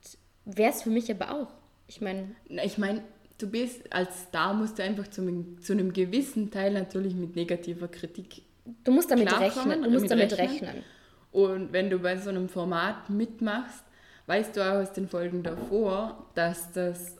wäre 0.46 0.72
es 0.72 0.84
für 0.84 0.90
mich 0.90 1.10
aber 1.12 1.32
auch. 1.32 1.48
Ich 1.88 2.02
meine. 2.02 2.36
Ich 2.50 2.78
meine, 2.78 3.04
du 3.38 3.50
bist 3.50 3.92
als 3.94 4.24
Star 4.24 4.54
musst 4.54 4.80
du 4.80 4.84
einfach 4.84 5.08
zu, 5.08 5.58
zu 5.62 5.74
einem 5.74 5.94
gewissen 5.94 6.52
Teil 6.52 6.74
natürlich 6.74 7.14
mit 7.16 7.36
negativer 7.36 7.88
Kritik. 7.88 8.44
Du 8.84 8.92
musst 8.92 9.12
damit 9.12 9.32
rechnen. 9.40 9.84
Du 9.84 9.90
musst 9.92 10.10
damit 10.10 10.38
rechnen. 10.38 10.70
rechnen. 10.70 10.84
Und 11.32 11.74
wenn 11.74 11.90
du 11.90 12.00
bei 12.00 12.18
so 12.18 12.30
einem 12.30 12.50
Format 12.50 13.10
mitmachst, 13.10 13.84
weißt 14.28 14.56
du 14.56 14.62
auch 14.62 14.82
aus 14.82 14.94
den 14.94 15.08
Folgen 15.08 15.44
davor, 15.44 16.30
dass 16.34 16.72
das 16.72 17.15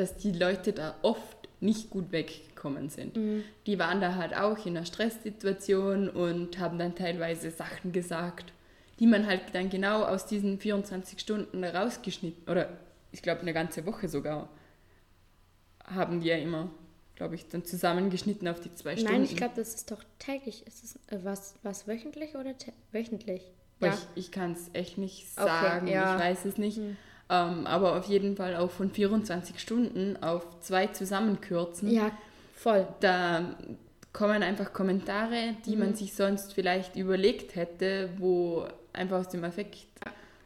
dass 0.00 0.16
die 0.16 0.32
Leute 0.32 0.72
da 0.72 0.94
oft 1.02 1.36
nicht 1.60 1.90
gut 1.90 2.10
weggekommen 2.10 2.88
sind. 2.88 3.16
Mhm. 3.16 3.44
Die 3.66 3.78
waren 3.78 4.00
da 4.00 4.14
halt 4.14 4.34
auch 4.34 4.64
in 4.64 4.76
einer 4.76 4.86
Stresssituation 4.86 6.08
und 6.08 6.58
haben 6.58 6.78
dann 6.78 6.94
teilweise 6.94 7.50
Sachen 7.50 7.92
gesagt, 7.92 8.54
die 8.98 9.06
man 9.06 9.26
halt 9.26 9.42
dann 9.52 9.68
genau 9.68 10.04
aus 10.04 10.26
diesen 10.26 10.58
24 10.58 11.20
Stunden 11.20 11.62
rausgeschnitten, 11.62 12.50
oder 12.50 12.70
ich 13.12 13.20
glaube 13.20 13.42
eine 13.42 13.52
ganze 13.52 13.84
Woche 13.84 14.08
sogar, 14.08 14.48
haben 15.84 16.20
die 16.20 16.28
ja 16.28 16.36
immer, 16.36 16.70
glaube 17.14 17.34
ich, 17.34 17.46
dann 17.48 17.64
zusammengeschnitten 17.64 18.48
auf 18.48 18.60
die 18.60 18.74
zwei 18.74 18.96
Stunden. 18.96 19.12
Nein, 19.12 19.24
ich 19.24 19.36
glaube, 19.36 19.54
das 19.56 19.74
ist 19.74 19.90
doch 19.90 20.02
täglich. 20.18 20.66
Ist 20.66 20.82
es 20.82 20.96
äh, 21.08 21.18
was, 21.22 21.56
was 21.62 21.86
wöchentlich 21.86 22.36
oder 22.36 22.54
wöchentlich? 22.92 23.42
Ja. 23.80 23.92
Ich, 23.92 24.24
ich 24.24 24.32
kann 24.32 24.52
es 24.52 24.70
echt 24.72 24.96
nicht 24.96 25.30
sagen, 25.30 25.86
okay, 25.86 25.94
ja. 25.94 26.14
ich 26.14 26.22
weiß 26.22 26.44
es 26.46 26.56
nicht. 26.56 26.78
Mhm. 26.78 26.96
Ähm, 27.30 27.66
aber 27.66 27.96
auf 27.96 28.06
jeden 28.06 28.36
Fall 28.36 28.56
auch 28.56 28.70
von 28.70 28.90
24 28.90 29.60
Stunden 29.60 30.16
auf 30.20 30.44
zwei 30.60 30.88
zusammenkürzen. 30.88 31.90
Ja, 31.90 32.10
voll. 32.54 32.88
Da 32.98 33.56
kommen 34.12 34.42
einfach 34.42 34.72
Kommentare, 34.72 35.54
die 35.64 35.76
mhm. 35.76 35.78
man 35.78 35.94
sich 35.94 36.14
sonst 36.14 36.52
vielleicht 36.54 36.96
überlegt 36.96 37.54
hätte, 37.54 38.10
wo 38.18 38.66
einfach 38.92 39.20
aus 39.20 39.28
dem 39.28 39.44
Effekt 39.44 39.86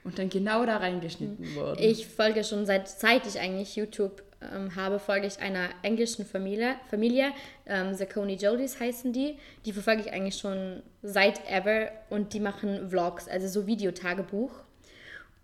und 0.04 0.18
dann 0.18 0.28
genau 0.28 0.66
da 0.66 0.76
reingeschnitten 0.76 1.52
mhm. 1.52 1.54
wurden. 1.54 1.82
Ich 1.82 2.06
folge 2.06 2.44
schon 2.44 2.66
seit, 2.66 2.88
seit 2.88 3.26
ich 3.26 3.40
eigentlich 3.40 3.76
YouTube 3.76 4.22
ähm, 4.42 4.76
habe, 4.76 4.98
folge 4.98 5.26
ich 5.26 5.38
einer 5.38 5.70
englischen 5.80 6.26
Familie, 6.26 6.76
Familie 6.90 7.32
ähm, 7.64 7.94
Zacconi 7.94 8.34
Jolies 8.34 8.78
heißen 8.78 9.12
die. 9.14 9.38
Die 9.64 9.72
verfolge 9.72 10.02
ich 10.02 10.12
eigentlich 10.12 10.36
schon 10.36 10.82
seit 11.02 11.40
ever 11.50 11.90
und 12.10 12.34
die 12.34 12.40
machen 12.40 12.90
Vlogs, 12.90 13.26
also 13.26 13.48
so 13.48 13.66
Videotagebuch. 13.66 14.52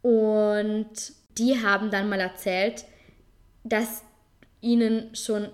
Und 0.03 1.13
die 1.39 1.63
haben 1.63 1.91
dann 1.91 2.09
mal 2.09 2.21
erzählt, 2.21 2.85
dass 3.65 4.03
ihnen 4.61 5.15
schon 5.15 5.49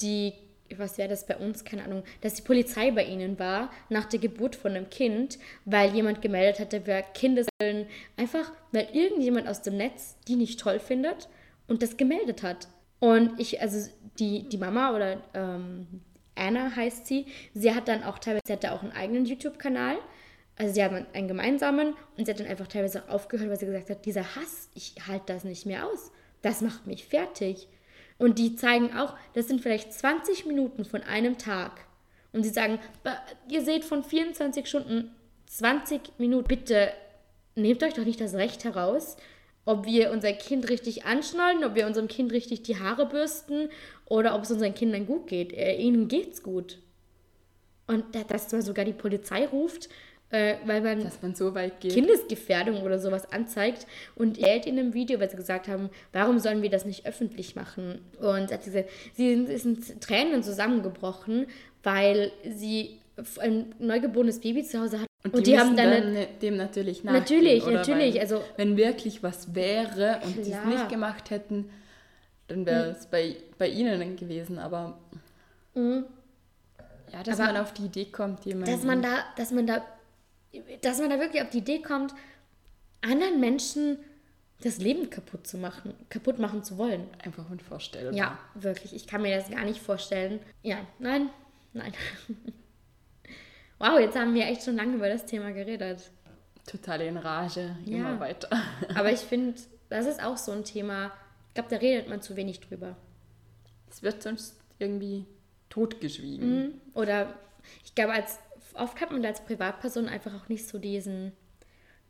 die, 0.00 0.32
was 0.76 0.98
wäre 0.98 1.08
das 1.08 1.26
bei 1.26 1.36
uns, 1.36 1.64
keine 1.64 1.84
Ahnung, 1.84 2.02
dass 2.20 2.34
die 2.34 2.42
Polizei 2.42 2.90
bei 2.90 3.04
ihnen 3.04 3.38
war 3.38 3.70
nach 3.88 4.06
der 4.06 4.18
Geburt 4.18 4.56
von 4.56 4.72
einem 4.72 4.90
Kind, 4.90 5.38
weil 5.64 5.94
jemand 5.94 6.22
gemeldet 6.22 6.60
hatte, 6.60 6.82
wer 6.84 7.02
Kindeseln, 7.02 7.86
einfach 8.16 8.52
weil 8.72 8.88
irgendjemand 8.92 9.48
aus 9.48 9.62
dem 9.62 9.76
Netz 9.76 10.16
die 10.28 10.36
nicht 10.36 10.60
toll 10.60 10.78
findet 10.78 11.28
und 11.66 11.82
das 11.82 11.96
gemeldet 11.96 12.42
hat. 12.42 12.68
Und 12.98 13.38
ich, 13.38 13.60
also 13.60 13.90
die, 14.18 14.48
die 14.48 14.58
Mama 14.58 14.94
oder 14.94 15.22
ähm, 15.34 15.86
Anna 16.34 16.74
heißt 16.74 17.06
sie, 17.06 17.26
sie 17.54 17.74
hat 17.74 17.88
dann 17.88 18.02
auch 18.02 18.18
teilweise, 18.18 18.42
sie 18.46 18.52
hatte 18.52 18.72
auch 18.72 18.82
einen 18.82 18.92
eigenen 18.92 19.24
YouTube-Kanal 19.26 19.96
also 20.56 20.72
sie 20.74 20.82
haben 20.82 21.04
einen 21.12 21.28
gemeinsamen 21.28 21.94
und 22.16 22.24
sie 22.24 22.30
hat 22.32 22.40
dann 22.40 22.46
einfach 22.46 22.66
teilweise 22.66 23.02
auch 23.04 23.14
aufgehört, 23.14 23.50
weil 23.50 23.58
sie 23.58 23.66
gesagt 23.66 23.90
hat, 23.90 24.04
dieser 24.06 24.36
Hass, 24.36 24.70
ich 24.74 24.94
halte 25.06 25.32
das 25.32 25.44
nicht 25.44 25.66
mehr 25.66 25.86
aus. 25.86 26.10
Das 26.42 26.60
macht 26.62 26.86
mich 26.86 27.06
fertig. 27.06 27.68
Und 28.18 28.38
die 28.38 28.56
zeigen 28.56 28.96
auch, 28.96 29.14
das 29.34 29.48
sind 29.48 29.60
vielleicht 29.60 29.92
20 29.92 30.46
Minuten 30.46 30.84
von 30.84 31.02
einem 31.02 31.36
Tag. 31.36 31.72
Und 32.32 32.42
sie 32.42 32.48
sagen, 32.50 32.78
ihr 33.50 33.62
seht 33.62 33.84
von 33.84 34.02
24 34.02 34.66
Stunden 34.66 35.14
20 35.46 36.18
Minuten. 36.18 36.48
Bitte 36.48 36.90
nehmt 37.54 37.82
euch 37.82 37.94
doch 37.94 38.04
nicht 38.04 38.20
das 38.20 38.34
Recht 38.34 38.64
heraus, 38.64 39.16
ob 39.66 39.84
wir 39.84 40.10
unser 40.10 40.32
Kind 40.32 40.68
richtig 40.70 41.04
anschnallen, 41.04 41.64
ob 41.64 41.74
wir 41.74 41.86
unserem 41.86 42.08
Kind 42.08 42.32
richtig 42.32 42.62
die 42.62 42.78
Haare 42.78 43.06
bürsten 43.06 43.68
oder 44.06 44.34
ob 44.34 44.42
es 44.44 44.50
unseren 44.50 44.74
Kindern 44.74 45.06
gut 45.06 45.26
geht. 45.26 45.52
Äh, 45.52 45.76
ihnen 45.76 46.08
geht's 46.08 46.42
gut. 46.42 46.78
Und 47.86 48.14
da- 48.14 48.24
dass 48.24 48.50
man 48.52 48.62
sogar 48.62 48.84
die 48.84 48.92
Polizei 48.92 49.46
ruft, 49.46 49.88
äh, 50.30 50.56
weil 50.64 50.80
man 50.80 51.04
Dass 51.04 51.22
man 51.22 51.34
so 51.34 51.54
weit 51.54 51.80
geht. 51.80 51.92
Kindesgefährdung 51.92 52.82
oder 52.82 52.98
sowas 52.98 53.30
anzeigt 53.32 53.86
und 54.16 54.38
hält 54.38 54.66
in 54.66 54.78
einem 54.78 54.92
Video, 54.94 55.20
weil 55.20 55.30
sie 55.30 55.36
gesagt 55.36 55.68
haben, 55.68 55.88
warum 56.12 56.38
sollen 56.40 56.62
wir 56.62 56.70
das 56.70 56.84
nicht 56.84 57.06
öffentlich 57.06 57.54
machen? 57.54 58.00
Und 58.20 58.50
hat 58.52 58.64
sie 58.64 58.70
gesagt, 58.72 58.90
sie 59.14 59.46
sind, 59.46 59.90
in 59.94 60.00
Tränen 60.00 60.42
zusammengebrochen, 60.42 61.46
weil 61.82 62.32
sie 62.44 62.98
ein 63.38 63.74
neugeborenes 63.78 64.40
Baby 64.40 64.62
zu 64.64 64.80
Hause 64.80 65.00
hat. 65.00 65.06
Und, 65.32 65.46
die, 65.46 65.58
haben 65.58 65.70
müssen 65.70 65.76
dann, 65.76 65.90
dann 65.90 66.02
eine- 66.02 66.12
ne- 66.20 66.28
dem 66.42 66.56
natürlich 66.56 67.02
nachgehen. 67.02 67.20
Natürlich, 67.22 67.66
natürlich, 67.66 68.14
Weil, 68.14 68.20
also- 68.20 68.42
wenn 68.56 68.76
wirklich 68.76 69.22
was 69.22 69.54
wäre 69.54 70.20
und 70.24 70.36
die 70.44 70.52
es 70.52 70.64
nicht 70.64 70.88
gemacht 70.88 71.30
hätten, 71.30 71.70
dann 72.48 72.64
wäre 72.66 72.90
es 72.90 73.06
bei, 73.06 73.36
bei 73.58 73.68
ihnen 73.68 73.98
dann 73.98 74.16
gewesen. 74.16 74.58
Aber 74.58 74.98
ja, 75.74 77.22
dass 77.22 77.38
Mhm. 77.38 77.44
Aber- 77.44 77.52
man 77.52 77.62
auf 77.62 77.72
die 77.74 77.86
Idee 77.86 78.06
kommt, 78.06 78.44
jemanden 78.44 78.70
dass 78.70 78.82
man 78.84 79.02
da, 79.02 79.24
dass 79.36 79.50
man 79.50 79.66
da, 79.66 79.82
dass 80.82 80.98
man 80.98 81.10
da 81.10 81.18
wirklich 81.18 81.42
auf 81.42 81.50
die 81.50 81.58
Idee 81.58 81.80
kommt, 81.82 82.14
anderen 83.02 83.40
Menschen 83.40 83.98
das 84.62 84.78
Leben 84.78 85.10
kaputt 85.10 85.46
zu 85.46 85.58
machen, 85.58 85.92
kaputt 86.08 86.38
machen 86.38 86.64
zu 86.64 86.78
wollen. 86.78 87.06
einfach 87.22 87.48
unvorstellbar. 87.50 88.14
Ja, 88.14 88.38
wirklich. 88.54 88.94
Ich 88.94 89.06
kann 89.06 89.22
mir 89.22 89.36
das 89.36 89.50
gar 89.50 89.64
nicht 89.64 89.80
vorstellen. 89.80 90.40
Ja, 90.62 90.78
nein, 90.98 91.28
nein. 91.74 91.92
wow, 93.78 93.98
jetzt 94.00 94.16
haben 94.16 94.34
wir 94.34 94.46
echt 94.46 94.62
schon 94.64 94.76
lange 94.76 94.94
über 94.96 95.08
das 95.08 95.26
Thema 95.26 95.52
geredet. 95.52 96.10
Total 96.66 97.00
in 97.02 97.16
Rage, 97.16 97.76
Ja. 97.84 97.96
immer 97.98 98.20
weiter. 98.20 98.48
Aber 98.94 99.12
ich 99.12 99.20
finde, 99.20 99.60
das 99.88 100.06
ist 100.06 100.22
auch 100.22 100.36
so 100.36 100.52
ein 100.52 100.64
Thema. 100.64 101.12
Ich 101.48 101.54
glaube, 101.54 101.70
da 101.70 101.76
redet 101.76 102.08
man 102.08 102.22
zu 102.22 102.34
wenig 102.36 102.60
drüber. 102.60 102.96
Es 103.90 104.02
wird 104.02 104.22
sonst 104.22 104.58
irgendwie 104.78 105.26
totgeschwiegen. 105.68 106.80
Oder 106.94 107.34
ich 107.84 107.94
glaube, 107.94 108.12
als 108.14 108.38
oft 108.78 109.00
hat 109.00 109.10
man 109.10 109.24
als 109.24 109.44
Privatperson 109.44 110.08
einfach 110.08 110.34
auch 110.34 110.48
nicht 110.48 110.66
so 110.68 110.78
diesen, 110.78 111.32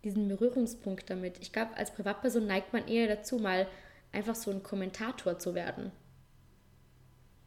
diesen 0.05 0.29
Berührungspunkt 0.29 1.11
damit. 1.11 1.39
Ich 1.41 1.53
glaube, 1.53 1.77
als 1.77 1.93
Privatperson 1.93 2.47
neigt 2.47 2.73
man 2.73 2.87
eher 2.89 3.09
dazu, 3.09 3.39
mal 3.39 3.67
einfach 4.13 4.35
so 4.35 4.51
ein 4.51 4.63
Kommentator 4.63 5.39
zu 5.39 5.55
werden. 5.55 5.93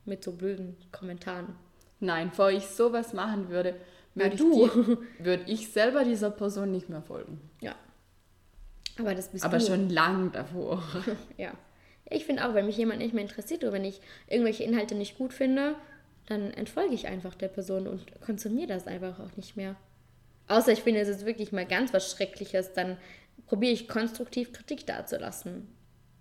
Mit 0.05 0.24
so 0.24 0.32
blöden 0.32 0.78
Kommentaren. 0.91 1.55
Nein, 1.99 2.30
bevor 2.30 2.51
ich 2.51 2.65
sowas 2.67 3.13
machen 3.13 3.49
würde, 3.49 3.76
würde 4.15 4.36
ich, 4.36 4.43
würde 5.24 5.43
ich 5.47 5.70
selber 5.70 6.03
dieser 6.03 6.32
Person 6.32 6.72
nicht 6.72 6.89
mehr 6.89 7.01
folgen. 7.01 7.41
Ja. 7.61 7.76
Aber 8.97 9.15
das 9.15 9.30
bist 9.30 9.45
Aber 9.45 9.57
du. 9.57 9.65
schon 9.65 9.89
lang 9.89 10.32
davor. 10.32 10.84
Ja. 11.38 11.53
Ich 12.11 12.26
finde 12.26 12.47
auch, 12.47 12.55
wenn 12.55 12.65
mich 12.65 12.78
jemand 12.78 12.99
nicht 12.99 13.13
mehr 13.13 13.22
interessiert 13.22 13.63
oder 13.63 13.74
wenn 13.74 13.86
ich 13.86 14.01
irgendwelche 14.28 14.63
Inhalte 14.63 14.95
nicht 14.95 15.15
gut 15.17 15.32
finde, 15.32 15.76
dann 16.30 16.51
entfolge 16.51 16.93
ich 16.93 17.07
einfach 17.07 17.36
der 17.36 17.47
Person 17.47 17.88
und 17.88 18.21
konsumiere 18.21 18.67
das 18.67 18.88
einfach 18.88 19.19
auch 19.19 19.36
nicht 19.36 19.57
mehr. 19.57 19.75
Außer 20.47 20.71
ich 20.71 20.82
finde, 20.82 21.01
es 21.01 21.09
ist 21.09 21.25
wirklich 21.25 21.51
mal 21.51 21.65
ganz 21.65 21.93
was 21.93 22.11
Schreckliches, 22.11 22.73
dann 22.73 22.97
probiere 23.47 23.73
ich 23.73 23.88
konstruktiv 23.88 24.53
Kritik 24.53 24.86
dazulassen. 24.86 25.67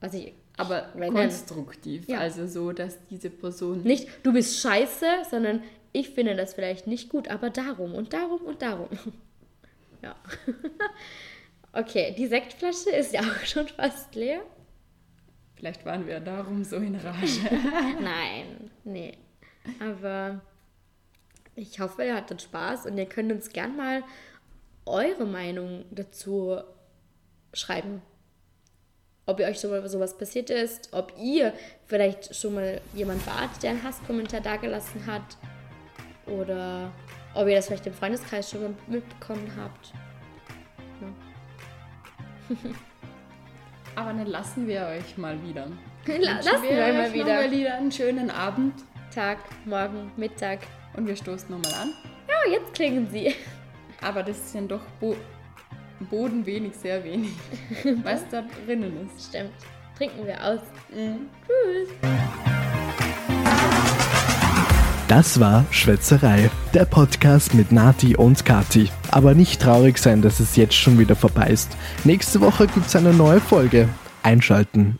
Was 0.00 0.14
ich 0.14 0.32
Aber 0.56 0.92
konstruktiv. 1.12 2.08
Ja. 2.08 2.18
Also 2.18 2.46
so, 2.46 2.72
dass 2.72 2.98
diese 3.10 3.30
Person 3.30 3.82
nicht, 3.82 4.08
du 4.22 4.32
bist 4.32 4.60
scheiße, 4.60 5.06
sondern 5.30 5.62
ich 5.92 6.10
finde 6.10 6.36
das 6.36 6.54
vielleicht 6.54 6.86
nicht 6.86 7.08
gut, 7.08 7.28
aber 7.28 7.50
darum 7.50 7.94
und 7.94 8.12
darum 8.12 8.42
und 8.42 8.62
darum. 8.62 8.88
Ja. 10.00 10.14
Okay, 11.72 12.14
die 12.16 12.26
Sektflasche 12.26 12.90
ist 12.90 13.12
ja 13.12 13.20
auch 13.20 13.44
schon 13.44 13.68
fast 13.68 14.14
leer. 14.14 14.40
Vielleicht 15.54 15.84
waren 15.84 16.06
wir 16.06 16.20
darum 16.20 16.64
so 16.64 16.76
in 16.76 16.94
Rage. 16.94 17.40
Nein, 18.00 18.70
nee. 18.84 19.12
Aber 19.80 20.40
ich 21.54 21.80
hoffe, 21.80 22.04
ihr 22.04 22.14
hattet 22.14 22.42
Spaß 22.42 22.86
und 22.86 22.98
ihr 22.98 23.06
könnt 23.06 23.32
uns 23.32 23.50
gern 23.50 23.76
mal 23.76 24.02
eure 24.86 25.26
Meinung 25.26 25.84
dazu 25.90 26.58
schreiben. 27.52 28.02
Ob 29.26 29.40
ihr 29.40 29.46
euch 29.46 29.60
schon 29.60 29.70
mal 29.70 29.86
sowas 29.88 30.16
passiert 30.16 30.48
ist, 30.50 30.92
ob 30.92 31.12
ihr 31.20 31.52
vielleicht 31.86 32.34
schon 32.34 32.54
mal 32.54 32.80
jemand 32.94 33.26
wart, 33.26 33.62
der 33.62 33.70
einen 33.70 33.82
Hasskommentar 33.82 34.40
dagelassen 34.40 35.04
hat. 35.06 35.36
Oder 36.26 36.92
ob 37.34 37.46
ihr 37.46 37.56
das 37.56 37.66
vielleicht 37.66 37.86
im 37.86 37.94
Freundeskreis 37.94 38.50
schon 38.50 38.62
mal 38.62 38.74
mitbekommen 38.86 39.50
habt. 39.56 39.92
Aber 43.94 44.12
dann 44.12 44.26
lassen 44.26 44.66
wir 44.66 44.86
euch 44.86 45.18
mal 45.18 45.42
wieder. 45.42 45.66
Lassen 46.06 46.62
wir 46.62 46.70
euch 46.70 46.94
mal 46.94 47.12
wieder. 47.12 47.34
mal 47.34 47.50
wieder 47.50 47.74
einen 47.74 47.92
schönen 47.92 48.30
Abend 48.30 48.72
Tag, 49.18 49.38
Morgen, 49.64 50.12
Mittag. 50.16 50.60
und 50.96 51.08
wir 51.08 51.16
stoßen 51.16 51.50
nochmal 51.50 51.74
an. 51.74 51.92
Ja, 52.28 52.52
jetzt 52.52 52.72
klingen 52.72 53.08
sie. 53.10 53.34
Aber 54.00 54.22
das 54.22 54.36
ist 54.36 54.54
dann 54.54 54.68
doch 54.68 54.82
Bo 55.00 55.16
Boden 56.08 56.46
wenig, 56.46 56.76
sehr 56.76 57.02
wenig, 57.02 57.32
was 58.04 58.20
da 58.30 58.44
drinnen 58.64 58.96
ist. 59.04 59.30
Stimmt. 59.30 59.50
Trinken 59.96 60.24
wir 60.24 60.40
aus. 60.40 60.60
Das 65.08 65.40
war 65.40 65.66
Schwätzerei, 65.72 66.48
der 66.72 66.84
Podcast 66.84 67.54
mit 67.54 67.72
Nati 67.72 68.14
und 68.14 68.44
Kati. 68.44 68.88
Aber 69.10 69.34
nicht 69.34 69.60
traurig 69.60 69.98
sein, 69.98 70.22
dass 70.22 70.38
es 70.38 70.54
jetzt 70.54 70.76
schon 70.76 70.96
wieder 70.96 71.16
vorbei 71.16 71.48
ist. 71.48 71.76
Nächste 72.04 72.40
Woche 72.40 72.68
gibt's 72.68 72.94
eine 72.94 73.12
neue 73.12 73.40
Folge. 73.40 73.88
Einschalten. 74.22 74.96